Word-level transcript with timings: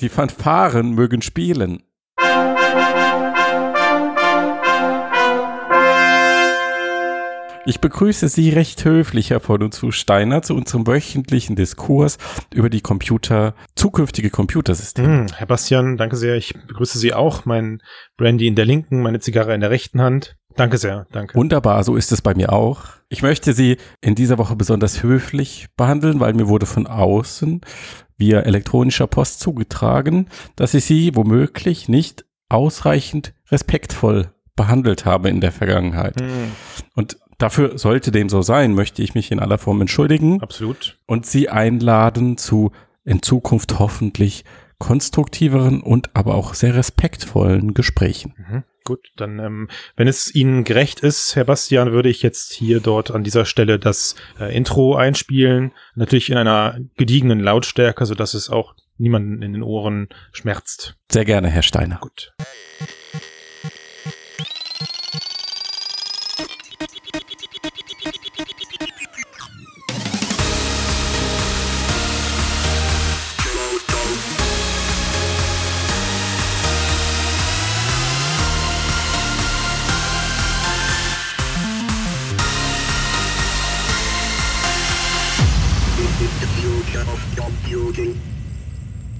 Die 0.00 0.08
Fanfaren 0.08 0.94
mögen 0.94 1.22
spielen. 1.22 1.82
Ich 7.66 7.80
begrüße 7.80 8.28
Sie 8.28 8.50
recht 8.50 8.84
höflich, 8.84 9.30
Herr 9.30 9.40
von 9.40 9.62
und 9.62 9.72
zu 9.72 9.90
Steiner, 9.90 10.42
zu 10.42 10.54
unserem 10.54 10.86
wöchentlichen 10.86 11.56
Diskurs 11.56 12.18
über 12.52 12.68
die 12.68 12.82
Computer, 12.82 13.54
zukünftige 13.74 14.28
Computersysteme. 14.28 15.08
Hm, 15.08 15.26
Herr 15.34 15.46
Bastian, 15.46 15.96
danke 15.96 16.16
sehr. 16.16 16.36
Ich 16.36 16.52
begrüße 16.66 16.98
Sie 16.98 17.14
auch. 17.14 17.46
Mein 17.46 17.80
Brandy 18.18 18.48
in 18.48 18.54
der 18.54 18.66
linken, 18.66 19.00
meine 19.00 19.18
Zigarre 19.20 19.54
in 19.54 19.62
der 19.62 19.70
rechten 19.70 20.02
Hand. 20.02 20.36
Danke 20.56 20.76
sehr, 20.76 21.06
danke. 21.10 21.34
Wunderbar, 21.34 21.82
so 21.84 21.96
ist 21.96 22.12
es 22.12 22.20
bei 22.20 22.34
mir 22.34 22.52
auch. 22.52 22.82
Ich 23.08 23.22
möchte 23.22 23.54
Sie 23.54 23.78
in 24.02 24.14
dieser 24.14 24.36
Woche 24.36 24.56
besonders 24.56 25.02
höflich 25.02 25.68
behandeln, 25.74 26.20
weil 26.20 26.34
mir 26.34 26.48
wurde 26.48 26.66
von 26.66 26.86
außen 26.86 27.62
via 28.18 28.40
elektronischer 28.40 29.06
Post 29.06 29.40
zugetragen, 29.40 30.28
dass 30.54 30.74
ich 30.74 30.84
Sie 30.84 31.16
womöglich 31.16 31.88
nicht 31.88 32.26
ausreichend 32.50 33.32
respektvoll 33.50 34.34
behandelt 34.54 35.04
habe 35.04 35.28
in 35.30 35.40
der 35.40 35.50
Vergangenheit. 35.50 36.20
Hm, 36.20 36.52
Und 36.94 37.18
dafür 37.38 37.78
sollte 37.78 38.10
dem 38.10 38.28
so 38.28 38.42
sein, 38.42 38.74
möchte 38.74 39.02
ich 39.02 39.14
mich 39.14 39.30
in 39.30 39.40
aller 39.40 39.58
Form 39.58 39.80
entschuldigen 39.80 40.40
absolut. 40.42 40.98
und 41.06 41.26
Sie 41.26 41.48
einladen 41.48 42.36
zu 42.36 42.72
in 43.04 43.22
Zukunft 43.22 43.78
hoffentlich 43.78 44.44
konstruktiveren 44.78 45.82
und 45.82 46.10
aber 46.14 46.34
auch 46.34 46.54
sehr 46.54 46.74
respektvollen 46.74 47.74
Gesprächen. 47.74 48.34
Mhm. 48.36 48.64
Gut, 48.84 49.12
dann, 49.16 49.38
ähm, 49.38 49.68
wenn 49.96 50.08
es 50.08 50.34
Ihnen 50.34 50.62
gerecht 50.64 51.00
ist, 51.00 51.36
Herr 51.36 51.44
Bastian, 51.44 51.92
würde 51.92 52.10
ich 52.10 52.20
jetzt 52.20 52.52
hier 52.52 52.80
dort 52.80 53.10
an 53.10 53.24
dieser 53.24 53.46
Stelle 53.46 53.78
das 53.78 54.14
äh, 54.38 54.54
Intro 54.54 54.94
einspielen. 54.94 55.72
Natürlich 55.94 56.28
in 56.28 56.36
einer 56.36 56.78
gediegenen 56.98 57.40
Lautstärke, 57.40 58.04
sodass 58.04 58.34
es 58.34 58.50
auch 58.50 58.74
niemanden 58.98 59.40
in 59.40 59.54
den 59.54 59.62
Ohren 59.62 60.08
schmerzt. 60.32 60.96
Sehr 61.10 61.24
gerne, 61.24 61.48
Herr 61.48 61.62
Steiner. 61.62 61.98
Gut. 62.00 62.34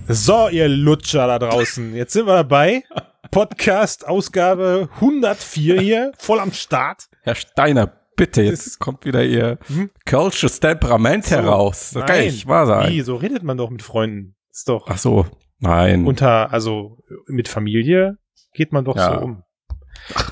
So, 0.06 0.48
ihr 0.48 0.69
Lutscher 0.69 1.27
da 1.27 1.38
draußen, 1.38 1.94
jetzt 1.94 2.12
sind 2.12 2.27
wir 2.27 2.34
dabei. 2.34 2.83
Podcast 3.30 4.06
Ausgabe 4.06 4.88
104 4.97 5.80
hier, 5.80 6.12
voll 6.19 6.41
am 6.41 6.52
Start. 6.52 7.08
Herr 7.22 7.34
Steiner, 7.34 7.91
bitte, 8.16 8.42
jetzt 8.42 8.78
kommt 8.78 9.05
wieder 9.06 9.25
Ihr 9.25 9.58
Hm? 9.66 9.91
kölsches 10.05 10.60
Temperament 10.60 11.30
heraus. 11.30 11.92
Das 11.94 12.05
kann 12.06 12.16
Nein. 12.16 12.27
nicht 12.27 12.47
wahr 12.47 12.66
sein. 12.66 12.92
Wie, 12.92 13.00
so 13.00 13.16
redet 13.16 13.42
man 13.42 13.56
doch 13.56 13.70
mit 13.70 13.82
Freunden. 13.82 14.36
Ist 14.52 14.69
doch 14.69 14.86
Ach 14.88 14.98
so, 14.98 15.27
nein. 15.58 16.06
unter, 16.06 16.52
also 16.52 16.98
mit 17.27 17.48
Familie 17.48 18.19
geht 18.55 18.72
man 18.72 18.84
doch 18.84 18.97
Ja. 18.97 19.14
so 19.14 19.20
um. 19.20 19.42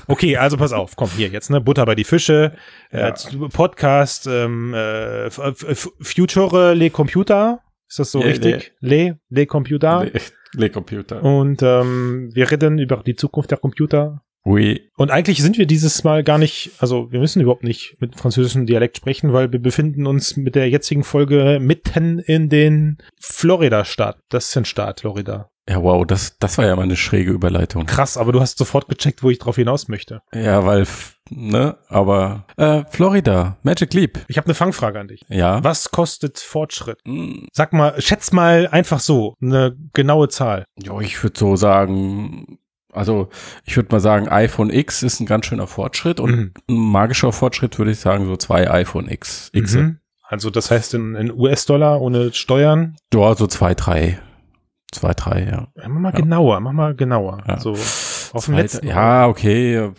Okay, 0.07 0.37
also 0.37 0.55
pass 0.55 0.71
auf, 0.71 0.95
komm 0.95 1.09
hier 1.09 1.29
jetzt, 1.29 1.49
ne? 1.49 1.59
Butter 1.59 1.85
bei 1.85 1.95
die 1.95 2.03
Fische, 2.03 2.55
Ja. 2.91 3.09
äh, 3.09 3.13
Podcast, 3.51 4.27
ähm, 4.27 4.73
äh, 4.75 5.29
Future 5.31 6.73
Le 6.75 6.89
Computer, 6.91 7.59
ist 7.93 7.99
das 7.99 8.11
so 8.11 8.21
Ja, 8.21 8.27
richtig? 8.27 8.73
Le, 8.79 9.19
Le 9.29 9.45
Computer. 9.45 10.05
Le, 10.05 10.11
Le 10.55 10.69
Computer. 10.69 11.23
Und 11.23 11.61
ähm, 11.61 12.31
wir 12.33 12.49
reden 12.49 12.79
über 12.79 12.97
die 12.97 13.15
Zukunft 13.15 13.51
der 13.51 13.59
Computer. 13.59 14.23
Oui. 14.45 14.89
Und 14.97 15.09
eigentlich 15.09 15.41
sind 15.41 15.57
wir 15.57 15.65
dieses 15.65 16.03
Mal 16.03 16.23
gar 16.23 16.37
nicht, 16.37 16.71
also 16.79 17.11
wir 17.11 17.19
müssen 17.19 17.41
überhaupt 17.41 17.63
nicht 17.63 17.95
mit 17.99 18.15
französischem 18.15 18.65
Dialekt 18.65 18.97
sprechen, 18.97 19.31
weil 19.31 19.51
wir 19.51 19.59
befinden 19.59 20.05
uns 20.05 20.35
mit 20.35 20.55
der 20.55 20.69
jetzigen 20.69 21.03
Folge 21.03 21.59
mitten 21.61 22.19
in 22.19 22.49
den 22.49 22.97
Florida-Staat. 23.21 24.19
Das 24.29 24.49
ist 24.49 24.57
ein 24.57 24.65
Staat, 24.65 25.01
Florida. 25.01 25.49
Ja, 25.69 25.81
wow, 25.81 26.05
das, 26.05 26.37
das 26.39 26.57
war 26.57 26.65
ja 26.65 26.75
mal 26.75 26.81
eine 26.81 26.97
schräge 26.97 27.31
Überleitung. 27.31 27.85
Krass, 27.85 28.17
aber 28.17 28.33
du 28.33 28.41
hast 28.41 28.57
sofort 28.57 28.89
gecheckt, 28.89 29.23
wo 29.23 29.29
ich 29.29 29.39
drauf 29.39 29.55
hinaus 29.55 29.87
möchte. 29.87 30.21
Ja, 30.33 30.65
weil, 30.65 30.85
ne, 31.35 31.77
aber, 31.89 32.45
äh, 32.57 32.83
Florida, 32.89 33.57
Magic 33.63 33.93
Leap. 33.93 34.19
Ich 34.27 34.37
habe 34.37 34.45
eine 34.45 34.53
Fangfrage 34.53 34.99
an 34.99 35.07
dich. 35.07 35.21
Ja. 35.29 35.63
Was 35.63 35.91
kostet 35.91 36.39
Fortschritt? 36.39 36.99
Hm, 37.05 37.47
Sag 37.51 37.73
mal, 37.73 37.99
schätz 38.01 38.31
mal 38.31 38.67
einfach 38.71 38.99
so 38.99 39.35
eine 39.41 39.75
genaue 39.93 40.29
Zahl. 40.29 40.65
Ja, 40.81 40.99
ich 40.99 41.21
würde 41.23 41.37
so 41.39 41.55
sagen, 41.55 42.57
also 42.91 43.29
ich 43.65 43.75
würde 43.75 43.89
mal 43.91 43.99
sagen, 43.99 44.27
iPhone 44.29 44.69
X 44.69 45.01
ist 45.03 45.19
ein 45.19 45.25
ganz 45.25 45.45
schöner 45.47 45.67
Fortschritt 45.67 46.19
und 46.19 46.31
Mhm. 46.31 46.53
ein 46.69 46.75
magischer 46.77 47.31
Fortschritt 47.31 47.77
würde 47.79 47.91
ich 47.91 47.99
sagen, 47.99 48.25
so 48.27 48.35
zwei 48.37 48.69
iPhone 48.69 49.09
X. 49.09 49.49
X. 49.53 49.75
Mhm. 49.75 49.99
Also 50.21 50.49
das 50.49 50.71
heißt 50.71 50.93
in, 50.93 51.15
in 51.15 51.31
US-Dollar 51.31 52.01
ohne 52.01 52.33
Steuern. 52.33 52.95
Ja, 53.13 53.35
so 53.35 53.45
zwei, 53.47 53.73
drei. 53.75 54.19
Zwei, 54.91 55.13
drei, 55.13 55.43
ja. 55.43 55.67
Ja, 55.75 55.89
mach 55.89 55.99
mal 56.01 56.13
Ja. 56.13 56.19
genauer, 56.19 56.59
mach 56.59 56.71
mal 56.71 56.95
genauer. 56.95 57.43
Ja. 57.47 57.59
So 57.59 57.71
auf 58.33 58.45
dem 58.45 58.53
letzten. 58.55 58.87
Ja, 58.87 59.27
okay. 59.27 59.91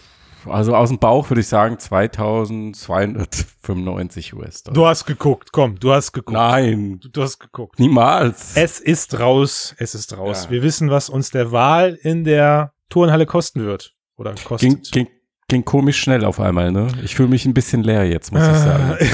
Also 0.47 0.75
aus 0.75 0.89
dem 0.91 0.99
Bauch 0.99 1.31
würde 1.31 1.41
ich 1.41 1.49
sagen 1.49 1.79
2295 1.79 4.35
US-Dollar. 4.35 4.75
Du 4.75 4.87
hast 4.87 5.07
geguckt, 5.07 5.53
komm, 5.53 5.79
du 5.79 5.93
hast 5.93 6.13
geguckt. 6.13 6.35
Nein, 6.35 6.99
Du, 7.01 7.09
du 7.09 7.23
hast 7.23 7.39
geguckt. 7.39 7.79
niemals. 7.79 8.57
Es 8.57 8.81
ist 8.81 9.19
raus, 9.19 9.75
es 9.79 9.95
ist 9.95 10.17
raus. 10.17 10.45
Ja. 10.45 10.51
Wir 10.51 10.63
wissen, 10.63 10.91
was 10.91 11.09
uns 11.09 11.31
der 11.31 11.53
Wahl 11.53 11.99
in 12.03 12.25
der 12.25 12.73
Turnhalle 12.89 13.27
kosten 13.27 13.65
wird. 13.65 13.95
Oder 14.17 14.35
kostet. 14.45 14.93
ging, 14.93 14.95
ging, 15.07 15.09
ging 15.49 15.65
komisch 15.65 16.01
schnell 16.01 16.25
auf 16.25 16.39
einmal, 16.41 16.71
ne? 16.73 16.89
Ich 17.03 17.15
fühle 17.17 17.29
mich 17.29 17.45
ein 17.47 17.55
bisschen 17.55 17.83
leer 17.83 18.05
jetzt, 18.09 18.33
muss 18.33 18.43
ich 18.47 18.57
sagen. 18.57 18.97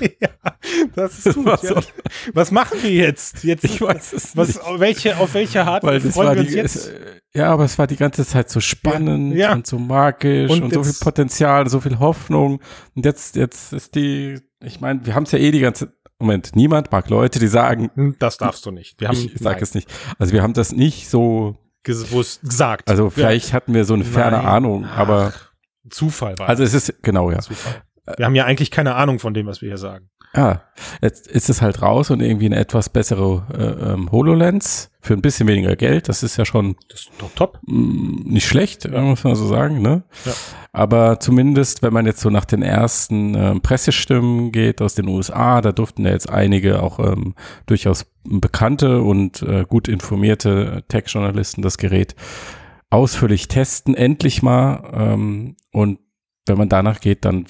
ja, 0.20 0.28
das 0.98 1.24
ist 1.26 1.34
gut. 1.34 1.46
Was 1.46 1.62
ja. 1.62 1.80
Was 2.34 2.50
machen 2.50 2.78
wir 2.82 2.90
jetzt? 2.90 3.42
jetzt 3.44 3.64
Ich 3.64 3.80
weiß 3.80 4.12
es 4.12 4.36
was, 4.36 4.48
nicht. 4.48 4.60
auf 4.62 4.80
welche, 4.80 5.16
auf 5.18 5.34
welche 5.34 5.64
Weil 5.64 6.00
das 6.00 6.14
freuen 6.14 6.36
wir 6.36 6.42
die, 6.42 6.48
uns 6.48 6.54
jetzt? 6.54 6.76
es, 6.76 6.88
äh, 6.88 7.20
ja, 7.34 7.50
aber 7.52 7.64
es 7.64 7.78
war 7.78 7.86
die 7.86 7.96
ganze 7.96 8.26
Zeit 8.26 8.50
so 8.50 8.60
spannend 8.60 9.34
Ja, 9.34 9.48
ja. 9.50 9.52
und 9.54 9.66
so 9.66 9.78
magisch 9.78 10.50
Und 10.50 10.62
und, 10.64 10.74
so 10.74 10.82
viel 10.84 10.94
Potenzial, 11.00 11.68
so 11.68 11.80
viel 11.80 11.98
Hoffnung. 11.98 12.60
Und 12.94 13.04
jetzt, 13.04 13.36
jetzt 13.36 13.72
ist 13.72 13.94
die, 13.94 14.40
ich 14.62 14.80
meine, 14.80 15.04
wir 15.06 15.14
haben 15.14 15.24
es 15.24 15.32
ja 15.32 15.38
eh 15.38 15.50
die 15.50 15.60
ganze, 15.60 15.92
Moment, 16.18 16.56
niemand 16.56 16.90
mag 16.90 17.08
Leute, 17.10 17.38
die 17.38 17.46
sagen, 17.46 18.16
Das 18.18 18.38
darfst 18.38 18.66
du 18.66 18.70
nicht. 18.72 19.00
Wir 19.00 19.08
haben 19.08 19.16
ich 19.16 19.38
sage 19.38 19.54
nein, 19.56 19.62
es 19.62 19.74
nicht. 19.74 19.88
Also 20.18 20.32
wir 20.32 20.42
haben 20.42 20.52
das 20.52 20.72
nicht 20.72 21.08
so, 21.08 21.56
gewusst, 21.84 22.42
gesagt. 22.42 22.90
also 22.90 23.04
Ja. 23.04 23.10
vielleicht 23.10 23.52
hatten 23.52 23.72
wir 23.72 23.84
so 23.84 23.94
eine 23.94 24.04
ferne 24.04 24.38
Nein. 24.38 24.46
Ahnung, 24.46 24.84
aber, 24.84 25.32
Zufall 25.90 26.38
war 26.38 26.48
also 26.48 26.62
es 26.64 26.74
ist, 26.74 27.02
genau, 27.02 27.30
ja. 27.30 27.38
Zufall. 27.38 27.82
Wir 28.16 28.26
haben 28.26 28.34
ja 28.34 28.44
eigentlich 28.44 28.70
keine 28.70 28.94
Ahnung 28.94 29.18
von 29.18 29.34
dem, 29.34 29.46
was 29.46 29.60
wir 29.62 29.68
hier 29.68 29.78
sagen. 29.78 30.10
Ja, 30.36 30.62
jetzt 31.00 31.26
ist 31.26 31.48
es 31.48 31.62
halt 31.62 31.80
raus 31.80 32.10
und 32.10 32.20
irgendwie 32.20 32.46
eine 32.46 32.56
etwas 32.56 32.90
bessere 32.90 33.46
äh, 33.52 33.92
ähm, 33.92 34.12
HoloLens 34.12 34.90
für 35.00 35.14
ein 35.14 35.22
bisschen 35.22 35.48
weniger 35.48 35.74
Geld. 35.74 36.08
Das 36.08 36.22
ist 36.22 36.36
ja 36.36 36.44
schon 36.44 36.76
Das 36.90 37.00
ist 37.00 37.10
top. 37.34 37.58
nicht 37.64 38.46
schlecht, 38.46 38.90
muss 38.90 39.24
man 39.24 39.34
so 39.36 39.46
sagen, 39.46 39.80
ne? 39.80 40.02
Ja. 40.26 40.32
Aber 40.72 41.18
zumindest, 41.18 41.82
wenn 41.82 41.94
man 41.94 42.04
jetzt 42.04 42.20
so 42.20 42.28
nach 42.28 42.44
den 42.44 42.62
ersten 42.62 43.34
ähm, 43.34 43.62
Pressestimmen 43.62 44.52
geht 44.52 44.82
aus 44.82 44.94
den 44.94 45.08
USA, 45.08 45.62
da 45.62 45.72
durften 45.72 46.04
ja 46.04 46.10
jetzt 46.10 46.28
einige 46.28 46.82
auch 46.82 46.98
ähm, 46.98 47.34
durchaus 47.64 48.06
bekannte 48.24 49.00
und 49.00 49.42
äh, 49.42 49.64
gut 49.66 49.88
informierte 49.88 50.84
Tech-Journalisten 50.88 51.62
das 51.62 51.78
Gerät 51.78 52.14
ausführlich 52.90 53.48
testen, 53.48 53.94
endlich 53.94 54.42
mal. 54.42 54.90
Ähm, 54.92 55.56
und 55.72 56.00
wenn 56.46 56.58
man 56.58 56.68
danach 56.68 57.00
geht, 57.00 57.24
dann 57.24 57.46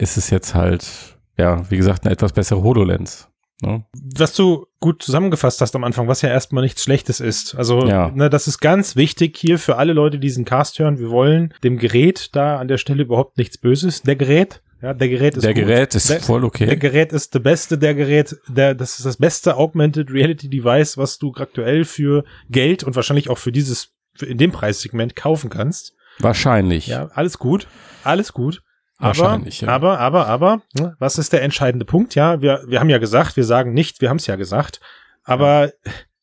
ist 0.00 0.16
es 0.16 0.30
jetzt 0.30 0.54
halt, 0.54 1.18
ja, 1.36 1.68
wie 1.70 1.76
gesagt, 1.76 2.04
eine 2.04 2.12
etwas 2.12 2.32
bessere 2.32 2.62
HoloLens. 2.62 3.26
Ne? 3.62 3.84
was 4.16 4.32
du 4.32 4.66
gut 4.80 5.02
zusammengefasst 5.02 5.60
hast 5.60 5.76
am 5.76 5.84
Anfang, 5.84 6.08
was 6.08 6.22
ja 6.22 6.30
erstmal 6.30 6.62
nichts 6.64 6.82
Schlechtes 6.82 7.20
ist. 7.20 7.54
Also, 7.56 7.86
Ja. 7.86 8.10
ne, 8.10 8.30
das 8.30 8.48
ist 8.48 8.60
ganz 8.60 8.96
wichtig 8.96 9.36
hier 9.36 9.58
für 9.58 9.76
alle 9.76 9.92
Leute, 9.92 10.18
die 10.18 10.26
diesen 10.26 10.46
Cast 10.46 10.78
hören. 10.78 10.98
Wir 10.98 11.10
wollen 11.10 11.52
dem 11.62 11.76
Gerät 11.76 12.30
da 12.34 12.56
an 12.56 12.68
der 12.68 12.78
Stelle 12.78 13.02
überhaupt 13.02 13.36
nichts 13.36 13.58
Böses. 13.58 14.00
Der 14.00 14.16
Gerät, 14.16 14.62
ja, 14.80 14.94
der 14.94 15.10
Gerät 15.10 15.36
ist 15.36 15.44
Der 15.44 15.52
gut. 15.52 15.64
Gerät 15.66 15.94
ist 15.94 16.08
der, 16.08 16.20
voll 16.22 16.40
Der 16.40 16.46
okay. 16.46 16.76
Gerät 16.76 17.12
ist 17.12 17.34
der 17.34 17.40
beste, 17.40 17.76
der 17.76 17.94
Gerät, 17.94 18.34
der, 18.48 18.74
das 18.74 18.96
ist 18.98 19.04
das 19.04 19.18
beste 19.18 19.56
Augmented 19.58 20.10
Reality 20.10 20.48
Device, 20.48 20.96
was 20.96 21.18
du 21.18 21.34
aktuell 21.36 21.84
für 21.84 22.24
Geld 22.48 22.82
und 22.82 22.96
wahrscheinlich 22.96 23.28
auch 23.28 23.36
für 23.38 23.52
dieses, 23.52 23.90
für 24.14 24.24
in 24.24 24.38
dem 24.38 24.52
Preissegment 24.52 25.16
kaufen 25.16 25.50
kannst. 25.50 25.92
Wahrscheinlich. 26.18 26.86
Ja, 26.86 27.10
alles 27.12 27.38
gut, 27.38 27.68
alles 28.04 28.32
gut. 28.32 28.62
Aber, 29.00 29.40
ja. 29.46 29.68
aber, 29.68 29.98
aber, 29.98 30.26
aber, 30.26 30.62
ne, 30.74 30.94
was 30.98 31.16
ist 31.16 31.32
der 31.32 31.42
entscheidende 31.42 31.86
Punkt? 31.86 32.14
Ja, 32.14 32.42
wir, 32.42 32.62
wir 32.66 32.80
haben 32.80 32.90
ja 32.90 32.98
gesagt, 32.98 33.36
wir 33.36 33.44
sagen 33.44 33.72
nicht, 33.72 34.00
wir 34.00 34.10
haben 34.10 34.18
es 34.18 34.26
ja 34.26 34.36
gesagt, 34.36 34.80
aber 35.24 35.72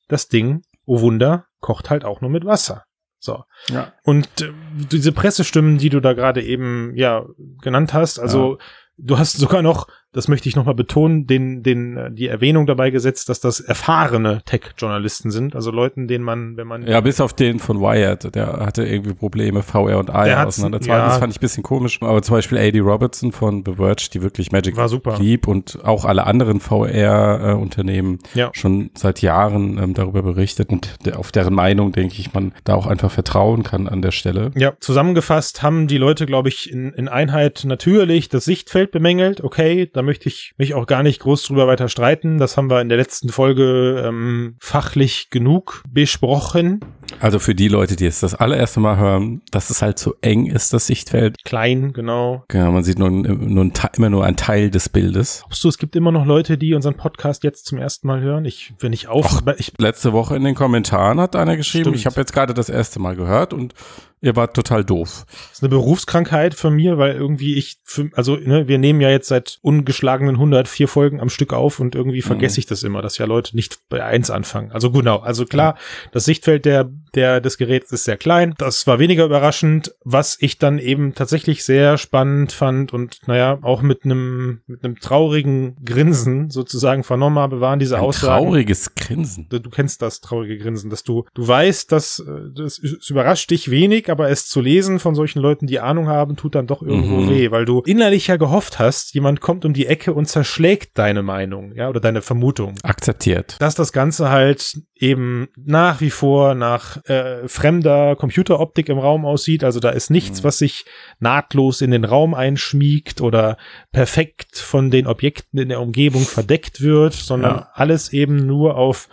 das 0.07 0.27
Ding, 0.27 0.61
oh 0.85 1.01
Wunder, 1.01 1.45
kocht 1.59 1.89
halt 1.89 2.05
auch 2.05 2.21
nur 2.21 2.29
mit 2.29 2.45
Wasser. 2.45 2.83
So. 3.19 3.43
Ja. 3.69 3.93
Und 4.03 4.27
äh, 4.41 4.53
diese 4.91 5.11
Pressestimmen, 5.11 5.79
die 5.79 5.89
du 5.89 5.99
da 5.99 6.13
gerade 6.13 6.43
eben 6.43 6.93
ja 6.95 7.25
genannt 7.61 7.93
hast, 7.93 8.19
also 8.19 8.59
du 8.97 9.17
hast 9.17 9.33
sogar 9.33 9.61
noch 9.61 9.87
das 10.17 10.27
möchte 10.27 10.49
ich 10.49 10.55
nochmal 10.55 10.73
betonen, 10.73 11.27
den, 11.27 11.61
den, 11.61 12.15
die 12.15 12.27
Erwähnung 12.27 12.65
dabei 12.65 12.89
gesetzt, 12.89 13.29
dass 13.29 13.39
das 13.39 13.59
erfahrene 13.59 14.41
Tech-Journalisten 14.45 15.29
sind, 15.29 15.55
also 15.55 15.69
Leuten, 15.69 16.07
denen 16.07 16.23
man, 16.23 16.57
wenn 16.57 16.65
man. 16.65 16.87
Ja, 16.87 17.01
bis 17.01 17.21
auf 17.21 17.33
den 17.33 17.59
von 17.59 17.79
Wired, 17.79 18.33
der 18.33 18.65
hatte 18.65 18.83
irgendwie 18.83 19.13
Probleme, 19.13 19.61
VR 19.61 19.99
und 19.99 20.09
AR 20.09 20.47
auseinander 20.47 20.81
zu 20.81 20.89
ja. 20.89 21.05
Das 21.05 21.19
fand 21.19 21.33
ich 21.33 21.37
ein 21.37 21.41
bisschen 21.41 21.61
komisch, 21.61 22.01
aber 22.01 22.23
zum 22.23 22.35
Beispiel 22.35 22.57
A.D. 22.57 22.79
Robertson 22.79 23.31
von 23.31 23.63
The 23.63 23.73
Verge, 23.73 24.09
die 24.11 24.23
wirklich 24.23 24.51
Magic 24.51 24.75
war 24.75 24.89
super. 24.89 25.19
lieb 25.19 25.47
und 25.47 25.77
auch 25.83 26.03
alle 26.03 26.25
anderen 26.25 26.61
VR-Unternehmen 26.61 28.17
äh, 28.33 28.39
ja. 28.39 28.49
schon 28.53 28.89
seit 28.95 29.21
Jahren 29.21 29.77
ähm, 29.77 29.93
darüber 29.93 30.23
berichtet 30.23 30.71
und 30.71 30.95
der, 31.05 31.19
auf 31.19 31.31
deren 31.31 31.53
Meinung, 31.53 31.91
denke 31.91 32.15
ich, 32.17 32.33
man 32.33 32.53
da 32.63 32.73
auch 32.73 32.87
einfach 32.87 33.11
vertrauen 33.11 33.61
kann 33.61 33.87
an 33.87 34.01
der 34.01 34.11
Stelle. 34.11 34.49
Ja, 34.55 34.73
zusammengefasst 34.79 35.61
haben 35.61 35.85
die 35.85 35.99
Leute, 35.99 36.25
glaube 36.25 36.49
ich, 36.49 36.71
in, 36.71 36.91
in 36.93 37.07
Einheit 37.07 37.65
natürlich 37.65 38.29
das 38.29 38.45
Sichtfeld 38.45 38.89
bemängelt. 38.89 39.43
Okay, 39.43 39.87
da 39.93 40.06
möchte 40.07 40.29
ich 40.29 40.53
mich 40.57 40.73
auch 40.73 40.87
gar 40.87 41.03
nicht 41.03 41.21
groß 41.21 41.43
drüber 41.43 41.67
weiter 41.67 41.89
streiten. 41.89 42.39
Das 42.39 42.57
haben 42.57 42.71
wir 42.71 42.81
in 42.81 42.89
der 42.89 42.97
letzten 42.97 43.29
Folge 43.29 44.03
ähm, 44.03 44.55
fachlich 44.59 45.29
genug 45.29 45.83
besprochen. 45.87 46.79
Also 47.19 47.39
für 47.39 47.55
die 47.55 47.67
Leute, 47.67 47.95
die 47.95 48.05
es 48.05 48.19
das 48.19 48.35
allererste 48.35 48.79
Mal 48.79 48.97
hören, 48.97 49.41
dass 49.51 49.69
es 49.69 49.81
halt 49.81 49.99
so 49.99 50.15
eng 50.21 50.45
ist, 50.45 50.73
das 50.73 50.87
Sichtfeld. 50.87 51.35
Klein, 51.43 51.93
genau. 51.93 52.43
Genau, 52.47 52.71
man 52.71 52.83
sieht 52.83 52.99
nur, 52.99 53.09
nur 53.09 53.63
ein, 53.63 53.73
immer 53.95 54.09
nur 54.09 54.25
ein 54.25 54.35
Teil 54.35 54.69
des 54.69 54.89
Bildes. 54.89 55.39
Glaubst 55.41 55.63
du, 55.63 55.69
es 55.69 55.77
gibt 55.77 55.95
immer 55.95 56.11
noch 56.11 56.25
Leute, 56.25 56.57
die 56.57 56.73
unseren 56.73 56.95
Podcast 56.95 57.43
jetzt 57.43 57.65
zum 57.65 57.77
ersten 57.77 58.07
Mal 58.07 58.21
hören? 58.21 58.45
Ich, 58.45 58.73
wenn 58.79 58.93
ich 58.93 59.07
auf... 59.07 59.25
Och, 59.25 59.41
ich, 59.57 59.73
letzte 59.77 60.13
Woche 60.13 60.35
in 60.35 60.43
den 60.43 60.55
Kommentaren 60.55 61.19
hat 61.19 61.35
einer 61.35 61.57
geschrieben, 61.57 61.85
Stimmt. 61.85 61.97
ich 61.97 62.05
habe 62.05 62.19
jetzt 62.19 62.33
gerade 62.33 62.53
das 62.53 62.69
erste 62.69 62.99
Mal 62.99 63.15
gehört 63.15 63.53
und 63.53 63.73
ihr 64.21 64.35
wart 64.35 64.55
total 64.55 64.83
doof. 64.83 65.25
Das 65.27 65.53
ist 65.53 65.63
eine 65.63 65.69
Berufskrankheit 65.69 66.55
von 66.55 66.73
mir, 66.73 66.97
weil 66.97 67.15
irgendwie 67.15 67.55
ich, 67.55 67.77
für, 67.83 68.09
also 68.13 68.35
ne, 68.35 68.67
wir 68.67 68.77
nehmen 68.79 68.99
ja 68.99 69.09
jetzt 69.09 69.27
seit 69.27 69.59
ungeschlagenen 69.61 70.35
104 70.35 70.87
Folgen 70.87 71.19
am 71.19 71.29
Stück 71.29 71.53
auf 71.53 71.79
und 71.79 71.93
irgendwie 71.95 72.21
vergesse 72.21 72.57
mhm. 72.57 72.59
ich 72.59 72.65
das 72.65 72.83
immer, 72.83 73.01
dass 73.01 73.17
ja 73.17 73.25
Leute 73.25 73.55
nicht 73.55 73.79
bei 73.89 74.03
eins 74.03 74.29
anfangen. 74.31 74.71
Also 74.71 74.91
genau, 74.91 75.17
also 75.19 75.45
klar, 75.45 75.77
das 76.11 76.25
Sichtfeld 76.25 76.65
der, 76.65 76.89
der 77.15 77.41
des 77.41 77.57
Geräts 77.57 77.91
ist 77.91 78.03
sehr 78.03 78.17
klein. 78.17 78.53
Das 78.57 78.87
war 78.87 78.99
weniger 78.99 79.25
überraschend, 79.25 79.95
was 80.03 80.37
ich 80.39 80.57
dann 80.57 80.79
eben 80.79 81.13
tatsächlich 81.13 81.63
sehr 81.63 81.97
spannend 81.97 82.51
fand 82.51 82.93
und 82.93 83.19
naja, 83.27 83.59
auch 83.61 83.81
mit 83.81 84.05
einem 84.05 84.61
mit 84.67 84.83
einem 84.83 84.99
traurigen 84.99 85.77
Grinsen 85.83 86.49
sozusagen 86.49 87.03
vernommen 87.03 87.39
habe, 87.39 87.61
waren 87.61 87.79
diese 87.79 87.97
Ein 87.97 88.03
Aussagen. 88.03 88.43
Trauriges 88.43 88.95
Grinsen. 88.95 89.47
Du, 89.49 89.59
du, 89.59 89.69
kennst 89.69 90.01
das 90.01 90.21
traurige 90.21 90.57
Grinsen, 90.57 90.89
dass 90.89 91.03
du 91.03 91.25
du 91.33 91.47
weißt, 91.47 91.91
dass 91.91 92.19
äh, 92.19 92.23
das, 92.55 92.79
das 92.81 93.09
überrascht 93.09 93.49
dich 93.51 93.69
wenig, 93.71 94.09
aber 94.09 94.29
es 94.29 94.47
zu 94.47 94.61
lesen 94.61 94.99
von 94.99 95.15
solchen 95.15 95.39
Leuten, 95.39 95.67
die 95.67 95.79
Ahnung 95.79 96.07
haben, 96.07 96.35
tut 96.35 96.55
dann 96.55 96.67
doch 96.67 96.81
irgendwo 96.81 97.17
mhm. 97.17 97.29
weh, 97.29 97.51
weil 97.51 97.65
du 97.65 97.81
innerlich 97.81 98.27
ja 98.27 98.37
gehofft 98.37 98.79
hast, 98.79 99.13
jemand 99.13 99.41
kommt 99.41 99.65
um 99.65 99.73
die 99.73 99.87
Ecke 99.87 100.13
und 100.13 100.27
zerschlägt 100.27 100.97
deine 100.97 101.23
Meinung, 101.23 101.73
ja, 101.73 101.89
oder 101.89 101.99
deine 101.99 102.21
Vermutung. 102.21 102.75
Akzeptiert. 102.83 103.55
Dass 103.59 103.75
das 103.75 103.91
Ganze 103.91 104.29
halt 104.29 104.77
eben 105.01 105.47
nach 105.55 106.01
wie 106.01 106.09
vor 106.09 106.55
nach 106.55 107.03
äh, 107.05 107.47
fremder 107.47 108.15
Computeroptik 108.15 108.89
im 108.89 108.99
Raum 108.99 109.25
aussieht. 109.25 109.63
Also 109.63 109.79
da 109.79 109.89
ist 109.89 110.09
nichts, 110.09 110.41
mhm. 110.41 110.43
was 110.45 110.57
sich 110.57 110.85
nahtlos 111.19 111.81
in 111.81 111.91
den 111.91 112.05
Raum 112.05 112.33
einschmiegt 112.33 113.21
oder 113.21 113.57
perfekt 113.91 114.57
von 114.57 114.91
den 114.91 115.07
Objekten 115.07 115.59
in 115.59 115.69
der 115.69 115.81
Umgebung 115.81 116.23
verdeckt 116.23 116.81
wird, 116.81 117.13
sondern 117.13 117.55
ja. 117.55 117.69
alles 117.73 118.13
eben 118.13 118.45
nur 118.45 118.75
auf 118.77 119.09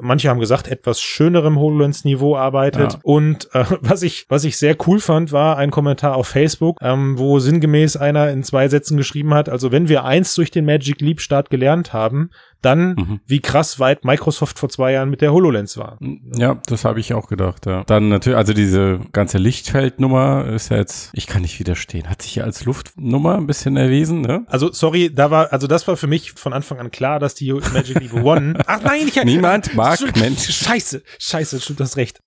manche 0.00 0.28
haben 0.28 0.40
gesagt, 0.40 0.68
etwas 0.68 1.00
schönerem 1.00 1.58
HoloLens-Niveau 1.58 2.36
arbeitet. 2.36 2.94
Ja. 2.94 2.98
Und 3.02 3.48
äh, 3.54 3.64
was 3.80 4.02
ich, 4.02 4.26
was 4.28 4.44
ich 4.44 4.56
sehr 4.56 4.76
cool 4.86 5.00
fand, 5.00 5.32
war 5.32 5.56
ein 5.58 5.70
Kommentar 5.70 6.16
auf 6.16 6.28
Facebook, 6.28 6.78
ähm, 6.82 7.18
wo 7.18 7.38
sinngemäß 7.38 7.96
einer 7.96 8.30
in 8.30 8.42
zwei 8.42 8.68
Sätzen 8.68 8.96
geschrieben 8.96 9.34
hat, 9.34 9.48
also 9.48 9.72
wenn 9.72 9.88
wir 9.88 10.04
eins 10.04 10.34
durch 10.34 10.50
den 10.50 10.64
Magic 10.64 11.00
Leap 11.00 11.20
Start 11.20 11.50
gelernt 11.50 11.92
haben, 11.92 12.30
dann, 12.62 12.94
mhm. 12.94 13.20
wie 13.26 13.40
krass 13.40 13.78
weit 13.78 14.04
Microsoft 14.04 14.58
vor 14.58 14.68
zwei 14.68 14.92
Jahren 14.92 15.10
mit 15.10 15.20
der 15.20 15.32
HoloLens 15.32 15.76
war. 15.76 15.98
Ja, 16.36 16.60
das 16.66 16.84
habe 16.84 17.00
ich 17.00 17.14
auch 17.14 17.28
gedacht, 17.28 17.66
ja. 17.66 17.84
Dann 17.84 18.08
natürlich, 18.08 18.36
also 18.36 18.52
diese 18.52 19.00
ganze 19.12 19.38
Lichtfeldnummer 19.38 20.46
ist 20.46 20.70
ja 20.70 20.78
jetzt, 20.78 21.10
ich 21.12 21.26
kann 21.26 21.42
nicht 21.42 21.58
widerstehen, 21.58 22.08
hat 22.08 22.22
sich 22.22 22.36
ja 22.36 22.44
als 22.44 22.64
Luftnummer 22.64 23.36
ein 23.36 23.46
bisschen 23.46 23.76
erwiesen, 23.76 24.22
ne? 24.22 24.44
Also, 24.48 24.72
sorry, 24.72 25.12
da 25.12 25.30
war, 25.30 25.52
also 25.52 25.66
das 25.66 25.86
war 25.86 25.96
für 25.96 26.06
mich 26.06 26.32
von 26.32 26.52
Anfang 26.52 26.78
an 26.78 26.90
klar, 26.90 27.18
dass 27.18 27.34
die 27.34 27.52
Magic 27.52 28.00
Leap 28.00 28.14
One, 28.24 28.58
ach 28.66 28.82
nein, 28.82 29.08
ich 29.08 29.22
Niemand 29.22 29.74
mag 29.74 30.00
Menschen. 30.16 30.52
Scheiße, 30.52 31.02
scheiße, 31.18 31.60
stimmt 31.60 31.80
das 31.80 31.96
recht. 31.96 32.20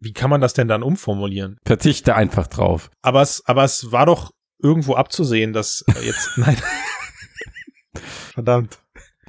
Wie 0.00 0.12
kann 0.12 0.30
man 0.30 0.40
das 0.40 0.54
denn 0.54 0.68
dann 0.68 0.82
umformulieren? 0.82 1.58
Verzichte 1.66 2.14
einfach 2.14 2.46
drauf. 2.46 2.90
Aber 3.02 3.20
es, 3.20 3.42
aber 3.44 3.64
es 3.64 3.92
war 3.92 4.06
doch 4.06 4.30
irgendwo 4.62 4.94
abzusehen, 4.94 5.52
dass 5.52 5.84
äh, 5.88 6.06
jetzt, 6.06 6.30
nein. 6.36 6.56
Verdammt. 8.34 8.78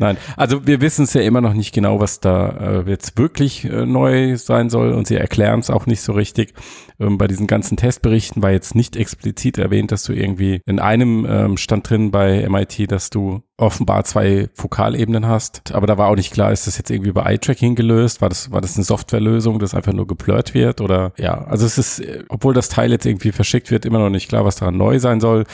Nein, 0.01 0.17
also 0.35 0.65
wir 0.65 0.81
wissen 0.81 1.03
es 1.03 1.13
ja 1.13 1.21
immer 1.21 1.41
noch 1.41 1.53
nicht 1.53 1.75
genau, 1.75 1.99
was 1.99 2.19
da 2.19 2.81
äh, 2.81 2.89
jetzt 2.89 3.19
wirklich 3.19 3.65
äh, 3.65 3.85
neu 3.85 4.35
sein 4.35 4.71
soll 4.71 4.93
und 4.93 5.05
sie 5.05 5.15
erklären 5.15 5.59
es 5.59 5.69
auch 5.69 5.85
nicht 5.85 6.01
so 6.01 6.13
richtig. 6.13 6.55
Ähm, 6.99 7.19
bei 7.19 7.27
diesen 7.27 7.45
ganzen 7.45 7.77
Testberichten 7.77 8.41
war 8.41 8.49
jetzt 8.49 8.73
nicht 8.73 8.95
explizit 8.95 9.59
erwähnt, 9.59 9.91
dass 9.91 10.01
du 10.01 10.13
irgendwie 10.13 10.59
in 10.65 10.79
einem 10.79 11.27
ähm, 11.29 11.55
stand 11.55 11.87
drin 11.87 12.09
bei 12.09 12.49
MIT, 12.49 12.91
dass 12.91 13.11
du 13.11 13.43
offenbar 13.57 14.03
zwei 14.03 14.49
Fokalebenen 14.55 15.27
hast, 15.27 15.71
aber 15.71 15.85
da 15.85 15.99
war 15.99 16.09
auch 16.09 16.15
nicht 16.15 16.33
klar, 16.33 16.51
ist 16.51 16.65
das 16.65 16.79
jetzt 16.79 16.89
irgendwie 16.89 17.11
über 17.11 17.27
Eye-Tracking 17.27 17.75
gelöst? 17.75 18.23
War 18.23 18.29
das, 18.29 18.51
war 18.51 18.59
das 18.59 18.77
eine 18.77 18.85
Softwarelösung, 18.85 19.59
das 19.59 19.75
einfach 19.75 19.93
nur 19.93 20.07
geblurrt 20.07 20.55
wird 20.55 20.81
oder 20.81 21.13
ja, 21.19 21.43
also 21.43 21.67
es 21.67 21.77
ist, 21.77 21.99
äh, 21.99 22.23
obwohl 22.27 22.55
das 22.55 22.69
Teil 22.69 22.89
jetzt 22.89 23.05
irgendwie 23.05 23.31
verschickt 23.31 23.69
wird, 23.69 23.85
immer 23.85 23.99
noch 23.99 24.09
nicht 24.09 24.29
klar, 24.29 24.45
was 24.45 24.55
daran 24.55 24.77
neu 24.77 24.97
sein 24.97 25.19
soll 25.19 25.45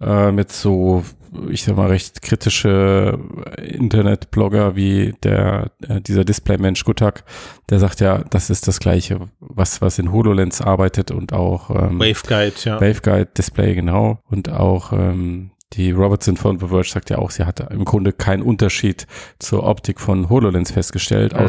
äh, 0.00 0.30
mit 0.32 0.52
so, 0.52 1.02
ich 1.50 1.62
sag 1.62 1.76
mal, 1.76 1.88
recht 1.88 2.22
kritische 2.22 3.18
Internetblogger 3.56 4.76
wie 4.76 5.14
der, 5.22 5.70
äh, 5.86 6.00
dieser 6.00 6.24
Display-Mensch 6.24 6.84
Gutak, 6.84 7.24
der 7.70 7.78
sagt 7.78 8.00
ja, 8.00 8.18
das 8.30 8.50
ist 8.50 8.68
das 8.68 8.80
Gleiche, 8.80 9.20
was, 9.40 9.80
was 9.80 9.98
in 9.98 10.12
HoloLens 10.12 10.60
arbeitet 10.60 11.10
und 11.10 11.32
auch 11.32 11.70
ähm, 11.70 11.98
Waveguide, 11.98 12.54
ja. 12.64 12.80
Waveguide 12.80 13.30
Display, 13.36 13.74
genau. 13.74 14.20
Und 14.28 14.48
auch 14.48 14.92
ähm, 14.92 15.50
die 15.74 15.90
Robertson 15.90 16.36
von 16.36 16.58
The 16.58 16.68
Verge 16.68 16.88
sagt 16.88 17.10
ja 17.10 17.18
auch, 17.18 17.30
sie 17.30 17.44
hatte 17.44 17.68
im 17.70 17.84
Grunde 17.84 18.12
keinen 18.12 18.42
Unterschied 18.42 19.06
zur 19.38 19.64
Optik 19.64 20.00
von 20.00 20.30
HoloLens 20.30 20.70
festgestellt, 20.70 21.34
mhm. 21.34 21.40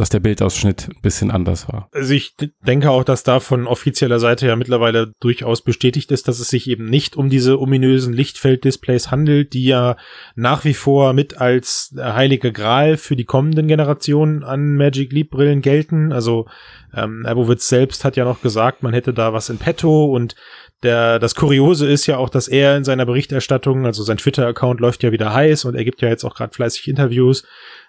Dass 0.00 0.08
der 0.08 0.20
Bildausschnitt 0.20 0.88
ein 0.88 1.00
bisschen 1.02 1.30
anders 1.30 1.68
war. 1.68 1.88
Also 1.92 2.14
ich 2.14 2.34
denke 2.66 2.90
auch, 2.90 3.04
dass 3.04 3.22
da 3.22 3.40
von 3.40 3.66
offizieller 3.66 4.18
Seite 4.18 4.46
ja 4.46 4.56
mittlerweile 4.56 5.12
durchaus 5.20 5.62
bestätigt 5.62 6.10
ist, 6.10 6.28
dass 6.28 6.40
es 6.40 6.48
sich 6.48 6.68
eben 6.68 6.86
nicht 6.86 7.16
um 7.16 7.28
diese 7.28 7.60
ominösen 7.60 8.12
Lichtfelddisplays 8.12 9.10
handelt, 9.10 9.52
die 9.52 9.64
ja 9.64 9.96
nach 10.34 10.64
wie 10.64 10.74
vor 10.74 11.12
mit 11.12 11.40
als 11.40 11.94
heilige 11.96 12.52
Gral 12.52 12.96
für 12.96 13.16
die 13.16 13.24
kommenden 13.24 13.68
Generationen 13.68 14.44
an 14.44 14.76
Magic 14.76 15.12
Leap 15.12 15.30
Brillen 15.30 15.62
gelten. 15.62 16.12
Also 16.12 16.46
ähm, 16.94 17.26
Abowitz 17.26 17.68
selbst 17.68 18.04
hat 18.04 18.16
ja 18.16 18.24
noch 18.24 18.40
gesagt, 18.40 18.82
man 18.82 18.94
hätte 18.94 19.12
da 19.12 19.32
was 19.32 19.50
in 19.50 19.58
petto 19.58 20.06
und 20.06 20.34
der, 20.82 21.18
das 21.18 21.34
Kuriose 21.34 21.90
ist 21.90 22.06
ja 22.06 22.18
auch, 22.18 22.28
dass 22.28 22.46
er 22.46 22.76
in 22.76 22.84
seiner 22.84 23.04
Berichterstattung, 23.04 23.84
also 23.84 24.04
sein 24.04 24.18
Twitter-Account 24.18 24.78
läuft 24.78 25.02
ja 25.02 25.10
wieder 25.10 25.34
heiß 25.34 25.64
und 25.64 25.74
er 25.74 25.84
gibt 25.84 26.02
ja 26.02 26.08
jetzt 26.08 26.24
auch 26.24 26.36
gerade 26.36 26.54
fleißig 26.54 26.86
Interviews, 26.86 27.44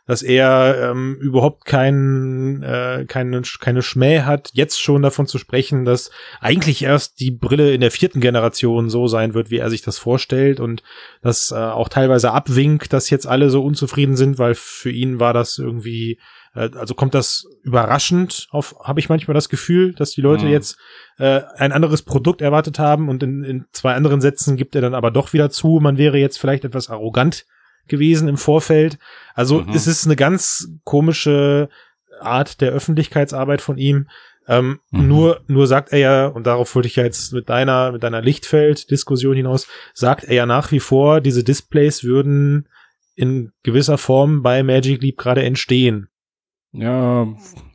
dass 0.10 0.24
er 0.24 0.90
ähm, 0.90 1.18
überhaupt 1.22 1.66
kein, 1.66 2.64
äh, 2.64 3.06
keine, 3.08 3.44
keine 3.60 3.84
Schmäh 3.84 4.22
hat, 4.22 4.50
jetzt 4.54 4.82
schon 4.82 5.04
davon 5.04 5.28
zu 5.28 5.38
sprechen, 5.38 5.86
dass 5.86 6.10
eigentlich 6.42 6.82
erst 6.82 7.20
die 7.20 7.30
Brille 7.30 7.76
in 7.76 7.82
der 7.82 7.92
vierten 7.92 8.20
Generation 8.20 8.90
so 8.90 9.06
sein 9.06 9.36
wird, 9.36 9.52
wie 9.52 9.60
er 9.60 9.70
sich 9.70 9.84
das 9.84 10.00
vorstellt 10.00 10.60
und 10.60 10.82
das 11.22 11.52
äh, 11.52 11.58
auch 11.58 11.90
teilweise 11.90 12.32
abwinkt, 12.32 12.92
dass 12.92 13.12
jetzt 13.12 13.28
alle 13.28 13.52
so 13.52 13.64
unzufrieden 13.64 14.16
sind, 14.16 14.40
weil 14.40 14.56
für 14.56 14.90
ihn 14.90 15.20
war 15.20 15.34
das 15.34 15.60
irgendwie 15.60 16.18
äh, 16.56 16.72
also 16.74 16.96
kommt 16.96 17.14
das 17.14 17.46
überraschend 17.62 18.48
auf, 18.50 18.78
habe 18.84 19.00
ich 19.00 19.10
manchmal 19.10 19.36
das 19.36 19.48
Gefühl, 19.48 19.94
dass 19.94 20.10
die 20.10 20.22
Leute 20.22 20.46
mhm. 20.46 20.52
jetzt 20.52 20.80
äh, 21.20 21.42
ein 21.58 21.72
anderes 21.72 22.02
Produkt 22.02 22.42
erwartet 22.42 22.80
haben 22.80 23.10
und 23.10 23.22
in, 23.22 23.44
in 23.44 23.66
zwei 23.74 23.94
anderen 23.94 24.22
Sätzen 24.22 24.58
gibt 24.58 24.74
er 24.74 24.82
dann 24.82 24.96
aber 24.96 25.12
doch 25.12 25.34
wieder 25.34 25.52
zu, 25.52 25.78
man 25.80 26.00
wäre 26.00 26.18
jetzt 26.18 26.40
vielleicht 26.40 26.66
etwas 26.66 26.90
arrogant 26.90 27.46
gewesen 27.90 28.28
im 28.28 28.38
Vorfeld. 28.38 28.98
Also 29.34 29.62
mhm. 29.62 29.74
es 29.74 29.88
ist 29.88 30.06
eine 30.06 30.16
ganz 30.16 30.70
komische 30.84 31.70
Art 32.22 32.62
der 32.62 32.72
Öffentlichkeitsarbeit 32.72 33.62
von 33.62 33.78
ihm. 33.78 34.08
Ähm, 34.48 34.80
mhm. 34.90 35.08
Nur, 35.08 35.42
nur 35.48 35.68
sagt 35.68 35.94
er 35.94 36.00
ja, 36.00 36.28
und 36.28 36.48
darauf 36.48 36.74
wollte 36.74 36.88
ich 36.88 36.96
ja 36.96 37.04
jetzt 37.04 37.34
mit 37.34 37.50
deiner, 37.50 37.92
mit 37.92 38.04
deiner 38.04 38.22
Lichtfeld-Diskussion 38.22 39.36
hinaus, 39.36 39.68
sagt 39.94 40.24
er 40.24 40.34
ja 40.34 40.46
nach 40.46 40.72
wie 40.72 40.80
vor, 40.80 41.22
diese 41.22 41.44
Displays 41.44 42.04
würden 42.04 42.68
in 43.16 43.52
gewisser 43.64 43.98
Form 43.98 44.42
bei 44.42 44.64
Magic 44.64 45.02
Leap 45.02 45.18
gerade 45.18 45.44
entstehen. 45.44 46.10
Ja, 46.72 47.28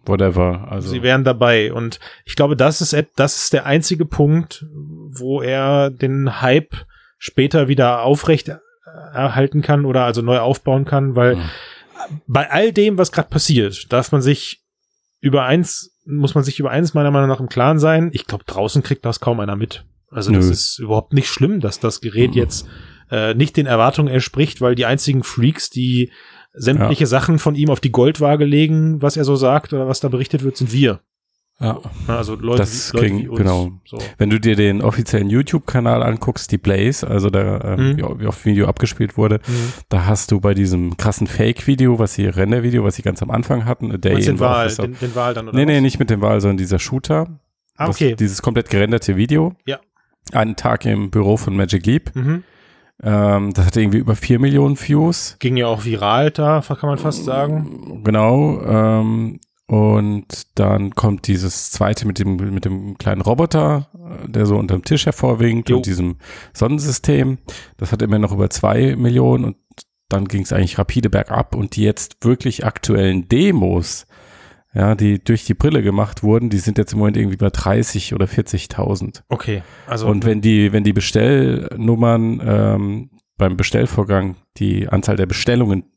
whatever. 0.05 0.69
Also. 0.71 0.89
Sie 0.89 1.03
wären 1.03 1.25
dabei. 1.25 1.73
Und 1.73 2.01
ich 2.25 2.35
glaube, 2.35 2.57
das 2.57 2.81
ist, 2.81 2.97
das 3.17 3.37
ist 3.37 3.53
der 3.53 3.67
einzige 3.67 4.05
Punkt, 4.05 4.67
wo 4.73 5.43
er 5.43 5.91
den 5.91 6.41
Hype 6.41 6.75
später 7.19 7.69
wieder 7.69 8.03
aufrecht 8.03 8.51
erhalten 9.13 9.63
kann 9.63 9.85
oder 9.85 10.05
also 10.05 10.23
neu 10.23 10.39
aufbauen 10.39 10.85
kann, 10.85 11.17
weil 11.17 11.37
mhm. 11.37 11.43
bei 12.27 12.51
all 12.51 12.73
dem, 12.73 12.99
was 12.99 13.13
gerade 13.13 13.29
passiert, 13.29 13.93
darf 13.93 14.13
man 14.13 14.23
sich 14.23 14.63
über 15.21 15.45
eins, 15.45 15.97
muss 16.05 16.35
man 16.35 16.45
sich 16.45 16.61
über 16.61 16.71
eins 16.71 16.95
meiner 16.95 17.11
Meinung 17.11 17.29
nach 17.29 17.41
im 17.41 17.49
Klaren 17.49 17.79
sein. 17.79 18.11
Ich 18.13 18.27
glaube, 18.27 18.45
draußen 18.45 18.83
kriegt 18.83 19.05
das 19.05 19.21
kaum 19.21 19.41
einer 19.41 19.57
mit. 19.57 19.85
Also 20.11 20.31
Nö. 20.31 20.37
das 20.39 20.47
ist 20.47 20.79
überhaupt 20.79 21.13
nicht 21.13 21.29
schlimm, 21.29 21.61
dass 21.61 21.81
das 21.81 22.01
Gerät 22.01 22.33
mhm. 22.33 22.37
jetzt 22.37 22.69
äh, 23.11 23.35
nicht 23.35 23.57
den 23.57 23.67
Erwartungen 23.67 24.13
entspricht, 24.13 24.61
weil 24.61 24.75
die 24.75 24.87
einzigen 24.87 25.25
Freaks, 25.25 25.71
die 25.71 26.13
sämtliche 26.53 27.05
ja. 27.05 27.09
Sachen 27.09 27.39
von 27.39 27.55
ihm 27.57 27.71
auf 27.71 27.81
die 27.81 27.91
Goldwaage 27.91 28.45
legen, 28.45 29.03
was 29.03 29.17
er 29.17 29.25
so 29.25 29.35
sagt 29.35 29.73
oder 29.73 29.89
was 29.89 30.01
da 30.01 30.09
berichtet 30.09 30.45
wird, 30.45 30.57
sind 30.57 30.73
wir. 30.73 31.01
Ja. 31.61 31.81
Also 32.09 32.35
Leute, 32.35 32.59
das 32.59 32.93
wie, 32.93 32.97
Leute 32.97 33.07
kriegen, 33.07 33.23
wie 33.23 33.29
uns. 33.29 33.39
Genau. 33.39 33.73
So. 33.85 33.99
Wenn 34.19 34.29
du 34.29 34.41
dir 34.41 34.57
den 34.57 34.83
offiziellen 34.83 35.31
YouTube-Kanal 35.31 36.03
anguckst, 36.03 36.51
die 36.51 36.59
Blaze, 36.59 37.07
also 37.07 37.31
da, 37.31 37.61
ähm, 37.61 37.93
mhm. 37.93 37.97
wie, 37.97 38.21
wie 38.21 38.27
oft 38.27 38.45
Video 38.45 38.67
abgespielt 38.67 39.17
wurde, 39.17 39.41
mhm. 39.47 39.73
da 39.89 40.07
hast 40.07 40.33
du 40.33 40.41
bei 40.41 40.53
diesem 40.55 40.97
krassen 40.97 41.27
Fake-Video, 41.27 41.99
was 41.99 42.15
sie, 42.15 42.27
Rendervideo, 42.27 42.85
was 42.85 42.97
sie 42.97 43.03
ganz 43.03 43.23
am 43.23 43.31
Anfang 43.31 43.65
hatten, 43.67 43.93
A 43.93 43.97
Day 43.97 44.21
den 44.21 44.41
Wahl, 44.41 44.69
den, 44.75 44.99
den 44.99 45.15
Wahl 45.15 45.33
dann, 45.35 45.49
oder 45.49 45.57
Nee, 45.57 45.63
was? 45.63 45.69
nee, 45.69 45.81
nicht 45.81 45.99
mit 45.99 46.11
dem 46.11 46.21
Wahl, 46.21 46.41
sondern 46.41 46.57
dieser 46.57 46.81
Shooter. 46.81 47.39
Ah, 47.77 47.89
okay. 47.89 48.15
Dieses 48.17 48.43
komplett 48.43 48.69
gerenderte 48.69 49.17
Video. 49.17 49.55
Ja. 49.65 49.81
Einen 50.33 50.57
Tag 50.57 50.87
im 50.87 51.11
Büro 51.11 51.37
von 51.37 51.57
Magic 51.57 51.87
Leap. 51.87 52.15
Mhm. 52.15 52.43
Ähm, 53.03 53.53
das 53.53 53.67
hatte 53.67 53.81
irgendwie 53.81 53.99
über 53.99 54.17
vier 54.17 54.39
Millionen 54.39 54.79
Views. 54.79 55.37
Ging 55.39 55.57
ja 55.57 55.67
auch 55.67 55.85
viral 55.85 56.31
da, 56.31 56.61
kann 56.61 56.89
man 56.89 56.99
fast 56.99 57.25
sagen. 57.25 58.03
Genau. 58.05 58.63
Ähm, 58.65 59.41
und 59.67 60.59
dann 60.59 60.95
kommt 60.95 61.27
dieses 61.27 61.71
zweite 61.71 62.07
mit 62.07 62.19
dem, 62.19 62.37
mit 62.37 62.65
dem 62.67 62.99
kleinen 62.99 63.23
Roboter, 63.23 63.89
der 64.27 64.45
so 64.45 64.57
unterm 64.57 64.85
Tisch 64.85 65.07
hervorwinkt 65.07 65.71
jo. 65.71 65.77
und 65.77 65.87
diesem 65.87 66.17
Sonnensystem. 66.53 67.39
Das 67.79 67.91
hat 67.91 68.03
immer 68.03 68.19
noch 68.19 68.33
über 68.33 68.51
zwei 68.51 68.95
Millionen 68.95 69.45
und 69.45 69.57
dann 70.11 70.27
ging 70.27 70.43
es 70.43 70.53
eigentlich 70.53 70.79
rapide 70.79 71.09
bergab 71.09 71.55
und 71.55 71.77
die 71.77 71.83
jetzt 71.83 72.25
wirklich 72.25 72.67
aktuellen 72.67 73.27
Demos, 73.29 74.07
ja, 74.75 74.95
die 74.95 75.23
durch 75.23 75.47
die 75.47 75.55
Brille 75.55 75.83
gemacht 75.83 76.23
wurden, 76.23 76.51
die 76.51 76.59
sind 76.59 76.77
jetzt 76.77 76.93
im 76.93 76.99
Moment 76.99 77.17
irgendwie 77.17 77.39
bei 77.39 77.49
30 77.49 78.13
oder 78.13 78.27
40.000. 78.27 79.23
Okay, 79.31 79.63
also 79.87 80.09
und 80.09 80.27
wenn 80.27 80.43
die, 80.43 80.73
wenn 80.73 80.85
die 80.85 80.93
Bestellnummern 80.93 82.43
ähm, 82.45 83.11
beim 83.39 83.57
Bestellvorgang 83.57 84.37
die 84.59 84.89
Anzahl 84.89 85.17
der 85.17 85.27
Bestellungen 85.27 85.94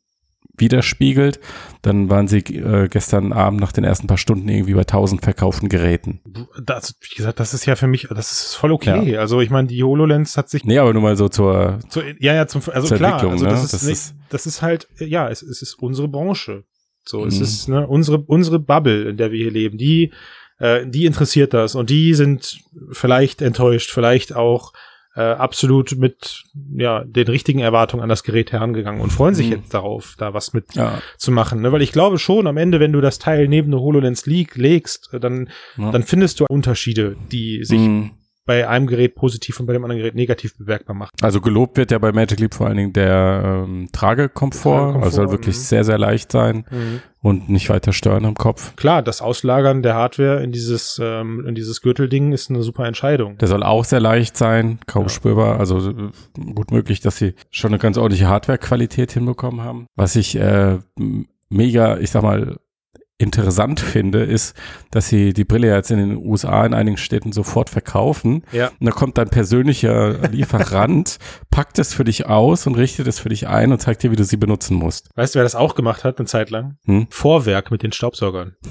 widerspiegelt, 0.57 1.39
dann 1.81 2.09
waren 2.09 2.27
sie 2.27 2.39
äh, 2.39 2.87
gestern 2.87 3.31
Abend 3.31 3.59
nach 3.59 3.71
den 3.71 3.83
ersten 3.83 4.07
paar 4.07 4.17
Stunden 4.17 4.49
irgendwie 4.49 4.73
bei 4.73 4.81
1000 4.81 5.21
verkauften 5.21 5.69
Geräten. 5.69 6.21
Das, 6.61 6.95
wie 7.01 7.15
gesagt, 7.15 7.39
das 7.39 7.53
ist 7.53 7.65
ja 7.65 7.75
für 7.75 7.87
mich, 7.87 8.07
das 8.09 8.31
ist 8.31 8.55
voll 8.55 8.71
okay. 8.71 9.11
Ja. 9.11 9.19
Also 9.19 9.41
ich 9.41 9.49
meine, 9.49 9.67
die 9.67 9.83
HoloLens 9.83 10.37
hat 10.37 10.49
sich. 10.49 10.65
Nee, 10.65 10.79
aber 10.79 10.93
nur 10.93 11.01
mal 11.01 11.15
so 11.15 11.29
zur, 11.29 11.79
zur 11.89 12.03
ja, 12.19 12.33
ja, 12.33 12.47
zum, 12.47 12.61
also 12.71 12.95
klar, 12.95 13.23
also 13.23 13.45
das, 13.45 13.59
ne? 13.59 13.63
ist, 13.63 13.73
das, 13.73 13.83
nicht, 13.83 13.93
ist, 13.93 14.15
das 14.29 14.45
ist 14.45 14.61
halt, 14.61 14.87
ja, 14.99 15.29
es, 15.29 15.41
es 15.41 15.61
ist 15.61 15.75
unsere 15.75 16.07
Branche. 16.07 16.63
So, 17.05 17.21
mhm. 17.21 17.27
es 17.27 17.39
ist 17.39 17.69
ne, 17.69 17.87
unsere, 17.87 18.19
unsere 18.19 18.59
Bubble, 18.59 19.09
in 19.09 19.17
der 19.17 19.31
wir 19.31 19.39
hier 19.39 19.51
leben, 19.51 19.77
die, 19.77 20.11
äh, 20.59 20.85
die 20.85 21.05
interessiert 21.05 21.53
das 21.53 21.75
und 21.75 21.89
die 21.89 22.13
sind 22.13 22.59
vielleicht 22.91 23.41
enttäuscht, 23.41 23.91
vielleicht 23.91 24.35
auch 24.35 24.73
äh, 25.17 25.21
absolut 25.21 25.97
mit 25.97 26.43
ja 26.75 27.03
den 27.03 27.27
richtigen 27.27 27.59
Erwartungen 27.59 28.03
an 28.03 28.09
das 28.09 28.23
Gerät 28.23 28.51
herangegangen 28.51 29.01
und 29.01 29.11
freuen 29.11 29.33
sich 29.33 29.47
mhm. 29.47 29.53
jetzt 29.53 29.73
darauf, 29.73 30.13
da 30.17 30.35
was 30.35 30.53
mit 30.53 30.75
ja. 30.75 31.01
zu 31.17 31.31
machen. 31.31 31.61
Ne? 31.61 31.71
Weil 31.71 31.81
ich 31.81 31.91
glaube 31.91 32.19
schon, 32.19 32.45
am 32.45 32.57
Ende, 32.57 32.79
wenn 32.79 32.93
du 32.93 33.01
das 33.01 33.17
Teil 33.17 33.47
neben 33.47 33.73
eine 33.73 33.81
HoloLens 33.81 34.27
League 34.27 34.55
legst, 34.55 35.09
äh, 35.13 35.19
dann, 35.19 35.49
ja. 35.77 35.91
dann 35.91 36.03
findest 36.03 36.39
du 36.39 36.45
Unterschiede, 36.47 37.17
die 37.31 37.63
sich 37.63 37.79
mhm 37.79 38.11
bei 38.47 38.67
einem 38.67 38.87
Gerät 38.87 39.13
positiv 39.13 39.59
und 39.59 39.67
bei 39.67 39.73
dem 39.73 39.83
anderen 39.83 39.99
Gerät 39.99 40.15
negativ 40.15 40.57
bewerkbar 40.57 40.95
macht. 40.95 41.13
Also 41.21 41.41
gelobt 41.41 41.77
wird 41.77 41.91
ja 41.91 41.99
bei 41.99 42.11
Magic 42.13 42.39
Leap 42.39 42.55
vor 42.55 42.67
allen 42.67 42.77
Dingen 42.77 42.93
der 42.93 43.65
ähm, 43.65 43.89
Tragekomfort, 43.91 44.77
Tragekomfort 44.77 45.03
also 45.03 45.15
soll 45.17 45.31
wirklich 45.31 45.55
mh. 45.57 45.61
sehr, 45.61 45.83
sehr 45.83 45.97
leicht 45.97 46.31
sein 46.31 46.65
mhm. 46.71 47.01
und 47.21 47.49
nicht 47.49 47.69
weiter 47.69 47.91
stören 47.91 48.25
am 48.25 48.35
Kopf. 48.35 48.75
Klar, 48.77 49.03
das 49.03 49.21
Auslagern 49.21 49.83
der 49.83 49.95
Hardware 49.95 50.41
in 50.41 50.53
dieses, 50.53 50.99
ähm, 51.03 51.45
in 51.45 51.55
dieses 51.55 51.81
Gürtelding 51.81 52.31
ist 52.31 52.49
eine 52.49 52.63
super 52.63 52.85
Entscheidung. 52.85 53.37
Der 53.37 53.49
soll 53.49 53.63
auch 53.63 53.83
sehr 53.83 53.99
leicht 53.99 54.37
sein, 54.37 54.79
kaum 54.87 55.03
ja. 55.03 55.09
spürbar, 55.09 55.59
also 55.59 55.89
äh, 55.89 56.53
gut 56.55 56.71
möglich, 56.71 57.01
dass 57.01 57.17
sie 57.17 57.35
schon 57.51 57.71
eine 57.71 57.79
ganz 57.79 57.97
ordentliche 57.97 58.29
Hardware-Qualität 58.29 59.11
hinbekommen 59.11 59.61
haben. 59.61 59.87
Was 59.97 60.15
ich 60.15 60.37
äh, 60.37 60.79
mega, 61.49 61.97
ich 61.97 62.11
sag 62.11 62.23
mal, 62.23 62.57
interessant 63.17 63.79
finde, 63.79 64.23
ist, 64.23 64.55
dass 64.91 65.07
sie 65.07 65.33
die 65.33 65.43
Brille 65.43 65.73
jetzt 65.73 65.89
in 65.89 65.97
den 65.97 66.17
USA 66.17 66.65
in 66.65 66.73
einigen 66.73 66.97
Städten 66.97 67.31
sofort 67.31 67.69
verkaufen. 67.69 68.43
Ja. 68.51 68.69
Und 68.79 68.85
da 68.85 68.91
kommt 68.91 69.17
dein 69.17 69.29
persönlicher 69.29 70.29
Lieferant, 70.29 71.17
packt 71.49 71.79
es 71.79 71.93
für 71.93 72.03
dich 72.03 72.27
aus 72.27 72.67
und 72.67 72.75
richtet 72.75 73.07
es 73.07 73.19
für 73.19 73.29
dich 73.29 73.47
ein 73.47 73.71
und 73.71 73.81
zeigt 73.81 74.03
dir, 74.03 74.11
wie 74.11 74.15
du 74.15 74.23
sie 74.23 74.37
benutzen 74.37 74.75
musst. 74.75 75.09
Weißt 75.15 75.33
du, 75.33 75.37
wer 75.37 75.43
das 75.43 75.55
auch 75.55 75.73
gemacht 75.73 76.03
hat, 76.03 76.19
eine 76.19 76.27
Zeit 76.27 76.51
lang? 76.51 76.77
Hm? 76.85 77.07
Vorwerk 77.09 77.71
mit 77.71 77.83
den 77.83 77.91
Staubsaugern. 77.91 78.55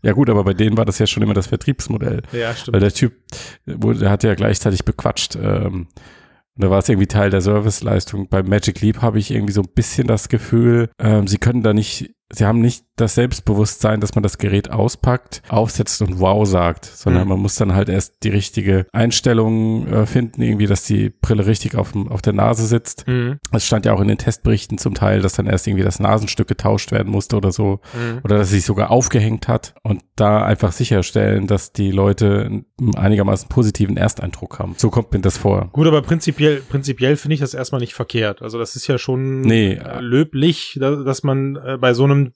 Ja 0.00 0.12
gut, 0.12 0.30
aber 0.30 0.44
bei 0.44 0.54
denen 0.54 0.76
war 0.76 0.84
das 0.84 1.00
ja 1.00 1.08
schon 1.08 1.24
immer 1.24 1.34
das 1.34 1.48
Vertriebsmodell. 1.48 2.22
Ja, 2.30 2.54
stimmt. 2.54 2.72
Weil 2.74 2.80
der 2.82 2.92
Typ, 2.92 3.14
der 3.66 4.10
hat 4.10 4.22
ja 4.22 4.36
gleichzeitig 4.36 4.84
bequatscht. 4.84 5.34
Ähm, 5.34 5.88
da 6.54 6.70
war 6.70 6.78
es 6.78 6.88
irgendwie 6.88 7.08
Teil 7.08 7.30
der 7.30 7.40
Serviceleistung. 7.40 8.28
Bei 8.28 8.44
Magic 8.44 8.80
Leap 8.80 9.02
habe 9.02 9.18
ich 9.18 9.32
irgendwie 9.32 9.52
so 9.52 9.62
ein 9.62 9.68
bisschen 9.74 10.06
das 10.06 10.28
Gefühl, 10.28 10.88
ähm, 11.00 11.26
sie 11.26 11.38
können 11.38 11.64
da 11.64 11.74
nicht 11.74 12.14
sie 12.30 12.44
haben 12.44 12.60
nicht 12.60 12.84
das 13.00 13.14
Selbstbewusstsein, 13.14 14.00
dass 14.00 14.14
man 14.14 14.22
das 14.22 14.38
Gerät 14.38 14.70
auspackt, 14.70 15.42
aufsetzt 15.48 16.02
und 16.02 16.20
wow 16.20 16.46
sagt, 16.46 16.84
sondern 16.84 17.24
mhm. 17.24 17.28
man 17.30 17.40
muss 17.40 17.54
dann 17.54 17.74
halt 17.74 17.88
erst 17.88 18.22
die 18.22 18.28
richtige 18.28 18.86
Einstellung 18.92 19.86
äh, 19.88 20.06
finden, 20.06 20.42
irgendwie, 20.42 20.66
dass 20.66 20.84
die 20.84 21.10
Brille 21.10 21.46
richtig 21.46 21.76
auf, 21.76 21.94
auf 21.94 22.22
der 22.22 22.34
Nase 22.34 22.66
sitzt. 22.66 23.06
Mhm. 23.08 23.38
Es 23.52 23.66
stand 23.66 23.86
ja 23.86 23.94
auch 23.94 24.00
in 24.00 24.08
den 24.08 24.18
Testberichten 24.18 24.78
zum 24.78 24.94
Teil, 24.94 25.22
dass 25.22 25.32
dann 25.34 25.46
erst 25.46 25.66
irgendwie 25.66 25.84
das 25.84 26.00
Nasenstück 26.00 26.48
getauscht 26.48 26.92
werden 26.92 27.10
musste 27.10 27.36
oder 27.36 27.52
so, 27.52 27.80
mhm. 27.94 28.20
oder 28.24 28.38
dass 28.38 28.50
sie 28.50 28.56
sich 28.56 28.66
sogar 28.66 28.90
aufgehängt 28.90 29.48
hat 29.48 29.74
und 29.82 30.02
da 30.16 30.44
einfach 30.44 30.72
sicherstellen, 30.72 31.46
dass 31.46 31.72
die 31.72 31.90
Leute 31.90 32.46
einen 32.78 32.96
einigermaßen 32.96 33.48
positiven 33.48 33.96
Ersteindruck 33.96 34.58
haben. 34.58 34.74
So 34.76 34.90
kommt 34.90 35.12
mir 35.12 35.20
das 35.20 35.38
vor. 35.38 35.70
Gut, 35.72 35.86
aber 35.86 36.02
prinzipiell, 36.02 36.60
prinzipiell 36.60 37.16
finde 37.16 37.34
ich 37.34 37.40
das 37.40 37.54
erstmal 37.54 37.80
nicht 37.80 37.94
verkehrt. 37.94 38.42
Also 38.42 38.58
das 38.58 38.76
ist 38.76 38.86
ja 38.86 38.98
schon 38.98 39.40
nee. 39.42 39.80
löblich, 40.00 40.78
dass 40.80 41.22
man 41.22 41.56
äh, 41.56 41.78
bei 41.80 41.94
so 41.94 42.04
einem 42.04 42.18
einem 42.18 42.32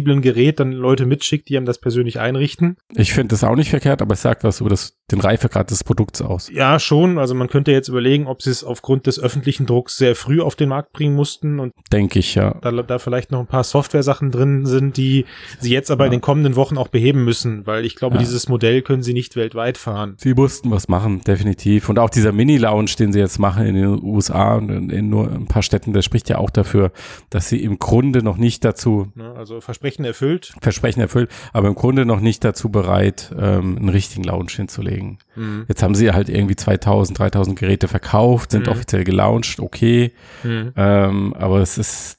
sensiblen 0.00 0.22
Gerät 0.22 0.60
dann 0.60 0.72
Leute 0.72 1.06
mitschickt, 1.06 1.48
die 1.48 1.56
einem 1.56 1.66
das 1.66 1.78
persönlich 1.78 2.18
einrichten. 2.18 2.76
Ich 2.94 3.12
finde 3.12 3.28
das 3.28 3.44
auch 3.44 3.56
nicht 3.56 3.70
verkehrt, 3.70 4.02
aber 4.02 4.14
es 4.14 4.22
sagt 4.22 4.44
was 4.44 4.60
über 4.60 4.70
das, 4.70 4.98
den 5.12 5.20
Reifegrad 5.20 5.70
des 5.70 5.84
Produkts 5.84 6.22
aus. 6.22 6.50
Ja, 6.52 6.78
schon. 6.78 7.18
Also 7.18 7.34
man 7.34 7.48
könnte 7.48 7.72
jetzt 7.72 7.88
überlegen, 7.88 8.26
ob 8.26 8.42
sie 8.42 8.50
es 8.50 8.64
aufgrund 8.64 9.06
des 9.06 9.20
öffentlichen 9.20 9.66
Drucks 9.66 9.96
sehr 9.96 10.14
früh 10.14 10.40
auf 10.40 10.56
den 10.56 10.68
Markt 10.68 10.92
bringen 10.92 11.14
mussten 11.14 11.60
und 11.60 11.72
denke 11.92 12.18
ich 12.18 12.34
ja. 12.34 12.54
Da, 12.62 12.70
da 12.70 12.98
vielleicht 12.98 13.30
noch 13.30 13.40
ein 13.40 13.46
paar 13.46 13.64
Software-Sachen 13.64 14.30
drin 14.30 14.66
sind, 14.66 14.96
die 14.96 15.26
sie 15.58 15.72
jetzt 15.72 15.90
aber 15.90 16.04
ja. 16.04 16.06
in 16.06 16.12
den 16.12 16.20
kommenden 16.20 16.56
Wochen 16.56 16.78
auch 16.78 16.88
beheben 16.88 17.24
müssen, 17.24 17.66
weil 17.66 17.84
ich 17.84 17.96
glaube, 17.96 18.16
ja. 18.16 18.20
dieses 18.20 18.48
Modell 18.48 18.82
können 18.82 19.02
sie 19.02 19.14
nicht 19.14 19.36
weltweit 19.36 19.78
fahren. 19.78 20.14
Sie 20.18 20.34
mussten 20.34 20.70
was 20.70 20.88
machen, 20.88 21.20
definitiv. 21.22 21.88
Und 21.88 21.98
auch 21.98 22.10
dieser 22.10 22.32
Mini-Lounge, 22.32 22.92
den 22.98 23.12
sie 23.12 23.18
jetzt 23.18 23.38
machen 23.38 23.66
in 23.66 23.74
den 23.74 24.02
USA 24.02 24.56
und 24.56 24.70
in, 24.70 24.90
in 24.90 25.10
nur 25.10 25.30
ein 25.30 25.46
paar 25.46 25.62
Städten, 25.62 25.92
der 25.92 26.02
spricht 26.02 26.28
ja 26.28 26.38
auch 26.38 26.50
dafür, 26.50 26.92
dass 27.30 27.48
sie 27.48 27.62
im 27.62 27.78
Grunde 27.78 28.22
noch 28.22 28.36
nicht 28.36 28.64
dazu 28.64 29.10
Ne? 29.14 29.34
Also 29.36 29.60
Versprechen 29.60 30.04
erfüllt. 30.04 30.52
Versprechen 30.60 31.00
erfüllt, 31.00 31.30
aber 31.52 31.68
im 31.68 31.74
Grunde 31.74 32.04
noch 32.04 32.20
nicht 32.20 32.44
dazu 32.44 32.70
bereit, 32.70 33.34
ähm, 33.38 33.76
einen 33.76 33.88
richtigen 33.88 34.24
Launch 34.24 34.56
hinzulegen. 34.56 34.99
Mhm. 35.34 35.66
Jetzt 35.68 35.82
haben 35.82 35.94
sie 35.94 36.12
halt 36.12 36.28
irgendwie 36.28 36.56
2000, 36.56 37.18
3000 37.18 37.58
Geräte 37.58 37.88
verkauft, 37.88 38.52
sind 38.52 38.66
mhm. 38.66 38.72
offiziell 38.72 39.04
gelauncht, 39.04 39.60
okay. 39.60 40.12
Mhm. 40.42 40.72
Ähm, 40.76 41.34
aber 41.34 41.60
es 41.60 41.78
ist 41.78 42.18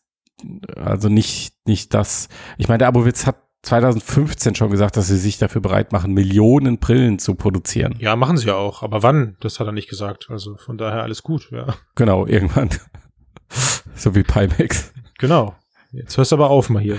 also 0.75 1.09
nicht, 1.09 1.53
nicht 1.65 1.93
das. 1.93 2.27
Ich 2.57 2.67
meine, 2.67 2.79
der 2.79 2.87
Abowitz 2.87 3.25
hat 3.25 3.37
2015 3.63 4.55
schon 4.55 4.71
gesagt, 4.71 4.97
dass 4.97 5.07
sie 5.07 5.17
sich 5.17 5.37
dafür 5.37 5.61
bereit 5.61 5.91
machen, 5.91 6.13
Millionen 6.13 6.79
Brillen 6.79 7.19
zu 7.19 7.35
produzieren. 7.35 7.95
Ja, 7.99 8.15
machen 8.15 8.37
sie 8.37 8.47
ja 8.47 8.55
auch. 8.55 8.81
Aber 8.81 9.03
wann? 9.03 9.37
Das 9.39 9.59
hat 9.59 9.67
er 9.67 9.73
nicht 9.73 9.89
gesagt. 9.89 10.27
Also 10.29 10.57
von 10.57 10.77
daher 10.77 11.03
alles 11.03 11.21
gut, 11.21 11.49
ja. 11.51 11.67
Genau, 11.95 12.25
irgendwann. 12.25 12.69
so 13.95 14.15
wie 14.15 14.23
Pimax. 14.23 14.93
Genau. 15.19 15.55
Jetzt 15.91 16.17
hörst 16.17 16.31
du 16.31 16.37
aber 16.37 16.49
auf 16.49 16.69
mal 16.69 16.81
hier. 16.81 16.97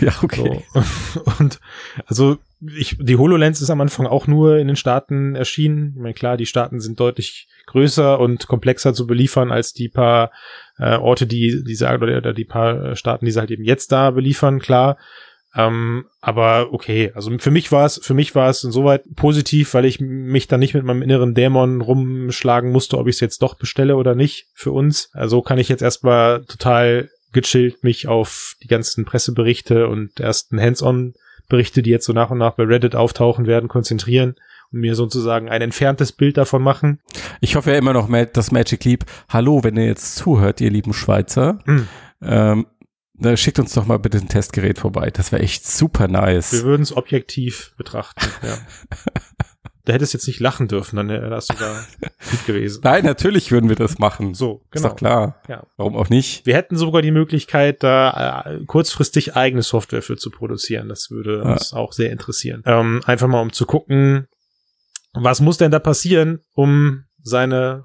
Ja, 0.00 0.12
okay. 0.22 0.64
So. 0.72 1.22
Und 1.38 1.60
also 2.06 2.36
ich, 2.76 2.96
die 3.00 3.16
HoloLens 3.16 3.60
ist 3.60 3.70
am 3.70 3.80
Anfang 3.80 4.06
auch 4.06 4.26
nur 4.26 4.58
in 4.58 4.66
den 4.66 4.76
Staaten 4.76 5.34
erschienen. 5.34 5.92
Ich 5.96 6.02
meine, 6.02 6.14
klar, 6.14 6.36
die 6.36 6.46
Staaten 6.46 6.80
sind 6.80 7.00
deutlich 7.00 7.48
größer 7.66 8.18
und 8.20 8.46
komplexer 8.46 8.94
zu 8.94 9.06
beliefern 9.06 9.50
als 9.50 9.72
die 9.72 9.88
paar 9.88 10.30
äh, 10.78 10.96
Orte, 10.96 11.26
die 11.26 11.62
diese 11.66 11.86
oder, 11.88 12.18
oder 12.18 12.32
die 12.32 12.44
paar 12.44 12.96
Staaten, 12.96 13.24
die 13.24 13.30
sie 13.30 13.40
halt 13.40 13.50
eben 13.50 13.64
jetzt 13.64 13.92
da 13.92 14.10
beliefern, 14.10 14.60
klar. 14.60 14.98
Ähm, 15.56 16.06
aber 16.20 16.72
okay, 16.72 17.12
also 17.14 17.30
für 17.38 17.52
mich 17.52 17.70
war 17.70 17.86
es, 17.86 18.00
für 18.02 18.14
mich 18.14 18.34
war 18.34 18.50
es 18.50 18.64
insoweit 18.64 19.02
positiv, 19.14 19.74
weil 19.74 19.84
ich 19.84 20.00
mich 20.00 20.48
dann 20.48 20.60
nicht 20.60 20.74
mit 20.74 20.84
meinem 20.84 21.02
inneren 21.02 21.34
Dämon 21.34 21.80
rumschlagen 21.80 22.72
musste, 22.72 22.98
ob 22.98 23.06
ich 23.06 23.16
es 23.16 23.20
jetzt 23.20 23.40
doch 23.40 23.54
bestelle 23.54 23.96
oder 23.96 24.14
nicht 24.14 24.48
für 24.54 24.72
uns. 24.72 25.10
Also 25.12 25.42
kann 25.42 25.58
ich 25.58 25.68
jetzt 25.68 25.82
erstmal 25.82 26.44
total 26.44 27.08
gechillt 27.32 27.84
mich 27.84 28.08
auf 28.08 28.54
die 28.62 28.68
ganzen 28.68 29.04
Presseberichte 29.04 29.88
und 29.88 30.18
ersten 30.18 30.58
Hands-on-Berichte, 31.44 31.82
die 31.82 31.90
jetzt 31.90 32.06
so 32.06 32.12
nach 32.12 32.30
und 32.30 32.38
nach 32.38 32.54
bei 32.54 32.64
Reddit 32.64 32.94
auftauchen 32.94 33.46
werden, 33.46 33.68
konzentrieren 33.68 34.36
und 34.72 34.80
mir 34.80 34.94
sozusagen 34.94 35.48
ein 35.48 35.62
entferntes 35.62 36.12
Bild 36.12 36.36
davon 36.36 36.62
machen. 36.62 37.00
Ich 37.40 37.56
hoffe 37.56 37.72
ja 37.72 37.78
immer 37.78 37.92
noch, 37.92 38.08
dass 38.32 38.52
Magic 38.52 38.84
Leap, 38.84 39.04
hallo, 39.28 39.62
wenn 39.62 39.76
ihr 39.76 39.86
jetzt 39.86 40.16
zuhört, 40.16 40.60
ihr 40.60 40.70
lieben 40.70 40.92
Schweizer, 40.92 41.58
hm. 41.64 41.88
ähm, 42.22 42.66
schickt 43.36 43.58
uns 43.58 43.72
doch 43.74 43.86
mal 43.86 43.98
bitte 43.98 44.18
ein 44.18 44.28
Testgerät 44.28 44.78
vorbei. 44.78 45.10
Das 45.10 45.32
wäre 45.32 45.42
echt 45.42 45.66
super 45.66 46.08
nice. 46.08 46.52
Wir 46.52 46.62
würden 46.64 46.82
es 46.82 46.96
objektiv 46.96 47.72
betrachten, 47.76 48.26
ja. 48.42 48.58
da 49.84 49.92
hättest 49.92 50.14
du 50.14 50.18
jetzt 50.18 50.26
nicht 50.26 50.40
lachen 50.40 50.66
dürfen, 50.68 50.96
dann 50.96 51.08
wäre 51.08 51.28
das 51.28 51.46
sogar 51.46 51.84
gut 52.30 52.46
gewesen. 52.46 52.80
Nein, 52.84 53.04
natürlich 53.04 53.52
würden 53.52 53.68
wir 53.68 53.76
das 53.76 53.98
machen. 53.98 54.34
So, 54.34 54.62
Ist 54.72 54.84
doch 54.84 54.96
klar. 54.96 55.42
Ja. 55.48 55.64
Warum 55.76 55.94
auch 55.96 56.08
nicht? 56.08 56.46
Wir 56.46 56.56
hätten 56.56 56.76
sogar 56.76 57.02
die 57.02 57.10
Möglichkeit, 57.10 57.82
da 57.82 58.44
äh, 58.46 58.64
kurzfristig 58.64 59.36
eigene 59.36 59.62
Software 59.62 60.02
für 60.02 60.16
zu 60.16 60.30
produzieren. 60.30 60.88
Das 60.88 61.10
würde 61.10 61.42
Ja. 61.44 61.52
uns 61.52 61.72
auch 61.74 61.92
sehr 61.92 62.10
interessieren. 62.12 62.62
Ähm, 62.66 63.02
einfach 63.04 63.26
mal 63.28 63.40
um 63.42 63.52
zu 63.52 63.66
gucken, 63.66 64.26
was 65.12 65.40
muss 65.40 65.58
denn 65.58 65.70
da 65.70 65.78
passieren, 65.78 66.40
um 66.54 67.04
seine 67.22 67.84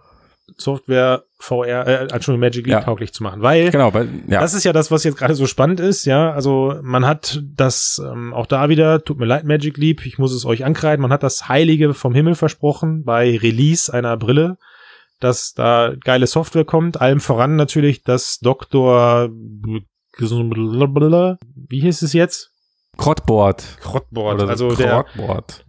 Software 0.57 1.23
VR, 1.37 1.87
äh, 1.87 1.93
Entschuldigung, 2.11 2.39
Magic 2.41 2.65
Leap 2.65 2.73
Ja. 2.73 2.81
tauglich 2.81 3.13
zu 3.13 3.23
machen. 3.23 3.41
Weil 3.41 3.71
Genau, 3.71 3.93
weil, 3.93 4.07
ja. 4.27 4.41
das 4.41 4.53
ist 4.53 4.63
ja 4.65 4.73
das, 4.73 4.91
was 4.91 5.03
jetzt 5.03 5.17
gerade 5.17 5.35
so 5.35 5.45
spannend 5.47 5.79
ist, 5.79 6.05
ja. 6.05 6.31
Also 6.31 6.75
man 6.81 7.05
hat 7.05 7.41
das 7.55 8.01
ähm, 8.05 8.33
auch 8.33 8.45
da 8.45 8.69
wieder, 8.69 9.03
tut 9.03 9.19
mir 9.19 9.25
leid, 9.25 9.45
Magic 9.45 9.77
Leap, 9.77 10.05
ich 10.05 10.17
muss 10.17 10.33
es 10.33 10.45
euch 10.45 10.65
ankreiden, 10.65 11.01
man 11.01 11.11
hat 11.13 11.23
das 11.23 11.47
Heilige 11.47 11.93
vom 11.93 12.13
Himmel 12.13 12.35
versprochen 12.35 13.03
bei 13.03 13.37
Release 13.37 13.93
einer 13.93 14.17
Brille, 14.17 14.57
dass 15.19 15.53
da 15.53 15.93
geile 16.03 16.27
Software 16.27 16.65
kommt, 16.65 16.99
allem 17.01 17.19
voran 17.19 17.55
natürlich 17.55 18.03
das 18.03 18.39
Dr. 18.39 19.29
Wie 21.69 21.79
hieß 21.81 22.01
es 22.01 22.13
jetzt? 22.13 22.51
Crottboard. 23.81 24.41
Oder 24.41 24.49
Also 24.49 24.75
der, 24.75 24.87
Crottboard. 25.05 25.65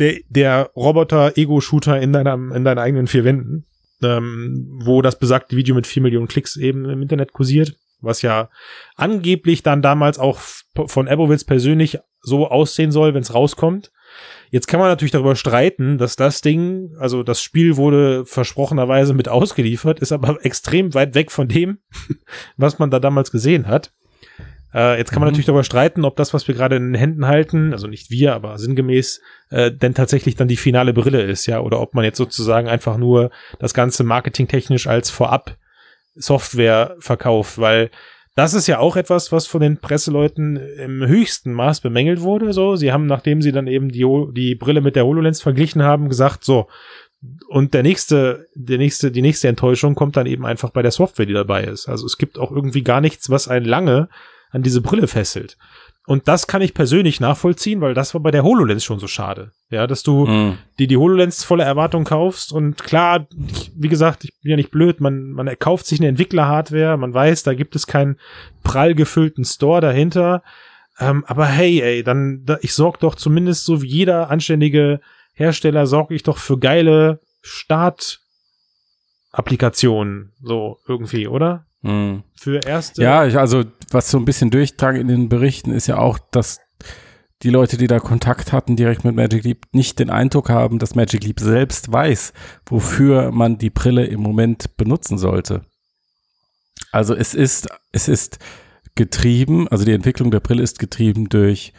der, 0.00 0.14
der 0.28 0.70
Roboter-Ego-Shooter 0.74 2.00
in 2.00 2.12
deinem, 2.12 2.50
in 2.52 2.64
deinen 2.64 2.78
eigenen 2.78 3.06
vier 3.06 3.24
Wänden, 3.24 3.66
ähm, 4.04 4.78
wo 4.82 5.02
das 5.02 5.18
besagte 5.18 5.56
Video 5.56 5.74
mit 5.74 5.86
vier 5.86 6.02
Millionen 6.02 6.28
Klicks 6.28 6.56
eben 6.56 6.88
im 6.88 7.02
Internet 7.02 7.32
kursiert, 7.32 7.74
was 8.00 8.22
ja 8.22 8.50
angeblich 8.96 9.62
dann 9.62 9.82
damals 9.82 10.18
auch 10.18 10.40
von 10.86 11.08
Abowitz 11.08 11.44
persönlich 11.44 11.98
so 12.20 12.48
aussehen 12.48 12.92
soll, 12.92 13.14
wenn 13.14 13.22
es 13.22 13.34
rauskommt. 13.34 13.92
Jetzt 14.50 14.68
kann 14.68 14.78
man 14.78 14.88
natürlich 14.88 15.12
darüber 15.12 15.34
streiten, 15.36 15.98
dass 15.98 16.16
das 16.16 16.40
Ding, 16.40 16.94
also 16.98 17.22
das 17.22 17.42
Spiel 17.42 17.76
wurde 17.76 18.24
versprochenerweise 18.24 19.14
mit 19.14 19.28
ausgeliefert, 19.30 20.00
ist 20.00 20.12
aber 20.12 20.44
extrem 20.44 20.94
weit 20.94 21.14
weg 21.14 21.30
von 21.32 21.48
dem, 21.48 21.78
was 22.56 22.78
man 22.78 22.90
da 22.90 23.00
damals 23.00 23.30
gesehen 23.30 23.66
hat. 23.66 23.92
Äh, 24.74 24.98
jetzt 24.98 25.12
kann 25.12 25.20
man 25.20 25.28
Mhm. 25.28 25.32
natürlich 25.32 25.46
darüber 25.46 25.64
streiten, 25.64 26.04
ob 26.04 26.16
das, 26.16 26.34
was 26.34 26.48
wir 26.48 26.54
gerade 26.54 26.76
in 26.76 26.92
den 26.92 26.94
Händen 26.94 27.26
halten, 27.26 27.72
also 27.72 27.86
nicht 27.86 28.10
wir, 28.10 28.34
aber 28.34 28.58
sinngemäß, 28.58 29.20
äh, 29.50 29.70
denn 29.70 29.94
tatsächlich 29.94 30.34
dann 30.34 30.48
die 30.48 30.56
finale 30.56 30.92
Brille 30.92 31.22
ist, 31.22 31.46
ja, 31.46 31.60
oder 31.60 31.80
ob 31.80 31.94
man 31.94 32.04
jetzt 32.04 32.18
sozusagen 32.18 32.68
einfach 32.68 32.96
nur 32.96 33.30
das 33.60 33.72
Ganze 33.72 34.02
marketingtechnisch 34.04 34.86
als 34.86 35.10
vorab 35.10 35.56
Software 36.16 36.96
verkauft, 36.98 37.58
weil 37.58 37.90
das 38.36 38.54
ist 38.54 38.66
ja 38.66 38.80
auch 38.80 38.96
etwas, 38.96 39.30
was 39.30 39.46
von 39.46 39.60
den 39.60 39.78
Presseleuten 39.78 40.56
im 40.56 41.06
höchsten 41.06 41.52
Maß 41.52 41.80
bemängelt 41.80 42.20
wurde. 42.20 42.52
So, 42.52 42.74
sie 42.74 42.92
haben, 42.92 43.06
nachdem 43.06 43.42
sie 43.42 43.52
dann 43.52 43.68
eben 43.68 43.90
die, 43.90 44.04
die 44.32 44.56
Brille 44.56 44.80
mit 44.80 44.96
der 44.96 45.04
HoloLens 45.06 45.40
verglichen 45.40 45.84
haben, 45.84 46.08
gesagt, 46.08 46.42
so, 46.42 46.66
und 47.48 47.74
der 47.74 47.84
nächste, 47.84 48.48
der 48.54 48.78
nächste, 48.78 49.10
die 49.12 49.22
nächste 49.22 49.48
Enttäuschung 49.48 49.94
kommt 49.94 50.16
dann 50.16 50.26
eben 50.26 50.44
einfach 50.44 50.70
bei 50.70 50.82
der 50.82 50.90
Software, 50.90 51.26
die 51.26 51.32
dabei 51.32 51.64
ist. 51.64 51.88
Also 51.88 52.06
es 52.06 52.18
gibt 52.18 52.38
auch 52.38 52.50
irgendwie 52.50 52.82
gar 52.82 53.00
nichts, 53.00 53.30
was 53.30 53.46
einen 53.48 53.64
lange 53.66 54.08
an 54.54 54.62
diese 54.62 54.80
Brille 54.80 55.06
fesselt. 55.06 55.58
Und 56.06 56.28
das 56.28 56.46
kann 56.46 56.60
ich 56.60 56.74
persönlich 56.74 57.18
nachvollziehen, 57.18 57.80
weil 57.80 57.94
das 57.94 58.12
war 58.12 58.20
bei 58.20 58.30
der 58.30 58.44
HoloLens 58.44 58.84
schon 58.84 58.98
so 58.98 59.06
schade. 59.06 59.52
Ja, 59.70 59.86
dass 59.86 60.02
du 60.02 60.26
Mhm. 60.26 60.58
die 60.78 60.86
die 60.86 60.98
HoloLens 60.98 61.44
voller 61.44 61.64
Erwartung 61.64 62.04
kaufst 62.04 62.52
und 62.52 62.82
klar, 62.82 63.26
ich, 63.50 63.72
wie 63.74 63.88
gesagt, 63.88 64.24
ich 64.24 64.32
bin 64.42 64.50
ja 64.50 64.56
nicht 64.56 64.70
blöd, 64.70 65.00
man, 65.00 65.30
man 65.30 65.48
kauft 65.58 65.86
sich 65.86 65.98
eine 66.00 66.08
Entwickler-Hardware, 66.08 66.98
man 66.98 67.14
weiß, 67.14 67.42
da 67.42 67.54
gibt 67.54 67.74
es 67.74 67.86
keinen 67.86 68.18
prall 68.62 68.94
gefüllten 68.94 69.44
Store 69.46 69.80
dahinter, 69.80 70.42
ähm, 71.00 71.24
aber 71.26 71.46
hey, 71.46 71.80
ey, 71.80 72.02
dann, 72.04 72.42
da, 72.44 72.58
ich 72.60 72.74
sorg 72.74 73.00
doch 73.00 73.14
zumindest 73.14 73.64
so 73.64 73.80
wie 73.82 73.88
jeder 73.88 74.30
anständige 74.30 75.00
Hersteller, 75.32 75.86
sorge 75.86 76.14
ich 76.14 76.22
doch 76.22 76.36
für 76.38 76.58
geile 76.58 77.18
Start-Applikationen, 79.32 80.32
so 80.42 80.78
irgendwie, 80.86 81.26
oder? 81.28 81.66
Mhm. 81.84 82.22
Für 82.34 82.64
erste. 82.66 83.02
Ja, 83.02 83.26
ich, 83.26 83.38
also 83.38 83.64
was 83.90 84.10
so 84.10 84.18
ein 84.18 84.24
bisschen 84.24 84.50
durchdrang 84.50 84.96
in 84.96 85.08
den 85.08 85.28
Berichten 85.28 85.70
ist 85.70 85.86
ja 85.86 85.98
auch, 85.98 86.18
dass 86.18 86.58
die 87.42 87.50
Leute, 87.50 87.76
die 87.76 87.86
da 87.86 88.00
Kontakt 88.00 88.52
hatten 88.52 88.74
direkt 88.74 89.04
mit 89.04 89.14
Magic 89.14 89.44
Leap, 89.44 89.66
nicht 89.72 89.98
den 89.98 90.08
Eindruck 90.08 90.48
haben, 90.48 90.78
dass 90.78 90.94
Magic 90.94 91.22
Leap 91.24 91.40
selbst 91.40 91.92
weiß, 91.92 92.32
wofür 92.66 93.32
man 93.32 93.58
die 93.58 93.70
Brille 93.70 94.06
im 94.06 94.20
Moment 94.20 94.76
benutzen 94.78 95.18
sollte. 95.18 95.66
Also 96.90 97.14
es 97.14 97.34
ist, 97.34 97.68
es 97.92 98.08
ist 98.08 98.38
getrieben, 98.94 99.68
also 99.68 99.84
die 99.84 99.92
Entwicklung 99.92 100.30
der 100.30 100.40
Brille 100.40 100.62
ist 100.62 100.78
getrieben 100.78 101.28
durch 101.28 101.72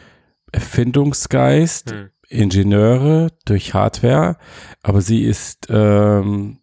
Erfindungsgeist, 0.51 1.91
Hm. 1.91 2.09
Ingenieure, 2.27 3.31
durch 3.45 3.73
Hardware, 3.73 4.37
aber 4.81 5.01
sie 5.01 5.23
ist, 5.23 5.67
ähm, 5.69 6.59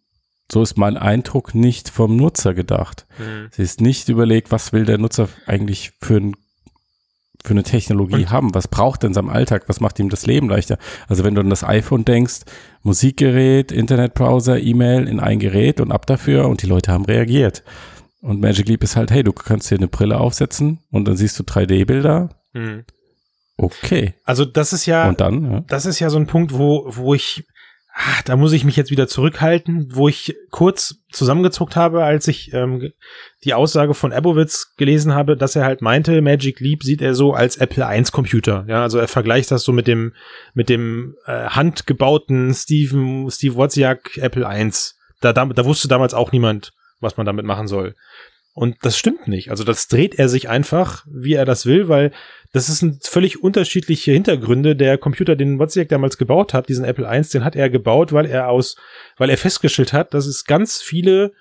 so 0.53 0.61
ist 0.61 0.77
mein 0.77 0.97
Eindruck, 0.97 1.55
nicht 1.55 1.89
vom 1.89 2.15
Nutzer 2.15 2.53
gedacht. 2.53 3.05
Hm. 3.17 3.47
Sie 3.51 3.63
ist 3.63 3.81
nicht 3.81 4.07
überlegt, 4.07 4.51
was 4.51 4.71
will 4.71 4.85
der 4.85 4.99
Nutzer 4.99 5.27
eigentlich 5.47 5.91
für, 5.99 6.17
ein, 6.17 6.35
für 7.43 7.51
eine 7.51 7.63
Technologie 7.63 8.23
Und- 8.23 8.29
haben? 8.31 8.55
Was 8.55 8.67
braucht 8.67 9.03
er 9.03 9.07
in 9.07 9.13
seinem 9.13 9.29
Alltag? 9.29 9.63
Was 9.67 9.79
macht 9.79 9.99
ihm 9.99 10.09
das 10.09 10.25
Leben 10.25 10.47
leichter? 10.49 10.77
Also 11.07 11.23
wenn 11.23 11.35
du 11.35 11.41
an 11.41 11.49
das 11.49 11.63
iPhone 11.63 12.05
denkst, 12.05 12.41
Musikgerät, 12.83 13.71
Internetbrowser, 13.71 14.59
E-Mail 14.59 15.07
in 15.07 15.19
ein 15.19 15.39
Gerät 15.39 15.81
und 15.81 15.91
ab 15.91 16.05
dafür 16.05 16.47
und 16.47 16.61
die 16.61 16.67
Leute 16.67 16.91
haben 16.91 17.05
reagiert. 17.05 17.63
Und 18.21 18.39
Magic 18.39 18.67
Leap 18.69 18.83
ist 18.83 18.95
halt, 18.95 19.11
hey, 19.11 19.23
du 19.23 19.33
kannst 19.33 19.69
dir 19.71 19.75
eine 19.75 19.87
Brille 19.89 20.19
aufsetzen 20.19 20.79
und 20.91 21.05
dann 21.07 21.17
siehst 21.17 21.37
du 21.39 21.43
3D-Bilder. 21.43 22.29
Hm. 22.53 22.85
Okay. 23.57 24.13
Also 24.23 24.45
das 24.45 24.73
ist 24.73 24.85
ja. 24.85 25.07
Und 25.09 25.19
dann, 25.19 25.51
ja. 25.51 25.59
das 25.67 25.85
ist 25.85 25.99
ja 25.99 26.09
so 26.09 26.17
ein 26.17 26.27
Punkt, 26.27 26.53
wo, 26.53 26.85
wo 26.87 27.13
ich, 27.13 27.45
ach, 27.93 28.21
da 28.23 28.35
muss 28.35 28.53
ich 28.53 28.63
mich 28.65 28.75
jetzt 28.75 28.91
wieder 28.91 29.07
zurückhalten, 29.07 29.87
wo 29.91 30.07
ich 30.07 30.35
kurz 30.49 30.95
zusammengezuckt 31.11 31.75
habe, 31.75 32.03
als 32.03 32.27
ich 32.27 32.51
ähm, 32.53 32.91
die 33.43 33.53
Aussage 33.53 33.93
von 33.93 34.11
Abowitz 34.11 34.73
gelesen 34.77 35.13
habe, 35.13 35.37
dass 35.37 35.55
er 35.55 35.65
halt 35.65 35.81
meinte, 35.81 36.21
Magic 36.21 36.59
Leap 36.59 36.83
sieht 36.83 37.01
er 37.01 37.13
so 37.13 37.33
als 37.33 37.57
Apple 37.57 37.85
I 37.87 38.03
Computer. 38.11 38.65
Ja, 38.67 38.81
also 38.81 38.97
er 38.97 39.07
vergleicht 39.07 39.51
das 39.51 39.63
so 39.63 39.71
mit 39.71 39.87
dem, 39.87 40.13
mit 40.53 40.69
dem 40.69 41.15
äh, 41.25 41.45
handgebauten 41.45 42.53
Steven, 42.53 43.29
Steve 43.29 43.55
Wozniak 43.55 44.17
Apple 44.17 44.47
I. 44.49 44.71
Da, 45.21 45.31
da, 45.31 45.45
da 45.45 45.65
wusste 45.65 45.87
damals 45.87 46.13
auch 46.13 46.31
niemand, 46.31 46.73
was 46.99 47.17
man 47.17 47.25
damit 47.25 47.45
machen 47.45 47.67
soll. 47.67 47.95
Und 48.53 48.77
das 48.83 48.97
stimmt 48.97 49.27
nicht. 49.27 49.49
Also 49.49 49.63
das 49.63 49.87
dreht 49.87 50.19
er 50.19 50.29
sich 50.29 50.47
einfach, 50.47 51.05
wie 51.09 51.33
er 51.33 51.45
das 51.45 51.65
will, 51.65 51.89
weil 51.89 52.11
das 52.51 52.67
sind 52.67 53.03
völlig 53.03 53.41
unterschiedliche 53.41 54.11
Hintergründe. 54.11 54.75
Der 54.75 54.99
Computer, 54.99 55.35
den 55.35 55.57
Wozniak 55.57 55.89
damals 55.89 56.19
gebaut 56.19 56.53
hat, 56.53 56.69
diesen 56.69 56.85
Apple 56.85 57.07
I, 57.11 57.21
den 57.23 57.43
hat 57.43 57.55
er 57.55 57.71
gebaut, 57.71 58.13
weil 58.13 58.27
er 58.27 58.49
aus, 58.49 58.75
weil 59.17 59.31
er 59.31 59.37
festgestellt 59.37 59.91
hat, 59.91 60.13
dass 60.13 60.27
es 60.27 60.45
ganz 60.45 60.81
viele 60.81 61.33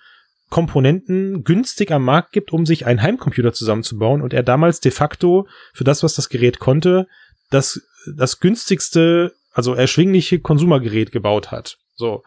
Komponenten 0.49 1.45
günstig 1.45 1.93
am 1.93 2.05
Markt 2.05 2.33
gibt, 2.33 2.53
um 2.53 2.65
sich 2.65 2.87
einen 2.87 3.03
Heimcomputer 3.03 3.53
zusammenzubauen 3.53 4.23
und 4.23 4.33
er 4.33 4.43
damals 4.43 4.81
de 4.81 4.93
facto 4.93 5.47
für 5.75 5.85
das, 5.85 6.03
was 6.03 6.15
das 6.15 6.31
Gerät 6.31 6.61
konnte, 6.61 7.07
das, 7.51 7.83
das 8.17 8.41
günstigste, 8.41 9.35
also 9.53 9.75
erschwingliche 9.75 10.41
Konsumergerät 10.41 11.13
gebaut 11.13 11.51
hat. 11.51 11.77
So. 11.95 12.23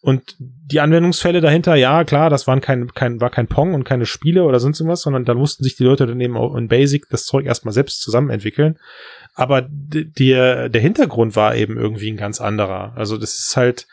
Und 0.00 0.36
die 0.38 0.78
Anwendungsfälle 0.80 1.40
dahinter, 1.40 1.74
ja, 1.74 2.04
klar, 2.04 2.30
das 2.30 2.46
waren 2.46 2.60
kein, 2.60 2.92
kein, 2.94 3.20
war 3.20 3.30
kein 3.30 3.48
Pong 3.48 3.74
und 3.74 3.84
keine 3.84 4.06
Spiele 4.06 4.44
oder 4.44 4.60
sonst 4.60 4.78
irgendwas, 4.78 5.02
sondern 5.02 5.24
da 5.24 5.34
mussten 5.34 5.64
sich 5.64 5.76
die 5.76 5.84
Leute 5.84 6.06
dann 6.06 6.20
eben 6.20 6.36
auch 6.36 6.54
in 6.54 6.68
Basic 6.68 7.08
das 7.10 7.24
Zeug 7.24 7.44
erstmal 7.46 7.74
selbst 7.74 8.02
zusammen 8.02 8.30
entwickeln. 8.30 8.78
Aber 9.34 9.62
d- 9.62 10.04
der, 10.04 10.68
der 10.68 10.80
Hintergrund 10.80 11.34
war 11.34 11.56
eben 11.56 11.76
irgendwie 11.76 12.10
ein 12.10 12.16
ganz 12.16 12.40
anderer. 12.40 12.92
Also 12.96 13.16
das 13.16 13.38
ist 13.38 13.56
halt, 13.56 13.88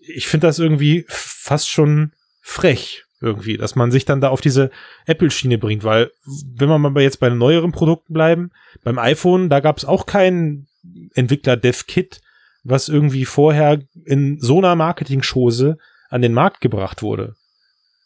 ich 0.00 0.28
finde 0.28 0.48
das 0.48 0.58
irgendwie 0.58 1.06
fast 1.08 1.70
schon 1.70 2.12
frech 2.42 3.04
irgendwie, 3.22 3.56
dass 3.56 3.74
man 3.74 3.90
sich 3.90 4.04
dann 4.04 4.20
da 4.20 4.28
auf 4.28 4.42
diese 4.42 4.70
Apple-Schiene 5.06 5.56
bringt, 5.56 5.82
weil 5.82 6.10
wenn 6.56 6.68
wir 6.68 6.78
mal 6.78 7.02
jetzt 7.02 7.20
bei 7.20 7.30
den 7.30 7.38
neueren 7.38 7.72
Produkten 7.72 8.12
bleiben, 8.12 8.50
beim 8.82 8.98
iPhone, 8.98 9.48
da 9.48 9.60
gab 9.60 9.78
es 9.78 9.86
auch 9.86 10.04
keinen 10.04 10.66
Entwickler-Dev-Kit, 11.14 12.20
was 12.64 12.88
irgendwie 12.88 13.24
vorher 13.24 13.80
in 14.04 14.40
so 14.40 14.58
einer 14.58 14.74
Marketing-Chose 14.74 15.78
an 16.08 16.22
den 16.22 16.32
Markt 16.32 16.60
gebracht 16.60 17.02
wurde. 17.02 17.36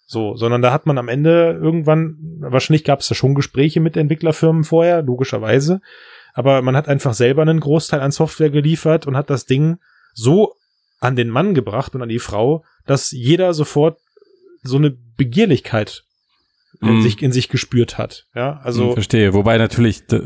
So, 0.06 0.36
sondern 0.36 0.62
da 0.62 0.72
hat 0.72 0.86
man 0.86 0.98
am 0.98 1.08
Ende 1.08 1.58
irgendwann, 1.62 2.16
wahrscheinlich 2.40 2.84
gab 2.84 3.00
es 3.00 3.08
da 3.08 3.14
schon 3.14 3.34
Gespräche 3.34 3.80
mit 3.80 3.96
Entwicklerfirmen 3.96 4.64
vorher, 4.64 5.02
logischerweise, 5.02 5.80
aber 6.32 6.62
man 6.62 6.76
hat 6.76 6.88
einfach 6.88 7.14
selber 7.14 7.42
einen 7.42 7.60
Großteil 7.60 8.00
an 8.00 8.10
Software 8.10 8.50
geliefert 8.50 9.06
und 9.06 9.16
hat 9.16 9.28
das 9.28 9.44
Ding 9.44 9.78
so 10.14 10.54
an 11.00 11.14
den 11.14 11.28
Mann 11.28 11.54
gebracht 11.54 11.94
und 11.94 12.02
an 12.02 12.08
die 12.08 12.18
Frau, 12.18 12.64
dass 12.86 13.10
jeder 13.10 13.54
sofort 13.54 13.98
so 14.62 14.76
eine 14.76 14.90
Begierlichkeit 15.16 16.04
in, 16.80 16.98
Mm. 16.98 17.02
sich, 17.02 17.22
in 17.22 17.32
sich 17.32 17.48
gespürt 17.48 17.98
hat. 17.98 18.26
Ja, 18.34 18.60
also 18.62 18.92
verstehe. 18.92 19.34
Wobei 19.34 19.58
natürlich 19.58 20.06
de, 20.06 20.20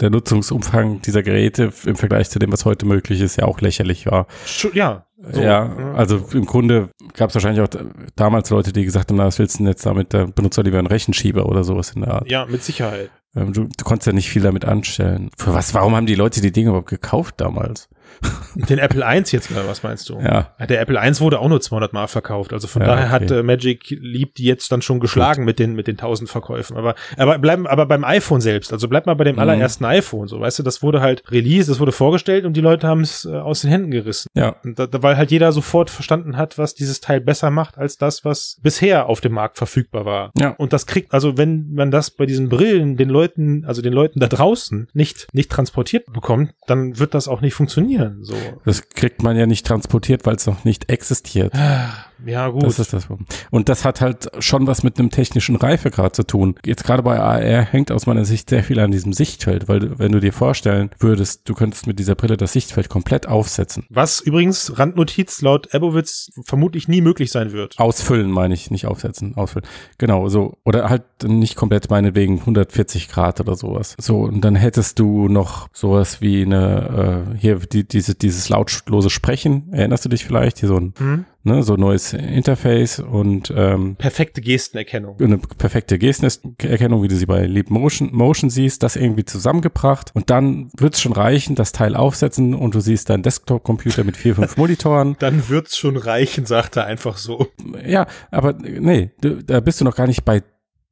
der 0.00 0.10
Nutzungsumfang 0.10 1.00
dieser 1.02 1.22
Geräte 1.22 1.72
im 1.84 1.96
Vergleich 1.96 2.30
zu 2.30 2.38
dem, 2.38 2.52
was 2.52 2.64
heute 2.64 2.86
möglich 2.86 3.20
ist, 3.20 3.36
ja 3.36 3.44
auch 3.44 3.60
lächerlich 3.60 4.06
war. 4.06 4.26
ja, 4.74 5.06
so, 5.32 5.40
ja, 5.40 5.64
ne? 5.68 5.94
also 5.96 6.24
im 6.32 6.44
Grunde 6.44 6.90
gab 7.14 7.30
es 7.30 7.34
wahrscheinlich 7.34 7.62
auch 7.62 7.68
damals 8.14 8.50
Leute, 8.50 8.72
die 8.72 8.84
gesagt 8.84 9.10
haben, 9.10 9.16
na, 9.16 9.26
was 9.26 9.38
willst 9.38 9.54
du 9.54 9.58
denn 9.58 9.68
jetzt 9.68 9.84
damit, 9.86 10.12
da 10.14 10.26
benutzt 10.26 10.58
doch 10.58 10.62
lieber 10.62 10.78
einen 10.78 10.86
Rechenschieber 10.86 11.46
oder 11.46 11.64
sowas 11.64 11.90
in 11.92 12.02
der 12.02 12.12
Art. 12.14 12.30
ja, 12.30 12.46
mit 12.46 12.62
Sicherheit. 12.62 13.10
Ähm, 13.36 13.52
du, 13.52 13.64
du 13.64 13.84
konntest 13.84 14.06
ja 14.06 14.12
nicht 14.12 14.28
viel 14.30 14.42
damit 14.42 14.64
anstellen. 14.64 15.30
Für 15.36 15.54
was, 15.54 15.74
warum 15.74 15.94
haben 15.94 16.06
die 16.06 16.14
Leute 16.14 16.40
die 16.40 16.52
Dinge 16.52 16.70
überhaupt 16.70 16.88
gekauft 16.90 17.34
damals? 17.38 17.88
Den 18.54 18.78
Apple 18.78 19.04
I 19.04 19.22
jetzt 19.26 19.50
mal, 19.50 19.66
was 19.66 19.82
meinst 19.82 20.08
du? 20.08 20.18
Ja. 20.20 20.54
Der 20.68 20.80
Apple 20.80 20.96
I 20.96 21.20
wurde 21.20 21.38
auch 21.40 21.48
nur 21.48 21.60
200 21.60 21.92
Mal 21.92 22.06
verkauft. 22.06 22.52
Also 22.52 22.66
von 22.66 22.80
Ja, 22.80 22.88
daher 22.88 23.10
hat 23.10 23.24
okay. 23.24 23.40
äh, 23.40 23.42
Magic 23.42 23.90
Leap 23.90 24.34
die 24.36 24.44
jetzt 24.44 24.70
dann 24.72 24.80
schon 24.80 25.00
geschlagen 25.00 25.44
mit 25.44 25.58
den, 25.58 25.74
mit 25.74 25.86
den 25.86 25.96
1000 25.96 26.30
Verkäufen. 26.30 26.76
Aber, 26.76 26.94
aber 27.18 27.38
bleiben, 27.38 27.66
aber 27.66 27.84
beim 27.84 28.04
iPhone 28.04 28.40
selbst. 28.40 28.72
Also 28.72 28.88
bleib 28.88 29.06
mal 29.06 29.14
bei 29.14 29.24
dem 29.24 29.34
Mhm. 29.36 29.40
allerersten 29.42 29.84
iPhone. 29.84 30.28
So, 30.28 30.40
weißt 30.40 30.60
du, 30.60 30.62
das 30.62 30.82
wurde 30.82 31.00
halt 31.00 31.24
released, 31.30 31.68
das 31.68 31.78
wurde 31.80 31.92
vorgestellt 31.92 32.44
und 32.46 32.56
die 32.56 32.60
Leute 32.62 32.86
haben 32.86 33.00
es 33.02 33.24
äh, 33.26 33.34
aus 33.34 33.62
den 33.62 33.70
Händen 33.70 33.90
gerissen. 33.90 34.28
Ja. 34.34 34.56
Da, 34.64 34.88
weil 35.02 35.16
halt 35.18 35.30
jeder 35.30 35.52
sofort 35.52 35.90
verstanden 35.90 36.36
hat, 36.38 36.56
was 36.58 36.74
dieses 36.74 37.00
Teil 37.00 37.20
besser 37.20 37.50
macht 37.50 37.76
als 37.76 37.98
das, 37.98 38.24
was 38.24 38.56
bisher 38.62 39.08
auf 39.08 39.20
dem 39.20 39.32
Markt 39.32 39.58
verfügbar 39.58 40.04
war. 40.06 40.30
Ja. 40.38 40.50
Und 40.50 40.72
das 40.72 40.86
kriegt, 40.86 41.12
also 41.12 41.36
wenn 41.36 41.74
man 41.74 41.90
das 41.90 42.10
bei 42.12 42.24
diesen 42.24 42.48
Brillen 42.48 42.96
den 42.96 43.10
Leuten, 43.10 43.25
also 43.64 43.82
den 43.82 43.92
Leuten 43.92 44.20
da 44.20 44.28
draußen 44.28 44.88
nicht, 44.92 45.28
nicht 45.32 45.50
transportiert 45.50 46.12
bekommt, 46.12 46.52
dann 46.66 46.98
wird 46.98 47.14
das 47.14 47.28
auch 47.28 47.40
nicht 47.40 47.54
funktionieren. 47.54 48.22
So. 48.22 48.34
Das 48.64 48.88
kriegt 48.88 49.22
man 49.22 49.36
ja 49.36 49.46
nicht 49.46 49.66
transportiert, 49.66 50.26
weil 50.26 50.36
es 50.36 50.46
noch 50.46 50.64
nicht 50.64 50.90
existiert. 50.90 51.52
Ja, 52.24 52.48
gut. 52.48 52.62
Das 52.62 52.78
ist 52.78 52.92
das. 52.92 53.08
Und 53.50 53.68
das 53.68 53.84
hat 53.84 54.00
halt 54.00 54.30
schon 54.38 54.66
was 54.66 54.82
mit 54.82 54.98
einem 54.98 55.10
technischen 55.10 55.56
Reifegrad 55.56 56.16
zu 56.16 56.22
tun. 56.22 56.54
Jetzt 56.64 56.84
gerade 56.84 57.02
bei 57.02 57.20
AR 57.20 57.62
hängt 57.62 57.92
aus 57.92 58.06
meiner 58.06 58.24
Sicht 58.24 58.50
sehr 58.50 58.64
viel 58.64 58.80
an 58.80 58.90
diesem 58.90 59.12
Sichtfeld, 59.12 59.68
weil 59.68 59.98
wenn 59.98 60.12
du 60.12 60.20
dir 60.20 60.32
vorstellen 60.32 60.90
würdest, 60.98 61.48
du 61.48 61.54
könntest 61.54 61.86
mit 61.86 61.98
dieser 61.98 62.14
Brille 62.14 62.36
das 62.36 62.52
Sichtfeld 62.52 62.88
komplett 62.88 63.28
aufsetzen. 63.28 63.84
Was 63.90 64.20
übrigens 64.20 64.78
Randnotiz 64.78 65.42
laut 65.42 65.74
Ebowitz 65.74 66.30
vermutlich 66.44 66.88
nie 66.88 67.00
möglich 67.00 67.30
sein 67.30 67.52
wird. 67.52 67.78
Ausfüllen 67.78 68.30
meine 68.30 68.54
ich, 68.54 68.70
nicht 68.70 68.86
aufsetzen, 68.86 69.36
ausfüllen. 69.36 69.66
Genau, 69.98 70.28
so. 70.28 70.56
Oder 70.64 70.88
halt 70.88 71.04
nicht 71.24 71.56
komplett 71.56 71.90
meinetwegen 71.90 72.40
140 72.40 73.08
Grad 73.08 73.40
oder 73.40 73.56
sowas. 73.56 73.94
So, 73.98 74.20
und 74.20 74.40
dann 74.42 74.56
hättest 74.56 74.98
du 74.98 75.28
noch 75.28 75.68
sowas 75.72 76.20
wie 76.20 76.42
eine, 76.42 77.26
äh, 77.34 77.38
hier, 77.38 77.56
die, 77.56 77.86
diese, 77.86 78.14
dieses 78.14 78.48
lautlose 78.48 79.10
Sprechen, 79.10 79.72
erinnerst 79.72 80.04
du 80.04 80.08
dich 80.08 80.24
vielleicht? 80.24 80.58
Hier 80.58 80.68
so 80.68 80.76
ein, 80.76 80.94
Hm? 80.98 81.24
Ne, 81.46 81.62
so 81.62 81.76
neues 81.76 82.12
Interface 82.12 82.98
und 82.98 83.52
ähm, 83.56 83.96
Perfekte 83.96 84.40
Gestenerkennung. 84.40 85.16
eine 85.20 85.38
perfekte 85.38 85.98
Gestenerkennung, 85.98 87.02
wie 87.02 87.08
du 87.08 87.16
sie 87.16 87.26
bei 87.26 87.46
Leap 87.46 87.70
Motion, 87.70 88.10
Motion 88.12 88.50
siehst, 88.50 88.82
das 88.82 88.96
irgendwie 88.96 89.24
zusammengebracht 89.24 90.10
und 90.14 90.30
dann 90.30 90.70
wird 90.76 90.94
es 90.94 91.00
schon 91.00 91.12
reichen, 91.12 91.54
das 91.54 91.72
Teil 91.72 91.94
aufsetzen 91.94 92.54
und 92.54 92.74
du 92.74 92.80
siehst 92.80 93.08
deinen 93.08 93.22
Desktop-Computer 93.22 94.04
mit 94.04 94.16
vier, 94.16 94.34
fünf 94.34 94.56
Monitoren. 94.56 95.16
Dann 95.18 95.48
wird's 95.48 95.76
schon 95.76 95.96
reichen, 95.96 96.46
sagt 96.46 96.76
er 96.76 96.86
einfach 96.86 97.16
so. 97.16 97.46
Ja, 97.86 98.06
aber 98.30 98.54
nee, 98.54 99.10
da 99.20 99.60
bist 99.60 99.80
du 99.80 99.84
noch 99.84 99.94
gar 99.94 100.06
nicht 100.06 100.24
bei 100.24 100.42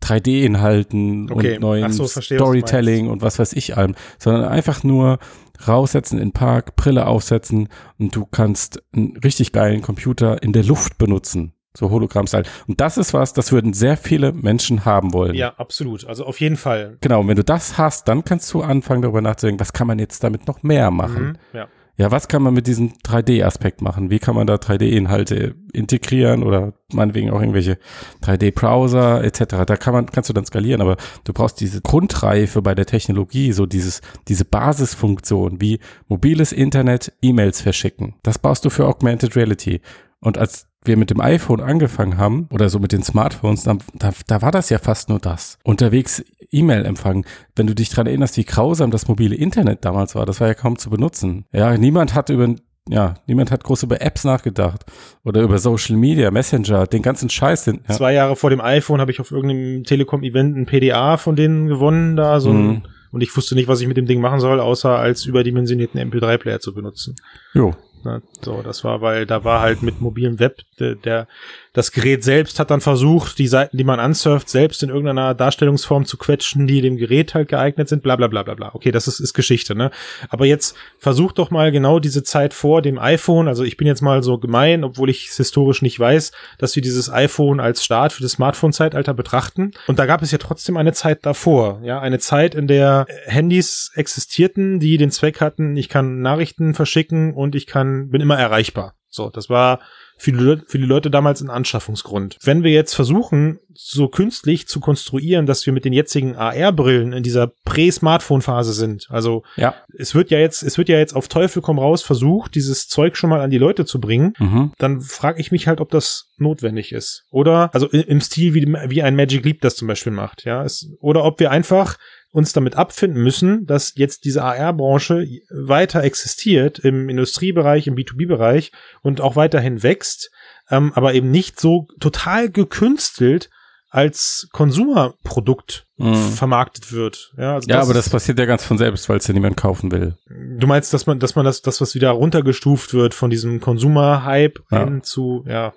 3D-Inhalten 0.04 1.30
Okay, 1.30 1.54
und 1.54 1.60
neuen 1.60 1.92
so, 1.92 2.06
Storytelling 2.06 3.08
und 3.08 3.22
was 3.22 3.38
weiß 3.38 3.52
ich 3.54 3.76
allem, 3.76 3.94
sondern 4.18 4.44
einfach 4.44 4.84
nur 4.84 5.18
raussetzen 5.66 6.18
in 6.18 6.28
den 6.28 6.32
Park, 6.32 6.76
Brille 6.76 7.06
aufsetzen 7.06 7.68
und 7.98 8.14
du 8.14 8.26
kannst 8.26 8.82
einen 8.94 9.16
richtig 9.18 9.52
geilen 9.52 9.82
Computer 9.82 10.42
in 10.42 10.52
der 10.52 10.64
Luft 10.64 10.98
benutzen. 10.98 11.52
So 11.76 11.90
Hologramm-Style. 11.90 12.44
Und 12.68 12.80
das 12.80 12.96
ist 12.96 13.14
was, 13.14 13.32
das 13.32 13.50
würden 13.50 13.72
sehr 13.72 13.96
viele 13.96 14.32
Menschen 14.32 14.84
haben 14.84 15.12
wollen. 15.12 15.34
Ja, 15.34 15.54
absolut. 15.56 16.04
Also 16.06 16.24
auf 16.24 16.38
jeden 16.38 16.56
Fall. 16.56 16.98
Genau, 17.00 17.20
und 17.20 17.28
wenn 17.28 17.36
du 17.36 17.42
das 17.42 17.78
hast, 17.78 18.06
dann 18.06 18.24
kannst 18.24 18.52
du 18.54 18.62
anfangen 18.62 19.02
darüber 19.02 19.20
nachzudenken, 19.20 19.58
was 19.58 19.72
kann 19.72 19.88
man 19.88 19.98
jetzt 19.98 20.22
damit 20.22 20.46
noch 20.46 20.62
mehr 20.62 20.92
machen? 20.92 21.24
Mhm, 21.24 21.36
ja. 21.52 21.68
Ja, 21.96 22.10
was 22.10 22.26
kann 22.26 22.42
man 22.42 22.54
mit 22.54 22.66
diesem 22.66 22.92
3D-Aspekt 23.04 23.80
machen? 23.80 24.10
Wie 24.10 24.18
kann 24.18 24.34
man 24.34 24.48
da 24.48 24.54
3D-Inhalte 24.54 25.54
integrieren 25.72 26.42
oder 26.42 26.72
meinetwegen 26.92 27.30
auch 27.30 27.40
irgendwelche 27.40 27.78
3D-Browser 28.22 29.22
etc. 29.22 29.64
Da 29.64 29.76
kann 29.76 29.94
man, 29.94 30.06
kannst 30.06 30.28
du 30.28 30.34
dann 30.34 30.44
skalieren, 30.44 30.80
aber 30.80 30.96
du 31.22 31.32
brauchst 31.32 31.60
diese 31.60 31.80
Grundreife 31.82 32.62
bei 32.62 32.74
der 32.74 32.86
Technologie, 32.86 33.52
so 33.52 33.66
dieses, 33.66 34.00
diese 34.26 34.44
Basisfunktion 34.44 35.60
wie 35.60 35.78
mobiles 36.08 36.52
Internet, 36.52 37.12
E-Mails 37.22 37.60
verschicken. 37.60 38.14
Das 38.22 38.38
brauchst 38.38 38.64
du 38.64 38.70
für 38.70 38.86
Augmented 38.86 39.36
Reality. 39.36 39.80
Und 40.20 40.36
als 40.36 40.66
wir 40.84 40.96
mit 40.96 41.10
dem 41.10 41.20
iPhone 41.20 41.60
angefangen 41.60 42.18
haben 42.18 42.48
oder 42.50 42.68
so 42.68 42.78
mit 42.78 42.92
den 42.92 43.02
Smartphones, 43.02 43.62
da, 43.62 43.76
da, 43.94 44.12
da 44.26 44.42
war 44.42 44.50
das 44.50 44.68
ja 44.68 44.78
fast 44.78 45.08
nur 45.08 45.18
das. 45.18 45.58
Unterwegs 45.64 46.24
E-Mail 46.54 46.84
empfangen. 46.86 47.24
Wenn 47.56 47.66
du 47.66 47.74
dich 47.74 47.90
dran 47.90 48.06
erinnerst, 48.06 48.36
wie 48.36 48.44
grausam 48.44 48.90
das 48.90 49.08
mobile 49.08 49.34
Internet 49.34 49.84
damals 49.84 50.14
war, 50.14 50.24
das 50.26 50.40
war 50.40 50.48
ja 50.48 50.54
kaum 50.54 50.78
zu 50.78 50.90
benutzen. 50.90 51.44
Ja, 51.52 51.76
niemand 51.76 52.14
hat 52.14 52.30
über 52.30 52.54
ja, 52.86 53.14
niemand 53.26 53.50
hat 53.50 53.64
groß 53.64 53.84
über 53.84 54.02
Apps 54.02 54.24
nachgedacht 54.24 54.84
oder 55.24 55.40
über 55.40 55.58
Social 55.58 55.96
Media, 55.96 56.30
Messenger, 56.30 56.86
den 56.86 57.00
ganzen 57.00 57.30
Scheiß. 57.30 57.64
Den, 57.64 57.80
ja. 57.88 57.94
Zwei 57.94 58.12
Jahre 58.12 58.36
vor 58.36 58.50
dem 58.50 58.60
iPhone 58.60 59.00
habe 59.00 59.10
ich 59.10 59.20
auf 59.20 59.30
irgendeinem 59.30 59.84
Telekom-Event 59.84 60.54
ein 60.54 60.66
PDA 60.66 61.16
von 61.16 61.34
denen 61.34 61.66
gewonnen, 61.66 62.14
da 62.14 62.40
so 62.40 62.50
ein, 62.50 62.66
Mhm. 62.66 62.82
und 63.10 63.22
ich 63.22 63.34
wusste 63.34 63.54
nicht, 63.54 63.68
was 63.68 63.80
ich 63.80 63.88
mit 63.88 63.96
dem 63.96 64.04
Ding 64.04 64.20
machen 64.20 64.38
soll, 64.38 64.60
außer 64.60 64.98
als 64.98 65.24
überdimensionierten 65.24 65.98
MP3-Player 65.98 66.60
zu 66.60 66.74
benutzen. 66.74 67.16
Jo. 67.54 67.74
Ne? 68.04 68.22
So, 68.42 68.62
das 68.62 68.84
war, 68.84 69.00
weil 69.00 69.26
da 69.26 69.44
war 69.44 69.60
halt 69.60 69.82
mit 69.82 70.00
mobilem 70.00 70.38
Web 70.38 70.62
der, 70.78 70.94
der 70.94 71.28
das 71.74 71.90
Gerät 71.90 72.22
selbst 72.22 72.60
hat 72.60 72.70
dann 72.70 72.80
versucht, 72.80 73.36
die 73.38 73.48
Seiten, 73.48 73.76
die 73.76 73.82
man 73.82 73.98
ansurft, 73.98 74.48
selbst 74.48 74.84
in 74.84 74.90
irgendeiner 74.90 75.34
Darstellungsform 75.34 76.04
zu 76.04 76.16
quetschen, 76.16 76.68
die 76.68 76.80
dem 76.80 76.96
Gerät 76.96 77.34
halt 77.34 77.48
geeignet 77.48 77.88
sind, 77.88 78.04
bla 78.04 78.14
bla 78.14 78.28
bla 78.28 78.44
bla 78.44 78.54
bla. 78.54 78.70
Okay, 78.74 78.92
das 78.92 79.08
ist, 79.08 79.18
ist 79.18 79.34
Geschichte, 79.34 79.74
ne? 79.74 79.90
Aber 80.28 80.46
jetzt 80.46 80.76
versuch 80.98 81.32
doch 81.32 81.50
mal 81.50 81.72
genau 81.72 81.98
diese 81.98 82.22
Zeit 82.22 82.54
vor 82.54 82.80
dem 82.80 82.96
iPhone, 82.96 83.48
also 83.48 83.64
ich 83.64 83.76
bin 83.76 83.88
jetzt 83.88 84.02
mal 84.02 84.22
so 84.22 84.38
gemein, 84.38 84.84
obwohl 84.84 85.10
ich 85.10 85.30
es 85.30 85.36
historisch 85.36 85.82
nicht 85.82 85.98
weiß, 85.98 86.30
dass 86.58 86.76
wir 86.76 86.82
dieses 86.82 87.10
iPhone 87.10 87.58
als 87.58 87.84
Start 87.84 88.12
für 88.12 88.22
das 88.22 88.32
Smartphone-Zeitalter 88.32 89.12
betrachten. 89.12 89.72
Und 89.88 89.98
da 89.98 90.06
gab 90.06 90.22
es 90.22 90.30
ja 90.30 90.38
trotzdem 90.38 90.76
eine 90.76 90.92
Zeit 90.92 91.26
davor, 91.26 91.80
ja, 91.82 92.00
eine 92.00 92.20
Zeit, 92.20 92.54
in 92.54 92.68
der 92.68 93.06
Handys 93.26 93.90
existierten, 93.96 94.78
die 94.78 94.96
den 94.96 95.10
Zweck 95.10 95.40
hatten, 95.40 95.76
ich 95.76 95.88
kann 95.88 96.20
Nachrichten 96.20 96.74
verschicken 96.74 97.34
und 97.34 97.56
ich 97.56 97.66
kann, 97.66 97.93
bin 98.10 98.20
immer 98.20 98.38
erreichbar. 98.38 98.94
So, 99.08 99.30
das 99.30 99.48
war 99.48 99.78
für 100.18 100.32
die, 100.32 100.38
Leute, 100.38 100.64
für 100.66 100.78
die 100.78 100.86
Leute 100.86 101.10
damals 101.10 101.40
ein 101.40 101.50
Anschaffungsgrund. 101.50 102.36
Wenn 102.42 102.62
wir 102.64 102.70
jetzt 102.72 102.94
versuchen, 102.94 103.58
so 103.72 104.08
künstlich 104.08 104.66
zu 104.68 104.80
konstruieren, 104.80 105.46
dass 105.46 105.64
wir 105.66 105.72
mit 105.72 105.84
den 105.84 105.92
jetzigen 105.92 106.36
AR-Brillen 106.36 107.12
in 107.12 107.22
dieser 107.22 107.52
Prä-Smartphone-Phase 107.64 108.72
sind, 108.72 109.06
also 109.10 109.42
Ja. 109.56 109.74
es 109.96 110.14
wird 110.14 110.30
ja 110.30 110.38
jetzt, 110.38 110.62
es 110.62 110.78
wird 110.78 110.88
ja 110.88 110.98
jetzt 110.98 111.14
auf 111.14 111.28
Teufel 111.28 111.62
komm 111.62 111.78
raus 111.78 112.02
versucht, 112.02 112.54
dieses 112.54 112.88
Zeug 112.88 113.16
schon 113.16 113.30
mal 113.30 113.40
an 113.40 113.50
die 113.50 113.58
Leute 113.58 113.84
zu 113.84 114.00
bringen, 114.00 114.34
Mhm. 114.38 114.72
dann 114.78 115.00
frage 115.00 115.40
ich 115.40 115.52
mich 115.52 115.68
halt, 115.68 115.80
ob 115.80 115.90
das 115.90 116.30
notwendig 116.36 116.92
ist. 116.92 117.24
Oder, 117.30 117.70
also 117.72 117.86
im 117.88 118.20
Stil, 118.20 118.54
wie, 118.54 118.66
wie 118.66 119.02
ein 119.02 119.16
Magic 119.16 119.44
Leap 119.44 119.60
das 119.60 119.76
zum 119.76 119.88
Beispiel 119.88 120.12
macht, 120.12 120.44
ja. 120.44 120.64
Es, 120.64 120.88
oder 121.00 121.24
ob 121.24 121.38
wir 121.40 121.50
einfach 121.50 121.96
uns 122.34 122.52
damit 122.52 122.74
abfinden 122.76 123.22
müssen, 123.22 123.64
dass 123.64 123.92
jetzt 123.94 124.24
diese 124.24 124.42
AR-Branche 124.42 125.24
weiter 125.50 126.02
existiert 126.02 126.80
im 126.80 127.08
Industriebereich, 127.08 127.86
im 127.86 127.94
B2B-Bereich 127.94 128.72
und 129.02 129.20
auch 129.20 129.36
weiterhin 129.36 129.84
wächst, 129.84 130.30
ähm, 130.68 130.92
aber 130.94 131.14
eben 131.14 131.30
nicht 131.30 131.60
so 131.60 131.86
total 132.00 132.50
gekünstelt 132.50 133.50
als 133.88 134.48
Konsumerprodukt 134.52 135.86
Mhm. 135.96 136.14
vermarktet 136.32 136.90
wird. 136.92 137.32
Ja, 137.38 137.54
also 137.54 137.68
Ja, 137.70 137.80
aber 137.80 137.94
das 137.94 138.08
passiert 138.10 138.36
ja 138.40 138.46
ganz 138.46 138.64
von 138.64 138.78
selbst, 138.78 139.08
weil 139.08 139.18
es 139.18 139.28
ja 139.28 139.32
niemand 139.34 139.56
kaufen 139.56 139.92
will. 139.92 140.16
Du 140.58 140.66
meinst, 140.66 140.92
dass 140.92 141.06
man, 141.06 141.20
dass 141.20 141.36
man 141.36 141.44
das, 141.44 141.62
das, 141.62 141.80
was 141.80 141.94
wieder 141.94 142.10
runtergestuft 142.10 142.94
wird 142.94 143.14
von 143.14 143.30
diesem 143.30 143.60
Consumer-Hype 143.60 144.58
Ja. 144.72 144.84
hin 144.84 145.04
zu, 145.04 145.44
ja, 145.46 145.72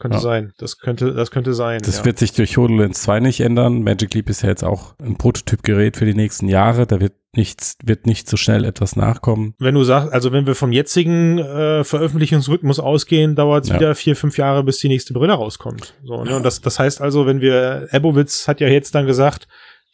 könnte 0.00 0.16
Ja. 0.16 0.20
sein. 0.22 0.52
Das 0.58 0.78
könnte, 0.78 1.12
das 1.12 1.30
könnte 1.30 1.54
sein. 1.54 1.80
Das 1.84 1.98
ja. 1.98 2.04
wird 2.04 2.18
sich 2.18 2.32
durch 2.32 2.56
HoloLens 2.56 3.02
2 3.02 3.20
nicht 3.20 3.40
ändern. 3.40 3.82
Magic 3.82 4.12
Leap 4.14 4.28
ist 4.28 4.42
ja 4.42 4.48
jetzt 4.48 4.64
auch 4.64 4.94
ein 4.98 5.16
Prototypgerät 5.16 5.96
für 5.96 6.04
die 6.06 6.14
nächsten 6.14 6.48
Jahre. 6.48 6.86
Da 6.88 7.00
wird 7.00 7.12
nichts, 7.36 7.76
wird 7.84 8.06
nicht 8.06 8.28
so 8.28 8.36
schnell 8.36 8.64
etwas 8.64 8.96
nachkommen. 8.96 9.54
wenn 9.60 9.76
du 9.76 9.84
sagst, 9.84 10.12
also 10.12 10.32
wenn 10.32 10.46
wir 10.46 10.56
vom 10.56 10.72
jetzigen 10.72 11.38
äh, 11.38 11.84
Veröffentlichungsrhythmus 11.84 12.80
ausgehen, 12.80 13.36
dauert 13.36 13.64
es 13.64 13.70
Ja. 13.70 13.76
wieder 13.76 13.94
vier, 13.94 14.16
fünf 14.16 14.36
Jahre, 14.36 14.64
bis 14.64 14.78
die 14.78 14.88
nächste 14.88 15.12
Brille 15.12 15.34
rauskommt. 15.34 15.94
So, 16.02 16.24
ne? 16.24 16.34
Und 16.34 16.42
das, 16.44 16.60
das 16.60 16.80
heißt 16.80 17.00
also, 17.00 17.26
wenn 17.26 17.40
wir, 17.40 17.86
Ebowitz 17.92 18.48
hat 18.48 18.60
ja 18.60 18.66
jetzt 18.66 18.96
dann 18.96 19.06
gesagt, 19.06 19.46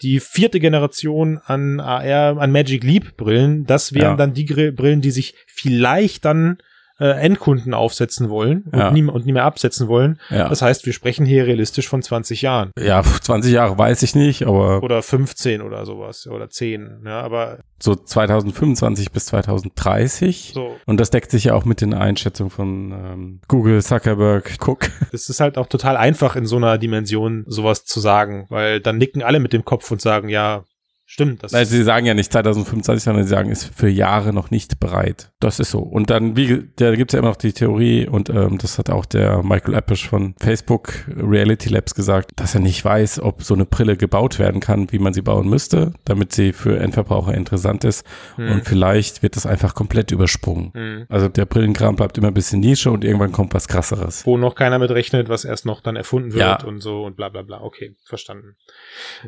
die 0.02 0.20
vierte 0.20 0.60
Generation 0.60 1.38
an 1.44 1.80
AR, 1.80 2.38
an 2.38 2.52
Magic 2.52 2.84
Leap 2.84 3.16
Brillen, 3.16 3.64
das 3.66 3.92
wären 3.92 4.16
dann 4.18 4.32
die 4.34 4.44
Brillen, 4.44 5.00
die 5.00 5.10
sich 5.10 5.34
vielleicht 5.46 6.24
dann 6.24 6.58
äh, 6.98 7.04
Endkunden 7.20 7.74
aufsetzen 7.74 8.30
wollen 8.30 8.62
und, 8.72 8.78
Ja. 8.78 8.90
nie, 8.90 9.02
und 9.04 9.26
nie 9.26 9.32
mehr 9.32 9.44
absetzen 9.44 9.88
wollen. 9.88 10.18
Ja. 10.30 10.48
Das 10.48 10.62
heißt, 10.62 10.86
wir 10.86 10.92
sprechen 10.92 11.26
hier 11.26 11.46
realistisch 11.46 11.88
von 11.88 12.02
20 12.02 12.42
Jahren. 12.42 12.70
Ja, 12.78 13.02
20 13.02 13.52
Jahre 13.52 13.76
weiß 13.76 14.02
ich 14.02 14.14
nicht, 14.14 14.46
aber 14.46 14.82
Oder 14.82 15.02
15 15.02 15.60
oder 15.62 15.84
sowas. 15.84 16.26
Oder 16.26 16.48
10. 16.48 17.02
Ja, 17.04 17.20
aber 17.20 17.58
so 17.78 17.94
2025 17.94 19.12
bis 19.12 19.26
2030. 19.26 20.52
so. 20.54 20.76
Und 20.86 20.98
das 21.00 21.10
deckt 21.10 21.30
sich 21.30 21.44
ja 21.44 21.54
auch 21.54 21.64
mit 21.64 21.80
den 21.80 21.94
Einschätzungen 21.94 22.50
von 22.50 22.92
ähm, 22.92 23.40
Google, 23.48 23.82
Zuckerberg, 23.82 24.56
Cook. 24.66 24.90
Es 25.12 25.28
ist 25.28 25.40
halt 25.40 25.58
auch 25.58 25.66
total 25.66 25.96
einfach 25.96 26.36
in 26.36 26.46
so 26.46 26.56
einer 26.56 26.78
Dimension 26.78 27.44
sowas 27.46 27.84
zu 27.84 28.00
sagen, 28.00 28.46
weil 28.48 28.80
dann 28.80 28.98
nicken 28.98 29.22
alle 29.22 29.40
mit 29.40 29.52
dem 29.52 29.64
Kopf 29.64 29.90
und 29.90 30.00
sagen, 30.00 30.28
ja, 30.28 30.64
Stimmt. 31.08 31.44
Das 31.44 31.54
also 31.54 31.70
sie 31.70 31.84
sagen 31.84 32.04
ja 32.04 32.14
nicht 32.14 32.32
2025, 32.32 33.04
sondern 33.04 33.22
sie 33.22 33.30
sagen, 33.30 33.48
ist 33.48 33.72
für 33.72 33.88
Jahre 33.88 34.32
noch 34.32 34.50
nicht 34.50 34.80
bereit. 34.80 35.30
Das 35.38 35.60
ist 35.60 35.70
so. 35.70 35.78
Und 35.78 36.10
dann, 36.10 36.36
wie, 36.36 36.64
da 36.74 36.96
gibt 36.96 37.12
es 37.12 37.14
ja 37.14 37.20
immer 37.20 37.28
noch 37.28 37.36
die 37.36 37.52
Theorie, 37.52 38.08
und 38.08 38.28
ähm, 38.28 38.58
das 38.58 38.76
hat 38.76 38.90
auch 38.90 39.06
der 39.06 39.44
Michael 39.44 39.76
Appisch 39.76 40.08
von 40.08 40.34
Facebook 40.40 41.06
Reality 41.16 41.68
Labs 41.68 41.94
gesagt, 41.94 42.32
dass 42.34 42.56
er 42.56 42.60
nicht 42.60 42.84
weiß, 42.84 43.20
ob 43.20 43.44
so 43.44 43.54
eine 43.54 43.66
Brille 43.66 43.96
gebaut 43.96 44.40
werden 44.40 44.60
kann, 44.60 44.90
wie 44.90 44.98
man 44.98 45.12
sie 45.14 45.22
bauen 45.22 45.48
müsste, 45.48 45.92
damit 46.04 46.32
sie 46.32 46.52
für 46.52 46.80
Endverbraucher 46.80 47.34
interessant 47.34 47.84
ist. 47.84 48.04
Hm. 48.34 48.50
Und 48.50 48.64
vielleicht 48.64 49.22
wird 49.22 49.36
das 49.36 49.46
einfach 49.46 49.76
komplett 49.76 50.10
übersprungen. 50.10 50.72
Hm. 50.74 51.06
Also 51.08 51.28
der 51.28 51.46
Brillenkram 51.46 51.94
bleibt 51.94 52.18
immer 52.18 52.28
ein 52.28 52.34
bisschen 52.34 52.58
Nische 52.58 52.90
und 52.90 53.04
irgendwann 53.04 53.30
kommt 53.30 53.54
was 53.54 53.68
krasseres. 53.68 54.26
Wo 54.26 54.36
noch 54.38 54.56
keiner 54.56 54.80
mit 54.80 54.90
rechnet, 54.90 55.28
was 55.28 55.44
erst 55.44 55.66
noch 55.66 55.82
dann 55.82 55.94
erfunden 55.94 56.32
wird 56.32 56.62
ja. 56.62 56.64
und 56.64 56.80
so 56.80 57.04
und 57.04 57.16
bla 57.16 57.28
bla 57.28 57.42
bla. 57.42 57.60
Okay, 57.60 57.94
verstanden. 58.04 58.56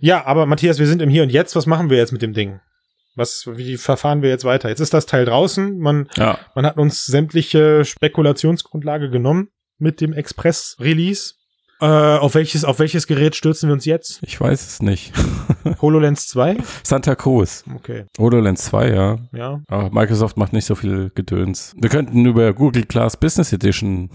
Ja, 0.00 0.26
aber 0.26 0.46
Matthias, 0.46 0.80
wir 0.80 0.86
sind 0.88 1.00
im 1.02 1.08
Hier 1.08 1.22
und 1.22 1.30
Jetzt. 1.30 1.54
Was 1.54 1.67
machen 1.68 1.90
wir 1.90 1.96
jetzt 1.96 2.12
mit 2.12 2.22
dem 2.22 2.32
Ding? 2.32 2.60
Was, 3.14 3.48
wie 3.54 3.76
verfahren 3.76 4.22
wir 4.22 4.30
jetzt 4.30 4.44
weiter? 4.44 4.68
Jetzt 4.68 4.80
ist 4.80 4.94
das 4.94 5.06
Teil 5.06 5.24
draußen. 5.24 5.78
Man, 5.78 6.08
ja. 6.16 6.38
man 6.54 6.64
hat 6.66 6.76
uns 6.76 7.04
sämtliche 7.04 7.84
Spekulationsgrundlage 7.84 9.10
genommen 9.10 9.48
mit 9.78 10.00
dem 10.00 10.12
Express-Release. 10.12 11.34
Äh, 11.80 11.86
auf 11.86 12.34
welches, 12.34 12.64
auf 12.64 12.80
welches 12.80 13.06
Gerät 13.06 13.36
stürzen 13.36 13.68
wir 13.68 13.74
uns 13.74 13.84
jetzt? 13.84 14.20
Ich 14.22 14.40
weiß 14.40 14.66
es 14.66 14.82
nicht. 14.82 15.12
HoloLens 15.80 16.26
2? 16.28 16.56
Santa 16.82 17.14
Cruz. 17.14 17.64
Okay. 17.72 18.06
HoloLens 18.18 18.64
2, 18.64 18.90
ja. 18.90 19.18
Ja. 19.32 19.60
Aber 19.68 19.90
Microsoft 19.90 20.36
macht 20.36 20.52
nicht 20.52 20.64
so 20.64 20.74
viel 20.74 21.12
Gedöns. 21.14 21.74
Wir 21.76 21.88
könnten 21.88 22.24
über 22.24 22.52
Google 22.52 22.84
Glass 22.84 23.16
Business 23.16 23.52
Edition 23.52 24.10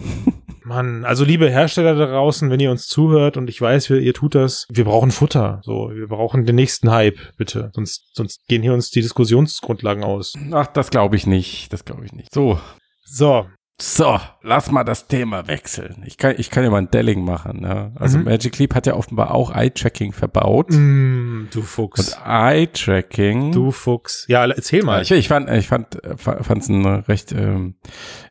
Mann, 0.66 1.06
also 1.06 1.26
liebe 1.26 1.50
Hersteller 1.50 1.96
da 1.96 2.06
draußen, 2.08 2.50
wenn 2.50 2.60
ihr 2.60 2.72
uns 2.72 2.88
zuhört 2.88 3.38
und 3.38 3.50
ich 3.50 3.60
weiß, 3.60 3.90
ihr, 3.90 4.00
ihr 4.00 4.14
tut 4.14 4.36
das, 4.36 4.66
wir 4.70 4.86
brauchen 4.86 5.12
Futter. 5.12 5.62
So, 5.64 5.92
wir 5.94 6.08
brauchen 6.08 6.46
den 6.46 6.56
nächsten 6.56 6.92
Hype, 6.92 7.20
bitte. 7.38 7.72
Sonst, 7.74 8.16
sonst 8.16 8.48
gehen 8.48 8.62
hier 8.62 8.74
uns 8.74 8.92
die 8.92 9.02
Diskussionsgrundlagen 9.02 10.04
aus. 10.04 10.34
Ach, 10.52 10.68
das 10.68 10.90
glaube 10.90 11.16
ich 11.16 11.28
nicht. 11.28 11.72
Das 11.74 11.86
glaube 11.86 12.06
ich 12.06 12.14
nicht. 12.14 12.34
So. 12.34 12.60
So, 13.06 13.46
so, 13.86 14.18
lass 14.42 14.72
mal 14.72 14.86
das 14.86 15.08
Thema 15.08 15.46
wechseln. 15.50 16.04
Ich 16.06 16.18
kann, 16.18 16.36
ich 16.38 16.50
kann 16.50 16.64
ja 16.64 16.70
mal 16.70 16.78
ein 16.78 16.90
Delling 16.90 17.26
machen. 17.26 17.60
Ne? 17.60 17.92
Also 17.96 18.18
mhm. 18.18 18.24
Magic 18.24 18.58
Leap 18.58 18.76
hat 18.76 18.88
ja 18.88 18.94
offenbar 18.94 19.32
auch 19.32 19.54
Eye-Tracking 19.54 20.14
verbaut. 20.14 20.68
Mm, 20.70 21.48
du 21.52 21.62
Fuchs. 21.62 22.14
Und 22.14 22.26
Eye-Tracking. 22.26 23.52
Du 23.52 23.72
Fuchs. 23.72 24.24
Ja, 24.30 24.46
erzähl 24.46 24.84
mal. 24.84 25.02
Ich, 25.02 25.12
ich 25.12 25.28
fand, 25.28 25.50
ich 25.50 25.68
fand, 25.68 25.98
fand 26.16 26.62
es 26.62 26.70
ein 26.70 26.86
recht 26.86 27.34
ähm, 27.34 27.76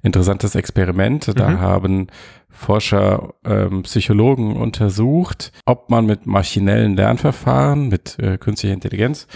interessantes 0.02 0.54
Experiment. 0.54 1.38
Da 1.38 1.50
mhm. 1.50 1.60
haben 1.60 2.06
Forscher, 2.48 3.34
ähm, 3.44 3.82
Psychologen 3.82 4.56
untersucht, 4.56 5.52
ob 5.66 5.90
man 5.90 6.06
mit 6.06 6.26
maschinellen 6.26 6.96
Lernverfahren, 6.96 7.88
mit 7.88 8.18
äh, 8.18 8.38
künstlicher 8.38 8.72
Intelligenz, 8.72 9.26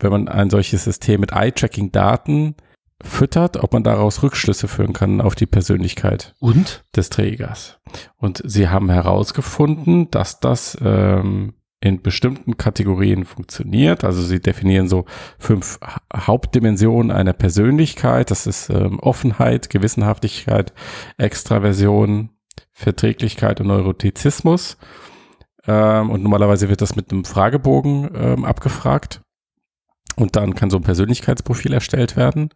wenn 0.00 0.12
man 0.12 0.28
ein 0.28 0.48
solches 0.48 0.84
System 0.84 1.20
mit 1.20 1.32
Eye-Tracking-Daten 1.32 2.54
füttert, 3.02 3.62
ob 3.62 3.72
man 3.72 3.84
daraus 3.84 4.22
Rückschlüsse 4.22 4.68
führen 4.68 4.92
kann 4.92 5.20
auf 5.20 5.34
die 5.34 5.46
Persönlichkeit 5.46 6.34
und 6.40 6.84
des 6.96 7.10
Trägers. 7.10 7.78
Und 8.16 8.42
sie 8.44 8.68
haben 8.68 8.90
herausgefunden, 8.90 10.10
dass 10.10 10.40
das 10.40 10.76
ähm, 10.80 11.54
in 11.80 12.02
bestimmten 12.02 12.56
Kategorien 12.56 13.24
funktioniert. 13.24 14.02
Also 14.02 14.22
sie 14.22 14.40
definieren 14.40 14.88
so 14.88 15.04
fünf 15.38 15.78
Hauptdimensionen 16.14 17.12
einer 17.12 17.32
Persönlichkeit. 17.32 18.30
Das 18.32 18.46
ist 18.46 18.68
ähm, 18.70 18.98
Offenheit, 18.98 19.70
Gewissenhaftigkeit, 19.70 20.72
Extraversion, 21.18 22.30
Verträglichkeit 22.72 23.60
und 23.60 23.68
Neurotizismus. 23.68 24.76
Ähm, 25.66 26.10
und 26.10 26.22
normalerweise 26.24 26.68
wird 26.68 26.80
das 26.80 26.96
mit 26.96 27.12
einem 27.12 27.24
Fragebogen 27.24 28.10
ähm, 28.14 28.44
abgefragt. 28.44 29.20
Und 30.18 30.34
dann 30.34 30.56
kann 30.56 30.68
so 30.68 30.78
ein 30.78 30.82
Persönlichkeitsprofil 30.82 31.72
erstellt 31.72 32.16
werden. 32.16 32.50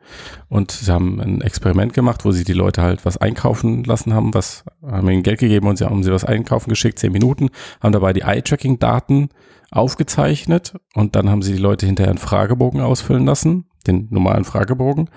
Und 0.49 0.73
sie 0.73 0.91
haben 0.91 1.21
ein 1.21 1.41
Experiment 1.43 1.95
gemacht, 1.95 2.25
wo 2.25 2.33
sie 2.33 2.43
die 2.43 2.55
Leute 2.55 2.83
halt 2.83 3.05
was 3.05 3.19
einkaufen 3.19 3.85
lassen 3.85 4.15
haben, 4.15 4.35
was 4.35 4.65
haben 4.85 5.09
ihnen 5.09 5.23
Geld 5.23 5.39
gegeben 5.39 5.69
und 5.69 5.79
sie 5.79 5.85
haben 5.85 6.03
sie 6.03 6.11
was 6.11 6.25
einkaufen 6.25 6.71
geschickt, 6.71 6.99
zehn 6.99 7.13
Minuten, 7.13 7.51
haben 7.81 7.93
dabei 7.93 8.13
die 8.13 8.23
Eye-Tracking-Daten 8.23 9.29
aufgezeichnet 9.71 10.75
und 10.95 11.15
dann 11.15 11.31
haben 11.31 11.43
sie 11.43 11.53
die 11.53 11.63
Leute 11.63 11.87
hinterher 11.87 12.11
einen 12.11 12.19
Fragebogen 12.19 12.81
ausfüllen 12.81 13.27
lassen, 13.27 13.67
den 13.87 14.09
normalen 14.11 14.45
Fragebogen, 14.45 15.09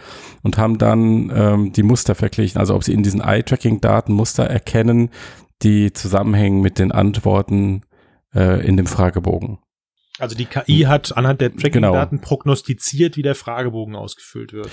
und 0.43 0.59
haben 0.59 0.77
dann 0.77 1.31
ähm, 1.35 1.73
die 1.73 1.83
Muster 1.83 2.13
verglichen, 2.13 2.59
also 2.59 2.75
ob 2.75 2.83
sie 2.83 2.93
in 2.93 3.01
diesen 3.01 3.21
Eye-Tracking-Daten 3.21 4.13
Muster 4.13 4.43
erkennen, 4.43 5.09
die 5.63 5.93
zusammenhängen 5.93 6.61
mit 6.61 6.77
den 6.77 6.91
Antworten 6.91 7.81
äh, 8.35 8.63
in 8.63 8.77
dem 8.77 8.85
Fragebogen. 8.85 9.57
Also 10.19 10.35
die 10.35 10.45
KI 10.45 10.83
hat 10.83 11.15
anhand 11.17 11.41
der 11.41 11.55
Tracking-Daten 11.55 12.17
genau. 12.17 12.27
prognostiziert, 12.27 13.17
wie 13.17 13.21
der 13.21 13.35
Fragebogen 13.35 13.95
ausgefüllt 13.95 14.53
wird. 14.53 14.69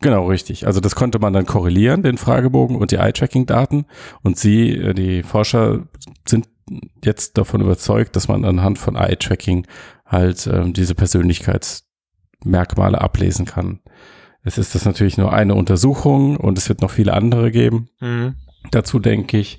Genau, 0.00 0.26
richtig. 0.26 0.66
Also 0.66 0.80
das 0.80 0.94
konnte 0.94 1.18
man 1.18 1.32
dann 1.32 1.46
korrelieren, 1.46 2.02
den 2.02 2.18
Fragebogen 2.18 2.76
und 2.76 2.90
die 2.90 2.96
Eye-Tracking-Daten. 2.96 3.86
Und 4.22 4.38
sie, 4.38 4.72
äh, 4.72 4.94
die 4.94 5.22
Forscher, 5.22 5.86
sind 6.26 6.48
jetzt 7.04 7.38
davon 7.38 7.60
überzeugt, 7.60 8.16
dass 8.16 8.28
man 8.28 8.44
anhand 8.44 8.78
von 8.78 8.96
Eye-Tracking 8.96 9.66
halt 10.04 10.46
ähm, 10.46 10.72
diese 10.72 10.94
Persönlichkeitsmerkmale 10.94 13.00
ablesen 13.00 13.46
kann. 13.46 13.80
Es 14.42 14.58
ist 14.58 14.74
das 14.74 14.84
natürlich 14.84 15.18
nur 15.18 15.32
eine 15.32 15.54
Untersuchung 15.54 16.36
und 16.36 16.58
es 16.58 16.68
wird 16.68 16.82
noch 16.82 16.90
viele 16.90 17.14
andere 17.14 17.50
geben. 17.50 17.88
Mhm. 18.00 18.36
Dazu 18.70 18.98
denke 18.98 19.38
ich. 19.38 19.58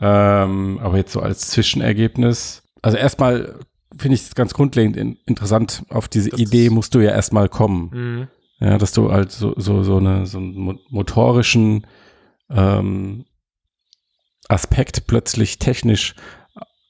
Ähm, 0.00 0.78
aber 0.82 0.96
jetzt 0.96 1.12
so 1.12 1.20
als 1.20 1.48
Zwischenergebnis. 1.48 2.62
Also 2.82 2.96
erstmal 2.96 3.60
finde 3.98 4.14
ich 4.14 4.34
ganz 4.34 4.54
grundlegend 4.54 4.96
in, 4.96 5.16
interessant. 5.26 5.84
Auf 5.88 6.08
diese 6.08 6.30
das 6.30 6.40
Idee 6.40 6.70
musst 6.70 6.94
du 6.94 7.00
ja 7.00 7.10
erstmal 7.10 7.48
kommen. 7.48 7.90
Mhm. 7.92 8.28
Ja, 8.60 8.78
dass 8.78 8.92
du 8.92 9.10
halt 9.10 9.32
so, 9.32 9.54
so, 9.56 9.82
so, 9.82 9.96
eine, 9.96 10.26
so 10.26 10.38
einen 10.38 10.78
motorischen 10.88 11.86
ähm, 12.48 13.24
Aspekt 14.48 15.06
plötzlich 15.06 15.58
technisch 15.58 16.14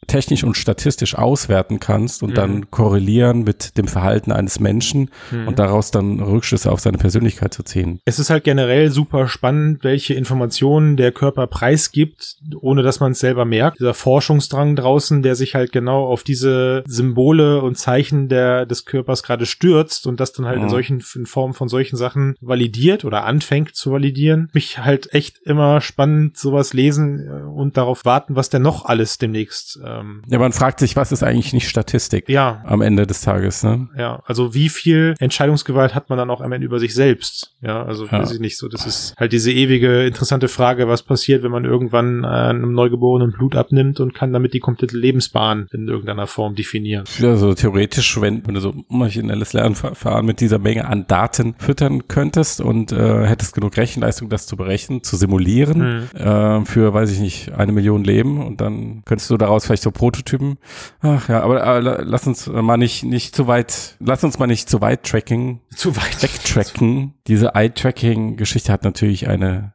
technisch 0.07 0.45
und 0.45 0.57
statistisch 0.57 1.17
auswerten 1.17 1.81
kannst 1.81 2.23
und 2.23 2.31
mhm. 2.31 2.35
dann 2.35 2.71
korrelieren 2.71 3.45
mit 3.45 3.77
dem 3.79 3.87
Verhalten 3.87 4.33
eines 4.33 4.61
Menschen 4.61 5.11
mhm. 5.31 5.49
und 5.49 5.59
daraus 5.59 5.91
dann 5.91 6.21
Rückschlüsse 6.21 6.71
auf 6.71 6.81
seine 6.81 6.99
Persönlichkeit 6.99 7.55
zu 7.55 7.63
ziehen. 7.63 8.01
Es 8.05 8.19
ist 8.19 8.31
halt 8.31 8.45
generell 8.45 8.91
super 8.91 9.29
spannend, 9.29 9.85
welche 9.85 10.15
Informationen 10.15 10.97
der 10.97 11.13
Körper 11.13 11.47
preisgibt, 11.47 12.37
ohne 12.61 12.83
dass 12.83 13.01
man 13.01 13.13
es 13.13 13.21
selber 13.21 13.45
merkt. 13.45 13.79
Dieser 13.79 13.95
Forschungsdrang 13.95 14.77
draußen, 14.77 15.23
der 15.23 15.37
sich 15.37 15.55
halt 15.55 15.73
genau 15.73 16.07
auf 16.07 16.25
diese 16.25 16.83
Symbole 16.87 17.63
und 17.63 17.79
Zeichen 17.79 18.29
der, 18.29 18.67
des 18.67 18.85
Körpers 18.85 19.23
gerade 19.23 19.47
stürzt 19.47 20.07
und 20.07 20.19
das 20.21 20.33
dann 20.33 20.47
halt 20.47 20.59
mhm. 20.59 20.65
in 20.65 20.71
solchen, 20.71 21.05
in 21.15 21.27
Form 21.27 21.55
von 21.55 21.69
solchen 21.69 21.97
Sachen 21.97 22.35
validiert 22.41 23.05
oder 23.05 23.25
anfängt 23.25 23.75
zu 23.77 23.93
validieren. 23.93 24.51
Mich 24.53 24.79
halt 24.79 25.15
echt 25.15 25.39
immer 25.45 25.81
spannend 25.81 26.37
sowas 26.37 26.73
lesen 26.73 27.27
äh, 27.27 27.43
und 27.43 27.77
darauf 27.77 28.05
warten, 28.05 28.37
was 28.37 28.51
denn 28.51 28.63
noch 28.63 28.85
alles 28.85 29.19
demnächst 29.19 29.81
äh, 29.83 29.92
ähm, 30.01 30.23
ja, 30.29 30.39
man 30.39 30.53
fragt 30.53 30.81
sich, 30.81 30.97
was 30.97 31.13
ist 31.13 31.23
eigentlich 31.23 31.53
nicht 31.53 31.69
Statistik? 31.69 32.29
Ja. 32.29 32.63
Am 32.67 32.81
Ende 32.81 33.07
des 33.07 33.21
Tages, 33.21 33.63
ne? 33.63 33.89
Ja, 33.97 34.23
also 34.27 34.55
wie 34.55 34.69
viel 34.69 35.15
Entscheidungsgewalt 35.19 35.95
hat 35.95 36.09
man 36.09 36.19
dann 36.19 36.31
auch 36.31 36.41
am 36.41 36.53
Ende 36.53 36.67
über 36.67 36.79
sich 36.79 36.95
selbst? 36.95 37.55
Ja, 37.61 37.85
also 37.85 38.07
ja. 38.07 38.13
weiß 38.13 38.33
ich 38.33 38.41
nicht 38.41 38.59
so. 38.59 38.69
Das 38.69 38.87
ist 38.87 39.15
halt 39.17 39.33
diese 39.33 39.53
ewige 39.53 40.05
interessante 40.07 40.49
Frage, 40.49 40.89
was 40.89 41.03
passiert, 41.03 41.43
wenn 41.43 41.51
man 41.51 41.65
irgendwann 41.65 42.25
äh, 42.25 42.27
einem 42.27 42.73
Neugeborenen 42.73 43.33
Blut 43.33 43.57
abnimmt 43.57 44.01
und 44.01 44.15
kann 44.15 44.33
damit 44.33 44.55
die 44.55 44.61
komplette 44.61 44.97
Lebensbahn 44.97 45.67
in 45.73 45.89
irgendeiner 45.89 46.27
Form 46.27 46.55
definieren. 46.55 47.05
Ja, 47.19 47.37
so 47.37 47.55
theoretisch, 47.55 48.21
wenn, 48.21 48.47
wenn 48.47 48.55
du 48.55 48.61
so 48.61 48.75
maschinelles 48.89 49.53
Lernverfahren 49.53 50.25
mit 50.27 50.41
dieser 50.41 50.59
Menge 50.59 50.87
an 50.87 51.07
Daten 51.07 51.55
füttern 51.59 52.09
könntest 52.09 52.61
und 52.61 52.93
äh, 52.93 53.27
hättest 53.27 53.55
genug 53.55 53.77
Rechenleistung, 53.77 54.29
das 54.29 54.47
zu 54.47 54.57
berechnen, 54.57 55.03
zu 55.03 55.17
simulieren, 55.17 56.09
hm. 56.13 56.21
äh, 56.21 56.65
für, 56.65 56.95
weiß 56.95 57.11
ich 57.11 57.21
nicht, 57.21 57.53
eine 57.53 57.73
Million 57.73 58.05
Leben 58.05 58.45
und 58.45 58.61
dann 58.61 59.03
könntest 59.05 59.31
du 59.31 59.37
daraus 59.37 59.67
vielleicht 59.67 59.82
so 59.83 59.91
Prototypen. 59.91 60.59
Ach 61.01 61.29
ja, 61.29 61.43
aber, 61.43 61.63
aber 61.65 62.03
lass 62.05 62.27
uns 62.27 62.47
mal 62.47 62.77
nicht, 62.77 63.05
nicht 63.05 63.35
zu 63.35 63.47
weit, 63.47 63.97
lass 64.01 64.25
uns 64.25 64.39
mal 64.39 64.47
nicht 64.47 64.69
zu 64.69 64.81
weit 64.81 65.05
tracken. 65.05 65.61
Zu 65.75 65.97
weit. 65.97 66.23
Wegtracken. 66.23 67.15
Diese 67.27 67.55
Eye-Tracking-Geschichte 67.55 68.73
hat 68.73 68.85
natürlich 68.85 69.29
eine 69.29 69.75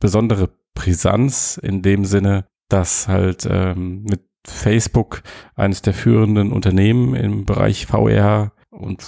besondere 0.00 0.50
Brisanz 0.74 1.58
in 1.62 1.82
dem 1.82 2.04
Sinne, 2.04 2.46
dass 2.68 3.08
halt 3.08 3.46
ähm, 3.50 4.04
mit 4.04 4.22
Facebook 4.46 5.22
eines 5.54 5.82
der 5.82 5.94
führenden 5.94 6.52
Unternehmen 6.52 7.14
im 7.14 7.44
Bereich 7.44 7.86
VR 7.86 8.52
und 8.70 9.04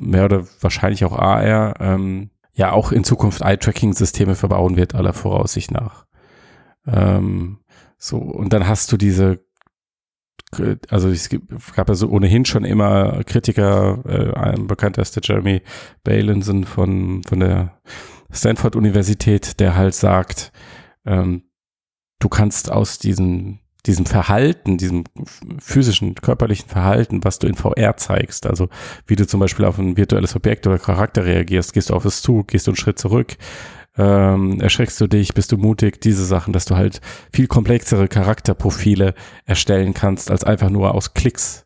mehr 0.00 0.24
oder 0.24 0.46
wahrscheinlich 0.60 1.04
auch 1.04 1.16
AR 1.16 1.80
ähm, 1.80 2.30
ja 2.52 2.72
auch 2.72 2.92
in 2.92 3.04
Zukunft 3.04 3.42
Eye-Tracking-Systeme 3.42 4.34
verbauen 4.34 4.76
wird, 4.76 4.94
aller 4.94 5.12
Voraussicht 5.12 5.70
nach. 5.70 6.06
Ähm, 6.86 7.58
so, 7.96 8.18
und 8.18 8.52
dann 8.52 8.68
hast 8.68 8.92
du 8.92 8.96
diese 8.96 9.43
also 10.90 11.08
es 11.08 11.28
gab 11.74 11.88
ja 11.88 11.94
so 11.94 12.08
ohnehin 12.08 12.44
schon 12.44 12.64
immer 12.64 13.22
Kritiker, 13.24 14.02
äh, 14.06 15.00
ist 15.00 15.16
der 15.16 15.22
Jeremy 15.22 15.62
Balinson 16.02 16.64
von, 16.64 17.22
von 17.24 17.40
der 17.40 17.80
Stanford 18.30 18.76
Universität, 18.76 19.60
der 19.60 19.76
halt 19.76 19.94
sagt, 19.94 20.52
ähm, 21.06 21.42
du 22.18 22.28
kannst 22.28 22.70
aus 22.70 22.98
diesen 22.98 23.60
diesem 23.86 24.06
Verhalten, 24.06 24.78
diesem 24.78 25.04
physischen, 25.58 26.14
körperlichen 26.14 26.68
Verhalten, 26.68 27.22
was 27.22 27.38
du 27.38 27.46
in 27.46 27.54
VR 27.54 27.96
zeigst. 27.96 28.46
Also 28.46 28.68
wie 29.06 29.16
du 29.16 29.26
zum 29.26 29.40
Beispiel 29.40 29.66
auf 29.66 29.78
ein 29.78 29.96
virtuelles 29.96 30.34
Objekt 30.34 30.66
oder 30.66 30.78
Charakter 30.78 31.24
reagierst, 31.24 31.74
gehst 31.74 31.90
du 31.90 31.94
auf 31.94 32.04
es 32.04 32.22
zu, 32.22 32.44
gehst 32.44 32.66
du 32.66 32.70
einen 32.70 32.76
Schritt 32.76 32.98
zurück, 32.98 33.36
ähm, 33.96 34.60
erschreckst 34.60 35.00
du 35.00 35.06
dich, 35.06 35.34
bist 35.34 35.52
du 35.52 35.56
mutig, 35.56 36.00
diese 36.00 36.24
Sachen, 36.24 36.52
dass 36.52 36.64
du 36.64 36.76
halt 36.76 37.00
viel 37.32 37.46
komplexere 37.46 38.08
Charakterprofile 38.08 39.14
erstellen 39.46 39.94
kannst, 39.94 40.30
als 40.30 40.44
einfach 40.44 40.70
nur 40.70 40.94
aus 40.94 41.14
Klicks 41.14 41.64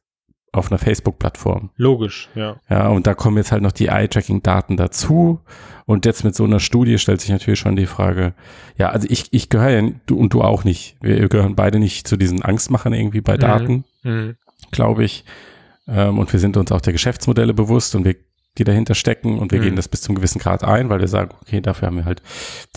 auf 0.53 0.71
einer 0.71 0.79
Facebook-Plattform. 0.79 1.71
Logisch, 1.77 2.29
ja. 2.35 2.57
Ja, 2.69 2.89
und 2.89 3.07
da 3.07 3.15
kommen 3.15 3.37
jetzt 3.37 3.53
halt 3.53 3.63
noch 3.63 3.73
die 3.73 3.87
Eye-Tracking-Daten 3.87 4.77
dazu. 4.77 5.41
Und 5.85 6.05
jetzt 6.05 6.25
mit 6.25 6.35
so 6.35 6.45
einer 6.45 6.61
Studie 6.61 6.99
stellt 6.99 7.21
sich 7.21 7.31
natürlich 7.31 7.61
schon 7.61 7.77
die 7.77 7.87
Frage, 7.87 8.35
ja, 8.77 8.91
also 8.91 9.07
ich, 9.11 9.33
ich 9.33 9.49
gehöre 9.49 9.71
ja, 9.71 9.91
du 10.07 10.19
und 10.19 10.33
du 10.33 10.43
auch 10.43 10.65
nicht. 10.65 10.97
Wir 11.01 11.29
gehören 11.29 11.55
beide 11.55 11.79
nicht 11.79 12.07
zu 12.07 12.17
diesen 12.17 12.43
Angstmachern 12.43 12.93
irgendwie 12.93 13.21
bei 13.21 13.37
Daten, 13.37 13.85
mhm. 14.03 14.13
mhm. 14.13 14.37
glaube 14.71 15.05
ich. 15.05 15.25
Ähm, 15.87 16.19
und 16.19 16.33
wir 16.33 16.41
sind 16.41 16.57
uns 16.57 16.73
auch 16.73 16.81
der 16.81 16.93
Geschäftsmodelle 16.93 17.55
bewusst 17.55 17.95
und 17.95 18.05
wir 18.05 18.17
die 18.59 18.65
dahinter 18.65 18.95
stecken 18.95 19.39
und 19.39 19.53
wir 19.53 19.61
mhm. 19.61 19.65
gehen 19.65 19.77
das 19.77 19.89
bis 19.89 20.03
zum 20.03 20.15
gewissen 20.15 20.39
Grad 20.39 20.65
ein, 20.65 20.89
weil 20.91 21.01
wir 21.01 21.09
sagen, 21.09 21.31
okay, 21.41 21.61
dafür 21.61 21.89
haben 21.89 21.97
wir 21.97 22.05
halt 22.05 22.23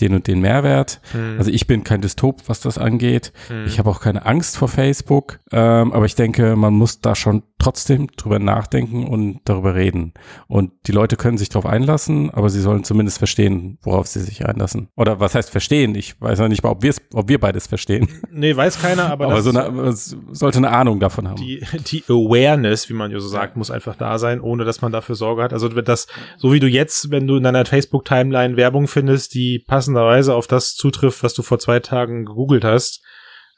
den 0.00 0.14
und 0.14 0.26
den 0.26 0.40
Mehrwert. 0.40 1.00
Mhm. 1.12 1.36
Also 1.38 1.50
ich 1.50 1.66
bin 1.66 1.84
kein 1.84 2.00
Dystop, 2.00 2.42
was 2.46 2.60
das 2.60 2.78
angeht. 2.78 3.32
Mhm. 3.50 3.66
Ich 3.66 3.78
habe 3.78 3.90
auch 3.90 4.00
keine 4.00 4.24
Angst 4.26 4.56
vor 4.56 4.68
Facebook, 4.68 5.40
ähm, 5.50 5.92
aber 5.92 6.06
ich 6.06 6.14
denke, 6.14 6.56
man 6.56 6.74
muss 6.74 7.00
da 7.00 7.14
schon 7.14 7.42
trotzdem 7.58 8.08
drüber 8.16 8.38
nachdenken 8.38 9.06
und 9.06 9.40
darüber 9.44 9.74
reden. 9.74 10.14
Und 10.48 10.72
die 10.86 10.92
Leute 10.92 11.16
können 11.16 11.38
sich 11.38 11.48
darauf 11.48 11.66
einlassen, 11.66 12.30
aber 12.30 12.50
sie 12.50 12.60
sollen 12.60 12.84
zumindest 12.84 13.18
verstehen, 13.18 13.78
worauf 13.82 14.08
sie 14.08 14.20
sich 14.20 14.44
einlassen. 14.46 14.88
Oder 14.96 15.20
was 15.20 15.34
heißt 15.34 15.50
verstehen? 15.50 15.94
Ich 15.94 16.20
weiß 16.20 16.40
noch 16.40 16.48
nicht 16.48 16.62
mal, 16.62 16.70
ob, 16.70 16.84
ob 17.14 17.28
wir 17.28 17.38
beides 17.38 17.66
verstehen. 17.66 18.08
Nee, 18.30 18.56
weiß 18.56 18.80
keiner, 18.80 19.10
aber, 19.10 19.26
aber 19.30 19.42
so 19.42 19.50
eine, 19.50 19.92
sollte 19.92 20.58
eine 20.58 20.70
Ahnung 20.70 20.98
davon 20.98 21.28
haben. 21.28 21.36
Die, 21.36 21.64
die 21.86 22.02
Awareness, 22.08 22.88
wie 22.88 22.94
man 22.94 23.10
ja 23.10 23.20
so 23.20 23.28
sagt, 23.28 23.56
muss 23.56 23.70
einfach 23.70 23.94
da 23.94 24.18
sein, 24.18 24.40
ohne 24.40 24.64
dass 24.64 24.82
man 24.82 24.90
dafür 24.90 25.14
Sorge 25.14 25.42
hat. 25.42 25.52
Also 25.52 25.71
wird 25.74 25.88
das, 25.88 26.06
so 26.36 26.52
wie 26.52 26.60
du 26.60 26.66
jetzt, 26.66 27.10
wenn 27.10 27.26
du 27.26 27.36
in 27.36 27.42
deiner 27.42 27.64
Facebook-Timeline 27.64 28.56
Werbung 28.56 28.88
findest, 28.88 29.34
die 29.34 29.58
passenderweise 29.58 30.34
auf 30.34 30.46
das 30.46 30.74
zutrifft, 30.74 31.22
was 31.22 31.34
du 31.34 31.42
vor 31.42 31.58
zwei 31.58 31.80
Tagen 31.80 32.24
gegoogelt 32.24 32.64
hast, 32.64 33.02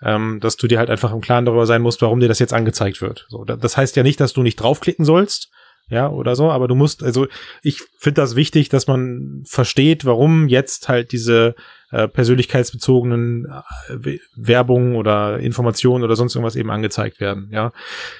ähm, 0.02 0.38
dass 0.40 0.56
du 0.56 0.66
dir 0.66 0.78
halt 0.78 0.90
einfach 0.90 1.12
im 1.12 1.20
Klaren 1.20 1.44
darüber 1.44 1.66
sein 1.66 1.82
musst, 1.82 2.02
warum 2.02 2.20
dir 2.20 2.28
das 2.28 2.38
jetzt 2.38 2.52
angezeigt 2.52 3.00
wird. 3.00 3.26
So, 3.28 3.44
das 3.44 3.76
heißt 3.76 3.96
ja 3.96 4.02
nicht, 4.02 4.20
dass 4.20 4.32
du 4.32 4.42
nicht 4.42 4.56
draufklicken 4.56 5.04
sollst, 5.04 5.50
ja, 5.88 6.08
oder 6.08 6.34
so, 6.34 6.50
aber 6.50 6.66
du 6.66 6.74
musst, 6.74 7.02
also 7.02 7.26
ich 7.62 7.82
finde 7.98 8.22
das 8.22 8.36
wichtig, 8.36 8.70
dass 8.70 8.86
man 8.86 9.42
versteht, 9.46 10.04
warum 10.04 10.48
jetzt 10.48 10.88
halt 10.88 11.12
diese 11.12 11.54
äh, 11.94 12.08
persönlichkeitsbezogenen 12.08 13.46
äh, 13.88 14.18
Werbung 14.34 14.96
oder 14.96 15.38
Informationen 15.38 16.02
oder 16.02 16.16
sonst 16.16 16.34
irgendwas 16.34 16.56
eben 16.56 16.70
angezeigt 16.70 17.20
werden, 17.20 17.48
ja. 17.52 17.72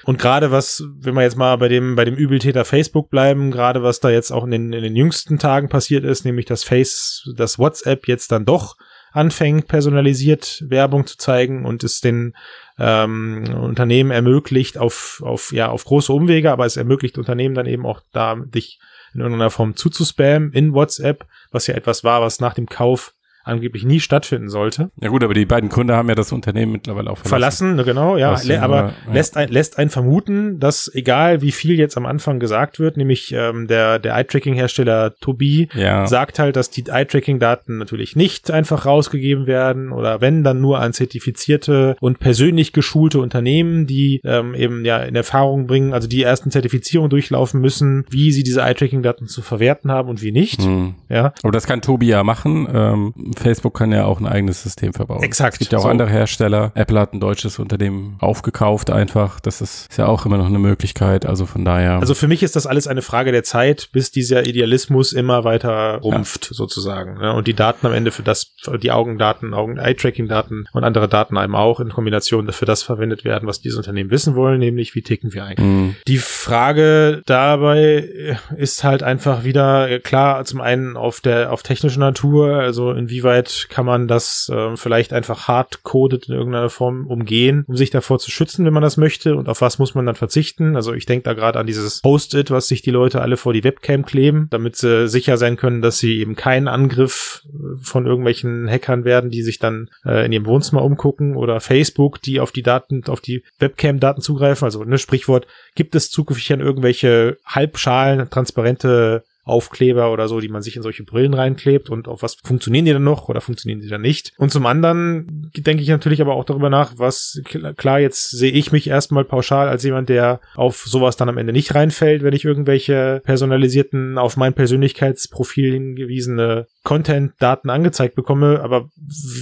Und 0.05 0.17
gerade 0.17 0.49
was, 0.49 0.83
wenn 0.99 1.13
wir 1.13 1.23
jetzt 1.23 1.35
mal 1.35 1.57
bei 1.57 1.67
dem, 1.67 1.95
bei 1.95 2.05
dem 2.05 2.15
Übeltäter 2.15 2.63
Facebook 2.63 3.09
bleiben, 3.09 3.51
gerade 3.51 3.83
was 3.83 3.99
da 3.99 4.09
jetzt 4.09 4.31
auch 4.31 4.45
in 4.45 4.51
den, 4.51 4.71
in 4.73 4.81
den 4.83 4.95
jüngsten 4.95 5.39
Tagen 5.39 5.67
passiert 5.67 6.05
ist, 6.05 6.23
nämlich 6.23 6.45
dass 6.45 6.63
Face, 6.63 7.29
das 7.35 7.59
WhatsApp 7.59 8.07
jetzt 8.07 8.31
dann 8.31 8.45
doch 8.45 8.77
anfängt, 9.11 9.67
personalisiert 9.67 10.63
Werbung 10.67 11.05
zu 11.05 11.17
zeigen 11.17 11.65
und 11.65 11.83
es 11.83 11.99
den 11.99 12.33
ähm, 12.79 13.43
Unternehmen 13.61 14.11
ermöglicht 14.11 14.77
auf, 14.77 15.21
auf, 15.25 15.51
ja, 15.51 15.67
auf 15.69 15.83
große 15.83 16.13
Umwege, 16.13 16.49
aber 16.49 16.65
es 16.65 16.77
ermöglicht 16.77 17.17
Unternehmen 17.17 17.55
dann 17.55 17.65
eben 17.65 17.85
auch 17.85 17.99
da, 18.13 18.35
dich 18.35 18.79
in 19.13 19.19
irgendeiner 19.19 19.49
Form 19.49 19.75
zuzuspammen 19.75 20.53
in 20.53 20.73
WhatsApp, 20.73 21.25
was 21.51 21.67
ja 21.67 21.75
etwas 21.75 22.05
war, 22.05 22.21
was 22.21 22.39
nach 22.39 22.53
dem 22.53 22.67
Kauf 22.67 23.13
angeblich 23.45 23.85
nie 23.85 23.99
stattfinden 23.99 24.49
sollte. 24.49 24.89
Ja 24.99 25.09
gut, 25.09 25.23
aber 25.23 25.33
die 25.33 25.45
beiden 25.45 25.69
Gründer 25.69 25.95
haben 25.95 26.09
ja 26.09 26.15
das 26.15 26.31
Unternehmen 26.31 26.71
mittlerweile 26.71 27.11
auch 27.11 27.17
verlassen. 27.19 27.75
Verlassen, 27.75 27.85
genau, 27.85 28.17
ja. 28.17 28.31
Was, 28.31 28.49
aber 28.49 28.93
ja. 29.07 29.13
lässt, 29.13 29.37
ein, 29.37 29.49
lässt 29.49 29.77
einen 29.77 29.91
vermuten, 29.91 30.59
dass 30.59 30.91
egal 30.93 31.41
wie 31.41 31.51
viel 31.51 31.77
jetzt 31.77 31.95
am 31.95 32.05
Anfang 32.05 32.39
gesagt 32.39 32.79
wird, 32.79 32.97
nämlich 32.97 33.31
ähm, 33.31 33.67
der, 33.67 33.99
der 33.99 34.15
Eye-Tracking-Hersteller 34.15 35.15
Tobi 35.19 35.69
ja. 35.75 36.07
sagt 36.07 36.39
halt, 36.39 36.55
dass 36.55 36.71
die 36.71 36.85
Eye-Tracking-Daten 36.87 37.77
natürlich 37.77 38.15
nicht 38.15 38.49
einfach 38.49 38.85
rausgegeben 38.85 39.45
werden 39.45 39.91
oder 39.91 40.21
wenn, 40.21 40.43
dann 40.43 40.59
nur 40.59 40.79
an 40.79 40.93
zertifizierte 40.93 41.95
und 41.99 42.19
persönlich 42.19 42.73
geschulte 42.73 43.19
Unternehmen, 43.19 43.85
die 43.85 44.21
ähm, 44.23 44.55
eben 44.55 44.85
ja 44.85 45.03
in 45.03 45.15
Erfahrung 45.15 45.67
bringen, 45.67 45.93
also 45.93 46.07
die 46.07 46.23
ersten 46.23 46.49
Zertifizierungen 46.49 47.09
durchlaufen 47.11 47.61
müssen, 47.61 48.05
wie 48.09 48.31
sie 48.31 48.43
diese 48.43 48.61
Eye-Tracking-Daten 48.61 49.27
zu 49.27 49.43
verwerten 49.43 49.91
haben 49.91 50.09
und 50.09 50.23
wie 50.23 50.31
nicht. 50.31 50.63
Hm. 50.63 50.95
Ja. 51.09 51.33
Aber 51.43 51.51
das 51.51 51.67
kann 51.67 51.81
Tobi 51.81 52.07
ja 52.07 52.23
machen. 52.23 52.67
Ähm, 52.73 53.13
Facebook 53.35 53.73
kann 53.73 53.91
ja 53.91 54.05
auch 54.05 54.19
ein 54.19 54.27
eigenes 54.27 54.63
System 54.63 54.93
verbauen. 54.93 55.23
Exakt. 55.23 55.53
Es 55.53 55.59
gibt 55.59 55.71
ja 55.71 55.79
auch 55.79 55.83
so. 55.83 55.89
andere 55.89 56.09
Hersteller. 56.09 56.71
Apple 56.75 56.99
hat 56.99 57.13
ein 57.13 57.19
deutsches 57.19 57.59
Unternehmen 57.59 58.17
aufgekauft 58.19 58.89
einfach. 58.89 59.39
Das 59.39 59.61
ist, 59.61 59.87
ist 59.89 59.97
ja 59.97 60.07
auch 60.07 60.25
immer 60.25 60.37
noch 60.37 60.47
eine 60.47 60.59
Möglichkeit. 60.59 61.25
Also 61.25 61.45
von 61.45 61.65
daher. 61.65 61.99
Also 61.99 62.13
für 62.13 62.27
mich 62.27 62.43
ist 62.43 62.55
das 62.55 62.67
alles 62.67 62.87
eine 62.87 63.01
Frage 63.01 63.31
der 63.31 63.43
Zeit, 63.43 63.89
bis 63.91 64.11
dieser 64.11 64.45
Idealismus 64.45 65.13
immer 65.13 65.43
weiter 65.43 65.99
rumpft 66.01 66.47
ja. 66.49 66.55
sozusagen. 66.55 67.19
Ne? 67.19 67.33
Und 67.33 67.47
die 67.47 67.53
Daten 67.53 67.85
am 67.87 67.93
Ende 67.93 68.11
für 68.11 68.23
das, 68.23 68.53
für 68.61 68.77
die 68.77 68.91
Augendaten, 68.91 69.53
Augen-Eye-Tracking-Daten 69.53 70.67
und 70.71 70.83
andere 70.83 71.07
Daten 71.07 71.37
einem 71.37 71.55
auch 71.55 71.79
in 71.79 71.89
Kombination 71.89 72.45
dafür 72.45 72.65
das 72.65 72.83
verwendet 72.83 73.25
werden, 73.25 73.47
was 73.47 73.61
diese 73.61 73.77
Unternehmen 73.77 74.11
wissen 74.11 74.35
wollen, 74.35 74.59
nämlich 74.59 74.95
wie 74.95 75.01
ticken 75.01 75.33
wir 75.33 75.45
eigentlich. 75.45 75.65
Mhm. 75.65 75.95
Die 76.07 76.17
Frage 76.17 77.21
dabei 77.25 78.37
ist 78.57 78.83
halt 78.83 79.03
einfach 79.03 79.43
wieder 79.43 79.99
klar 79.99 80.43
zum 80.45 80.61
einen 80.61 80.97
auf 80.97 81.21
der 81.21 81.51
auf 81.51 81.63
technischer 81.63 81.99
Natur, 81.99 82.55
also 82.55 82.91
inwieweit 82.91 83.24
inwieweit 83.25 83.67
kann 83.69 83.85
man 83.85 84.07
das 84.07 84.49
äh, 84.53 84.75
vielleicht 84.75 85.11
einfach 85.11 85.47
hardcoded 85.47 86.29
in 86.29 86.35
irgendeiner 86.35 86.69
Form 86.69 87.07
umgehen, 87.07 87.65
um 87.67 87.75
sich 87.75 87.89
davor 87.89 88.19
zu 88.19 88.29
schützen, 88.29 88.65
wenn 88.65 88.73
man 88.73 88.83
das 88.83 88.97
möchte 88.97 89.35
und 89.35 89.49
auf 89.49 89.61
was 89.61 89.79
muss 89.79 89.95
man 89.95 90.05
dann 90.05 90.15
verzichten. 90.15 90.75
Also 90.75 90.93
ich 90.93 91.05
denke 91.05 91.23
da 91.23 91.33
gerade 91.33 91.59
an 91.59 91.65
dieses 91.65 92.01
Post-it, 92.01 92.51
was 92.51 92.67
sich 92.67 92.81
die 92.81 92.91
Leute 92.91 93.21
alle 93.21 93.37
vor 93.37 93.53
die 93.53 93.63
Webcam 93.63 94.05
kleben, 94.05 94.47
damit 94.51 94.75
sie 94.75 95.07
sicher 95.07 95.37
sein 95.37 95.57
können, 95.57 95.81
dass 95.81 95.97
sie 95.97 96.19
eben 96.19 96.35
keinen 96.35 96.67
Angriff 96.67 97.41
äh, 97.45 97.83
von 97.83 98.05
irgendwelchen 98.05 98.69
Hackern 98.69 99.05
werden, 99.05 99.31
die 99.31 99.41
sich 99.41 99.59
dann 99.59 99.89
äh, 100.05 100.25
in 100.25 100.31
ihrem 100.31 100.45
Wohnzimmer 100.45 100.83
umgucken 100.83 101.35
oder 101.35 101.59
Facebook, 101.59 102.21
die 102.21 102.39
auf 102.39 102.51
die 102.51 102.63
Daten, 102.63 103.03
auf 103.07 103.21
die 103.21 103.43
Webcam-Daten 103.59 104.21
zugreifen. 104.21 104.65
Also 104.65 104.83
ne 104.83 104.97
Sprichwort, 104.97 105.47
gibt 105.75 105.95
es 105.95 106.09
zukünftig 106.09 106.53
an 106.53 106.59
irgendwelche 106.59 107.37
halbschalen, 107.45 108.29
transparente 108.29 109.23
Aufkleber 109.45 110.11
oder 110.11 110.27
so, 110.27 110.39
die 110.39 110.49
man 110.49 110.63
sich 110.63 110.75
in 110.75 110.81
solche 110.81 111.03
Brillen 111.03 111.35
reinklebt 111.35 111.91
und 111.91 112.07
auf 112.07 112.23
was 112.23 112.35
funktionieren 112.43 112.85
die 112.85 112.93
dann 112.93 113.03
noch 113.03 113.29
oder 113.29 113.41
funktionieren 113.41 113.79
die 113.79 113.87
dann 113.87 114.01
nicht. 114.01 114.33
Und 114.37 114.51
zum 114.51 114.65
anderen 114.65 115.51
denke 115.55 115.83
ich 115.83 115.89
natürlich 115.89 116.19
aber 116.19 116.33
auch 116.33 116.45
darüber 116.45 116.71
nach, 116.71 116.93
was 116.97 117.41
klar, 117.77 117.99
jetzt 117.99 118.31
sehe 118.31 118.51
ich 118.51 118.71
mich 118.71 118.87
erstmal 118.87 119.23
pauschal 119.23 119.69
als 119.69 119.83
jemand, 119.83 120.09
der 120.09 120.41
auf 120.55 120.85
sowas 120.85 121.15
dann 121.15 121.29
am 121.29 121.37
Ende 121.37 121.53
nicht 121.53 121.75
reinfällt, 121.75 122.23
wenn 122.23 122.33
ich 122.33 122.43
irgendwelche 122.43 123.21
personalisierten, 123.23 124.17
auf 124.17 124.35
mein 124.35 124.53
Persönlichkeitsprofil 124.53 125.73
hingewiesene 125.73 126.65
Content-Daten 126.85 127.69
angezeigt 127.69 128.15
bekomme, 128.15 128.61
aber 128.61 128.89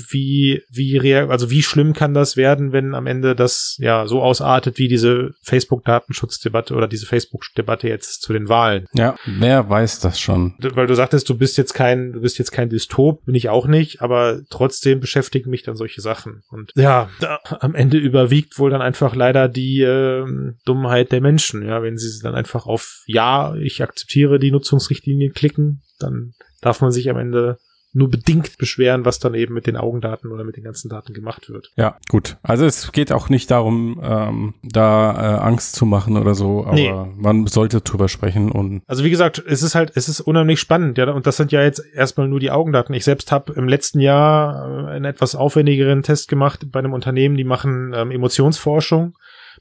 wie, 0.09 0.63
wie 0.71 1.13
also 1.13 1.51
wie 1.51 1.61
schlimm 1.61 1.93
kann 1.93 2.15
das 2.15 2.35
werden, 2.35 2.71
wenn 2.71 2.95
am 2.95 3.05
Ende 3.05 3.35
das 3.35 3.77
ja 3.79 4.07
so 4.07 4.23
ausartet 4.23 4.79
wie 4.79 4.87
diese 4.87 5.35
Facebook-Datenschutzdebatte 5.43 6.73
oder 6.73 6.87
diese 6.87 7.05
Facebook-Debatte 7.05 7.87
jetzt 7.87 8.23
zu 8.23 8.33
den 8.33 8.49
Wahlen? 8.49 8.87
Ja, 8.93 9.15
wer 9.25 9.69
weiß 9.69 9.83
weiß 9.83 9.99
das 9.99 10.19
schon. 10.19 10.53
Weil 10.59 10.87
du 10.87 10.95
sagtest, 10.95 11.29
du 11.29 11.37
bist 11.37 11.57
jetzt 11.57 11.73
kein, 11.73 12.13
du 12.13 12.21
bist 12.21 12.39
jetzt 12.39 12.51
kein 12.51 12.69
Dystop, 12.69 13.25
bin 13.25 13.35
ich 13.35 13.49
auch 13.49 13.67
nicht, 13.67 14.01
aber 14.01 14.41
trotzdem 14.49 14.99
beschäftigen 14.99 15.49
mich 15.49 15.63
dann 15.63 15.75
solche 15.75 16.01
Sachen. 16.01 16.43
Und 16.49 16.71
ja, 16.75 17.09
da, 17.19 17.39
am 17.59 17.75
Ende 17.75 17.97
überwiegt 17.97 18.59
wohl 18.59 18.69
dann 18.69 18.81
einfach 18.81 19.15
leider 19.15 19.49
die 19.49 19.81
äh, 19.81 20.25
Dummheit 20.65 21.11
der 21.11 21.21
Menschen, 21.21 21.65
ja, 21.65 21.83
wenn 21.83 21.97
sie 21.97 22.21
dann 22.21 22.35
einfach 22.35 22.65
auf 22.65 23.03
Ja, 23.05 23.55
ich 23.55 23.83
akzeptiere 23.83 24.39
die 24.39 24.51
Nutzungsrichtlinie 24.51 25.31
klicken, 25.31 25.81
dann 25.99 26.33
darf 26.63 26.81
man 26.81 26.91
sich 26.91 27.09
am 27.09 27.17
Ende 27.17 27.57
nur 27.93 28.09
bedingt 28.09 28.57
beschweren, 28.57 29.05
was 29.05 29.19
dann 29.19 29.35
eben 29.35 29.53
mit 29.53 29.67
den 29.67 29.77
Augendaten 29.77 30.31
oder 30.31 30.43
mit 30.43 30.57
den 30.57 30.63
ganzen 30.63 30.89
Daten 30.89 31.13
gemacht 31.13 31.49
wird. 31.49 31.71
Ja, 31.77 31.97
gut. 32.09 32.37
Also 32.41 32.65
es 32.65 32.91
geht 32.91 33.11
auch 33.11 33.29
nicht 33.29 33.51
darum, 33.51 34.01
ähm, 34.03 34.55
da 34.63 35.11
äh, 35.13 35.39
Angst 35.39 35.75
zu 35.75 35.85
machen 35.85 36.17
oder 36.17 36.33
so, 36.33 36.65
aber 36.65 36.73
nee. 36.73 36.91
man 37.15 37.45
sollte 37.45 37.81
drüber 37.81 38.09
sprechen 38.09 38.51
und. 38.51 38.81
Also 38.87 39.03
wie 39.03 39.11
gesagt, 39.11 39.43
es 39.45 39.61
ist 39.61 39.75
halt, 39.75 39.91
es 39.95 40.09
ist 40.09 40.21
unheimlich 40.21 40.59
spannend, 40.59 40.97
ja, 40.97 41.09
und 41.11 41.27
das 41.27 41.37
sind 41.37 41.51
ja 41.51 41.61
jetzt 41.61 41.83
erstmal 41.93 42.27
nur 42.27 42.39
die 42.39 42.51
Augendaten. 42.51 42.93
Ich 42.95 43.03
selbst 43.03 43.31
habe 43.31 43.53
im 43.53 43.67
letzten 43.67 43.99
Jahr 43.99 44.87
äh, 44.87 44.91
einen 44.93 45.05
etwas 45.05 45.35
aufwendigeren 45.35 46.01
Test 46.01 46.27
gemacht 46.27 46.65
bei 46.71 46.79
einem 46.79 46.93
Unternehmen, 46.93 47.37
die 47.37 47.43
machen 47.43 47.93
ähm, 47.95 48.11
Emotionsforschung 48.11 49.13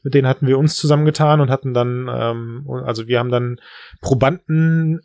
mit 0.04 0.14
denen 0.14 0.26
hatten 0.26 0.48
wir 0.48 0.58
uns 0.58 0.74
zusammengetan 0.74 1.40
und 1.40 1.48
hatten 1.48 1.74
dann, 1.74 2.10
ähm, 2.12 2.66
also 2.84 3.06
wir 3.06 3.20
haben 3.20 3.30
dann 3.30 3.60
Probanden 4.00 5.00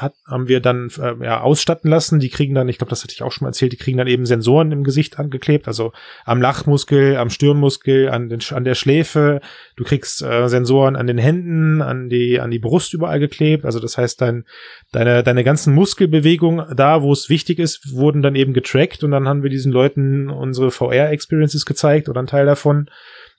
hat, 0.00 0.14
haben 0.26 0.48
wir 0.48 0.60
dann 0.60 0.90
äh, 0.98 1.24
ja, 1.24 1.40
ausstatten 1.40 1.90
lassen. 1.90 2.20
Die 2.20 2.28
kriegen 2.28 2.54
dann, 2.54 2.68
ich 2.68 2.78
glaube, 2.78 2.90
das 2.90 3.02
hatte 3.02 3.12
ich 3.12 3.22
auch 3.22 3.32
schon 3.32 3.44
mal 3.44 3.50
erzählt, 3.50 3.72
die 3.72 3.76
kriegen 3.76 3.98
dann 3.98 4.06
eben 4.06 4.26
Sensoren 4.26 4.72
im 4.72 4.84
Gesicht 4.84 5.18
angeklebt, 5.18 5.68
also 5.68 5.92
am 6.24 6.40
Lachmuskel, 6.40 7.16
am 7.16 7.30
Stirnmuskel, 7.30 8.08
an, 8.08 8.28
den, 8.28 8.40
an 8.50 8.64
der 8.64 8.74
Schläfe. 8.74 9.40
Du 9.76 9.84
kriegst 9.84 10.22
äh, 10.22 10.48
Sensoren 10.48 10.96
an 10.96 11.06
den 11.06 11.18
Händen, 11.18 11.82
an 11.82 12.08
die, 12.08 12.40
an 12.40 12.50
die 12.50 12.58
Brust 12.58 12.94
überall 12.94 13.20
geklebt. 13.20 13.64
Also 13.64 13.80
das 13.80 13.98
heißt, 13.98 14.20
dein, 14.20 14.44
deine, 14.92 15.22
deine 15.22 15.44
ganzen 15.44 15.74
Muskelbewegungen 15.74 16.76
da, 16.76 17.02
wo 17.02 17.12
es 17.12 17.28
wichtig 17.28 17.58
ist, 17.58 17.92
wurden 17.92 18.22
dann 18.22 18.34
eben 18.34 18.52
getrackt 18.52 19.04
und 19.04 19.10
dann 19.10 19.28
haben 19.28 19.42
wir 19.42 19.50
diesen 19.50 19.72
Leuten 19.72 20.30
unsere 20.30 20.70
VR-Experiences 20.70 21.66
gezeigt 21.66 22.08
oder 22.08 22.20
einen 22.20 22.26
Teil 22.26 22.46
davon 22.46 22.88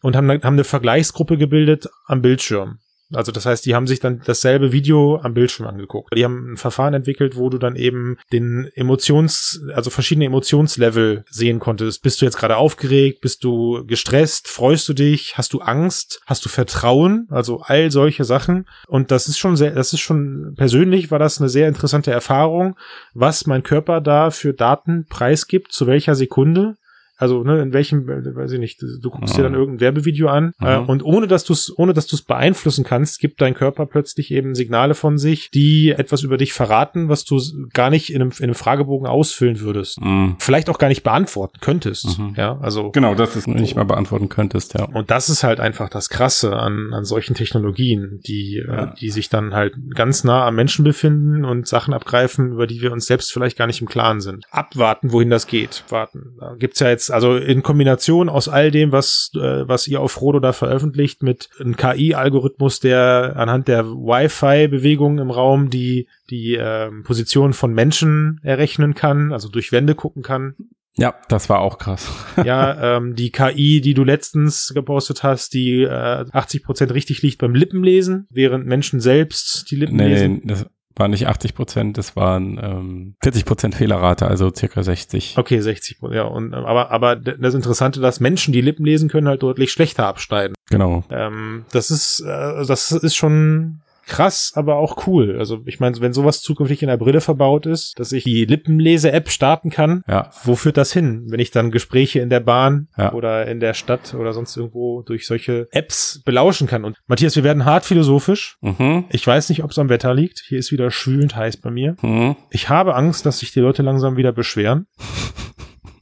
und 0.01 0.15
haben, 0.15 0.29
haben 0.29 0.43
eine 0.43 0.63
Vergleichsgruppe 0.63 1.37
gebildet 1.37 1.89
am 2.05 2.21
Bildschirm. 2.21 2.79
Also 3.13 3.31
das 3.31 3.45
heißt, 3.45 3.65
die 3.65 3.75
haben 3.75 3.87
sich 3.87 3.99
dann 3.99 4.21
dasselbe 4.25 4.71
Video 4.71 5.19
am 5.21 5.33
Bildschirm 5.33 5.67
angeguckt. 5.67 6.09
Die 6.15 6.23
haben 6.23 6.53
ein 6.53 6.57
Verfahren 6.57 6.93
entwickelt, 6.93 7.35
wo 7.35 7.49
du 7.49 7.57
dann 7.57 7.75
eben 7.75 8.17
den 8.31 8.69
Emotions, 8.75 9.61
also 9.73 9.89
verschiedene 9.89 10.25
Emotionslevel 10.25 11.25
sehen 11.29 11.59
konntest. 11.59 12.01
Bist 12.03 12.21
du 12.21 12.25
jetzt 12.25 12.37
gerade 12.37 12.57
aufgeregt? 12.57 13.21
Bist 13.21 13.43
du 13.43 13.85
gestresst? 13.85 14.47
Freust 14.47 14.87
du 14.89 14.93
dich? 14.93 15.37
Hast 15.37 15.53
du 15.53 15.59
Angst? 15.59 16.21
Hast 16.25 16.45
du 16.45 16.49
Vertrauen? 16.49 17.27
Also 17.29 17.61
all 17.61 17.91
solche 17.91 18.23
Sachen. 18.23 18.65
Und 18.87 19.11
das 19.11 19.27
ist 19.27 19.37
schon 19.37 19.55
sehr, 19.55 19.71
das 19.71 19.93
ist 19.93 20.01
schon 20.01 20.53
persönlich 20.57 21.11
war 21.11 21.19
das 21.19 21.39
eine 21.39 21.49
sehr 21.49 21.67
interessante 21.67 22.11
Erfahrung, 22.11 22.75
was 23.13 23.45
mein 23.45 23.63
Körper 23.63 24.01
da 24.01 24.31
für 24.31 24.53
Daten 24.53 25.05
preisgibt, 25.09 25.71
zu 25.71 25.87
welcher 25.87 26.15
Sekunde 26.15 26.75
also, 27.21 27.43
ne, 27.43 27.61
in 27.61 27.71
welchem, 27.71 28.07
weiß 28.07 28.51
ich 28.53 28.59
nicht, 28.59 28.81
du 28.81 29.09
guckst 29.11 29.37
dir 29.37 29.43
dann 29.43 29.53
irgendein 29.53 29.79
Werbevideo 29.79 30.27
an 30.27 30.53
äh, 30.59 30.77
und 30.77 31.05
ohne 31.05 31.27
dass 31.27 31.43
du 31.43 31.53
es, 31.53 31.71
ohne 31.77 31.93
dass 31.93 32.07
du 32.07 32.15
es 32.15 32.23
beeinflussen 32.23 32.83
kannst, 32.83 33.19
gibt 33.19 33.39
dein 33.41 33.53
Körper 33.53 33.85
plötzlich 33.85 34.31
eben 34.31 34.55
Signale 34.55 34.95
von 34.95 35.19
sich, 35.19 35.51
die 35.51 35.91
etwas 35.91 36.23
über 36.23 36.37
dich 36.37 36.53
verraten, 36.53 37.09
was 37.09 37.23
du 37.23 37.39
gar 37.73 37.91
nicht 37.91 38.11
in 38.11 38.23
einem, 38.23 38.31
in 38.39 38.45
einem 38.45 38.55
Fragebogen 38.55 39.07
ausfüllen 39.07 39.59
würdest. 39.59 40.01
Mhm. 40.01 40.35
Vielleicht 40.39 40.67
auch 40.67 40.79
gar 40.79 40.87
nicht 40.87 41.03
beantworten 41.03 41.59
könntest. 41.61 42.17
Mhm. 42.17 42.33
Ja, 42.37 42.57
also. 42.59 42.89
Genau, 42.89 43.13
dass 43.13 43.33
du 43.33 43.39
es 43.39 43.45
nicht 43.45 43.75
mal 43.75 43.85
beantworten 43.85 44.27
könntest, 44.27 44.73
ja. 44.73 44.85
Und 44.85 45.11
das 45.11 45.29
ist 45.29 45.43
halt 45.43 45.59
einfach 45.59 45.89
das 45.89 46.09
Krasse 46.09 46.55
an, 46.57 46.91
an 46.91 47.05
solchen 47.05 47.35
Technologien, 47.35 48.19
die, 48.25 48.57
äh, 48.57 48.67
ja. 48.67 48.83
äh, 48.85 48.95
die 48.99 49.11
sich 49.11 49.29
dann 49.29 49.53
halt 49.53 49.75
ganz 49.93 50.23
nah 50.23 50.47
am 50.47 50.55
Menschen 50.55 50.83
befinden 50.83 51.45
und 51.45 51.67
Sachen 51.67 51.93
abgreifen, 51.93 52.53
über 52.53 52.65
die 52.65 52.81
wir 52.81 52.91
uns 52.91 53.05
selbst 53.05 53.31
vielleicht 53.31 53.59
gar 53.59 53.67
nicht 53.67 53.79
im 53.79 53.87
Klaren 53.87 54.21
sind. 54.21 54.45
Abwarten, 54.49 55.11
wohin 55.11 55.29
das 55.29 55.45
geht. 55.45 55.83
Warten. 55.89 56.35
Da 56.39 56.55
gibt's 56.57 56.79
ja 56.79 56.89
jetzt 56.89 57.10
also 57.11 57.35
in 57.35 57.63
Kombination 57.63 58.29
aus 58.29 58.47
all 58.47 58.71
dem, 58.71 58.91
was, 58.91 59.31
äh, 59.35 59.67
was 59.67 59.87
ihr 59.87 59.99
auf 59.99 60.11
Frodo 60.11 60.39
da 60.39 60.53
veröffentlicht, 60.53 61.23
mit 61.23 61.49
einem 61.59 61.75
KI-Algorithmus, 61.75 62.79
der 62.79 63.33
anhand 63.35 63.67
der 63.67 63.85
Wi-Fi-Bewegungen 63.85 65.19
im 65.19 65.31
Raum 65.31 65.69
die, 65.69 66.07
die 66.29 66.55
äh, 66.55 66.89
Position 67.03 67.53
von 67.53 67.73
Menschen 67.73 68.39
errechnen 68.43 68.93
kann, 68.93 69.33
also 69.33 69.49
durch 69.49 69.71
Wände 69.71 69.95
gucken 69.95 70.23
kann. 70.23 70.55
Ja, 70.97 71.15
das 71.29 71.49
war 71.49 71.59
auch 71.59 71.77
krass. 71.77 72.11
ja, 72.43 72.97
ähm, 72.97 73.15
die 73.15 73.31
KI, 73.31 73.79
die 73.81 73.93
du 73.93 74.03
letztens 74.03 74.71
gepostet 74.73 75.23
hast, 75.23 75.53
die 75.53 75.83
äh, 75.83 75.87
80% 75.87 76.93
richtig 76.93 77.21
liegt 77.21 77.39
beim 77.39 77.55
Lippenlesen, 77.55 78.27
während 78.29 78.65
Menschen 78.65 78.99
selbst 78.99 79.71
die 79.71 79.77
Lippen 79.77 79.95
nee, 79.95 80.07
lesen. 80.07 80.33
Nee, 80.33 80.41
das, 80.45 80.65
war 80.95 81.07
nicht 81.07 81.27
80 81.27 81.55
Prozent, 81.55 81.97
das 81.97 82.15
waren 82.15 82.59
ähm, 82.61 83.15
40 83.23 83.45
Prozent 83.45 83.75
Fehlerrate, 83.75 84.27
also 84.27 84.51
circa 84.53 84.83
60. 84.83 85.37
Okay, 85.37 85.59
60% 85.59 86.13
ja. 86.13 86.23
Und 86.23 86.53
aber 86.53 86.91
aber 86.91 87.15
das 87.15 87.53
Interessante, 87.53 87.99
dass 88.01 88.19
Menschen, 88.19 88.53
die 88.53 88.61
Lippen 88.61 88.85
lesen 88.85 89.09
können, 89.09 89.27
halt 89.27 89.43
deutlich 89.43 89.71
schlechter 89.71 90.05
abschneiden. 90.05 90.55
Genau. 90.69 91.03
Ähm, 91.09 91.65
das 91.71 91.91
ist 91.91 92.21
äh, 92.21 92.65
das 92.65 92.91
ist 92.91 93.15
schon 93.15 93.80
krass, 94.05 94.53
aber 94.55 94.77
auch 94.77 95.07
cool. 95.07 95.37
Also 95.37 95.61
ich 95.65 95.79
meine, 95.79 95.99
wenn 95.99 96.13
sowas 96.13 96.41
zukünftig 96.41 96.81
in 96.81 96.89
der 96.89 96.97
Brille 96.97 97.21
verbaut 97.21 97.65
ist, 97.65 97.99
dass 97.99 98.11
ich 98.11 98.23
die 98.23 98.45
Lippenlese-App 98.45 99.29
starten 99.29 99.69
kann, 99.69 100.03
ja. 100.07 100.29
wo 100.43 100.55
führt 100.55 100.77
das 100.77 100.93
hin, 100.93 101.25
wenn 101.29 101.39
ich 101.39 101.51
dann 101.51 101.71
Gespräche 101.71 102.19
in 102.19 102.29
der 102.29 102.39
Bahn 102.39 102.87
ja. 102.97 103.13
oder 103.13 103.47
in 103.47 103.59
der 103.59 103.73
Stadt 103.73 104.13
oder 104.13 104.33
sonst 104.33 104.55
irgendwo 104.57 105.01
durch 105.01 105.25
solche 105.25 105.67
Apps 105.71 106.21
belauschen 106.25 106.67
kann? 106.67 106.85
Und 106.85 106.97
Matthias, 107.07 107.35
wir 107.35 107.43
werden 107.43 107.65
hart 107.65 107.85
philosophisch. 107.85 108.57
Mhm. 108.61 109.05
Ich 109.09 109.25
weiß 109.25 109.49
nicht, 109.49 109.63
ob 109.63 109.71
es 109.71 109.79
am 109.79 109.89
Wetter 109.89 110.13
liegt. 110.13 110.43
Hier 110.47 110.59
ist 110.59 110.71
wieder 110.71 110.91
schwülend 110.91 111.35
heiß 111.35 111.57
bei 111.57 111.71
mir. 111.71 111.95
Mhm. 112.01 112.35
Ich 112.49 112.69
habe 112.69 112.95
Angst, 112.95 113.25
dass 113.25 113.39
sich 113.39 113.51
die 113.51 113.59
Leute 113.59 113.83
langsam 113.83 114.17
wieder 114.17 114.31
beschweren. 114.31 114.87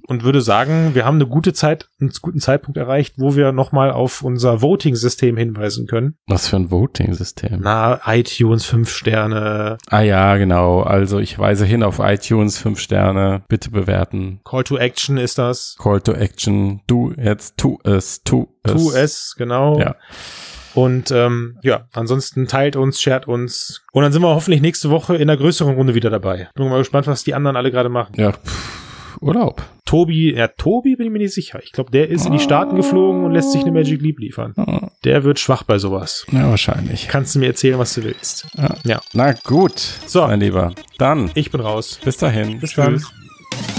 und 0.10 0.24
würde 0.24 0.42
sagen, 0.42 0.96
wir 0.96 1.06
haben 1.06 1.16
eine 1.16 1.28
gute 1.28 1.54
Zeit, 1.54 1.88
einen 2.02 2.12
guten 2.22 2.40
Zeitpunkt 2.40 2.78
erreicht, 2.78 3.14
wo 3.18 3.36
wir 3.36 3.52
nochmal 3.52 3.92
auf 3.92 4.24
unser 4.24 4.62
Voting-System 4.62 5.38
hinweisen 5.38 5.86
können. 5.86 6.16
Was 6.28 6.48
für 6.48 6.56
ein 6.56 6.72
Voting-System? 6.72 7.60
Na, 7.62 8.02
iTunes 8.06 8.66
fünf 8.66 8.90
Sterne. 8.90 9.78
Ah 9.88 10.02
ja, 10.02 10.36
genau. 10.38 10.82
Also 10.82 11.20
ich 11.20 11.38
weise 11.38 11.66
hin 11.66 11.84
auf 11.84 12.00
iTunes 12.00 12.58
fünf 12.58 12.80
Sterne. 12.80 13.44
Bitte 13.48 13.70
bewerten. 13.70 14.42
Call 14.44 14.64
to 14.64 14.78
Action 14.78 15.18
ist 15.18 15.38
das. 15.38 15.76
Call 15.80 16.02
to 16.02 16.14
Action. 16.14 16.82
Du 16.88 17.14
jetzt 17.16 17.58
tu 17.58 17.78
es, 17.84 18.24
tu 18.24 18.48
es. 18.64 18.74
Tu 18.74 18.92
es, 18.92 19.36
genau. 19.38 19.80
Ja. 19.80 19.96
Und 20.74 21.12
ähm, 21.12 21.58
ja, 21.62 21.88
ansonsten 21.94 22.48
teilt 22.48 22.76
uns, 22.76 23.02
shared 23.02 23.28
uns. 23.28 23.84
Und 23.92 24.04
dann 24.04 24.12
sind 24.12 24.22
wir 24.22 24.30
hoffentlich 24.30 24.62
nächste 24.62 24.90
Woche 24.90 25.16
in 25.16 25.24
einer 25.24 25.38
größeren 25.38 25.76
Runde 25.76 25.94
wieder 25.94 26.10
dabei. 26.10 26.50
Bin 26.56 26.68
mal 26.68 26.78
gespannt, 26.80 27.06
was 27.06 27.24
die 27.24 27.36
anderen 27.36 27.58
alle 27.58 27.70
gerade 27.70 27.90
machen. 27.90 28.14
Ja. 28.16 28.32
Pff. 28.32 28.79
Urlaub. 29.22 29.64
Tobi, 29.86 30.36
ja, 30.36 30.48
Tobi 30.48 30.96
bin 30.96 31.08
ich 31.08 31.12
mir 31.12 31.18
nicht 31.18 31.34
sicher. 31.34 31.60
Ich 31.64 31.72
glaube, 31.72 31.90
der 31.90 32.10
ist 32.10 32.26
in 32.26 32.32
die 32.32 32.40
Staaten 32.40 32.76
geflogen 32.76 33.24
und 33.24 33.32
lässt 33.32 33.52
sich 33.52 33.62
eine 33.62 33.72
Magic 33.72 34.02
Leap 34.02 34.20
liefern. 34.20 34.54
Der 35.04 35.24
wird 35.24 35.40
schwach 35.40 35.64
bei 35.64 35.80
sowas. 35.80 36.26
Ja, 36.32 36.48
wahrscheinlich. 36.50 37.08
Kannst 37.08 37.34
du 37.34 37.40
mir 37.40 37.48
erzählen, 37.48 37.80
was 37.80 37.96
du 37.96 38.04
willst. 38.04 38.48
Ja. 38.56 38.76
ja. 38.84 39.02
Na 39.14 39.34
gut. 39.34 39.80
So. 39.80 40.28
Mein 40.28 40.42
Lieber. 40.42 40.74
Dann. 41.00 41.32
Ich 41.34 41.50
bin 41.50 41.62
raus. 41.62 42.00
Bis 42.04 42.18
dahin. 42.18 42.60
Bis 42.60 42.72
Tschüss. 42.72 42.86
dann. 42.86 43.79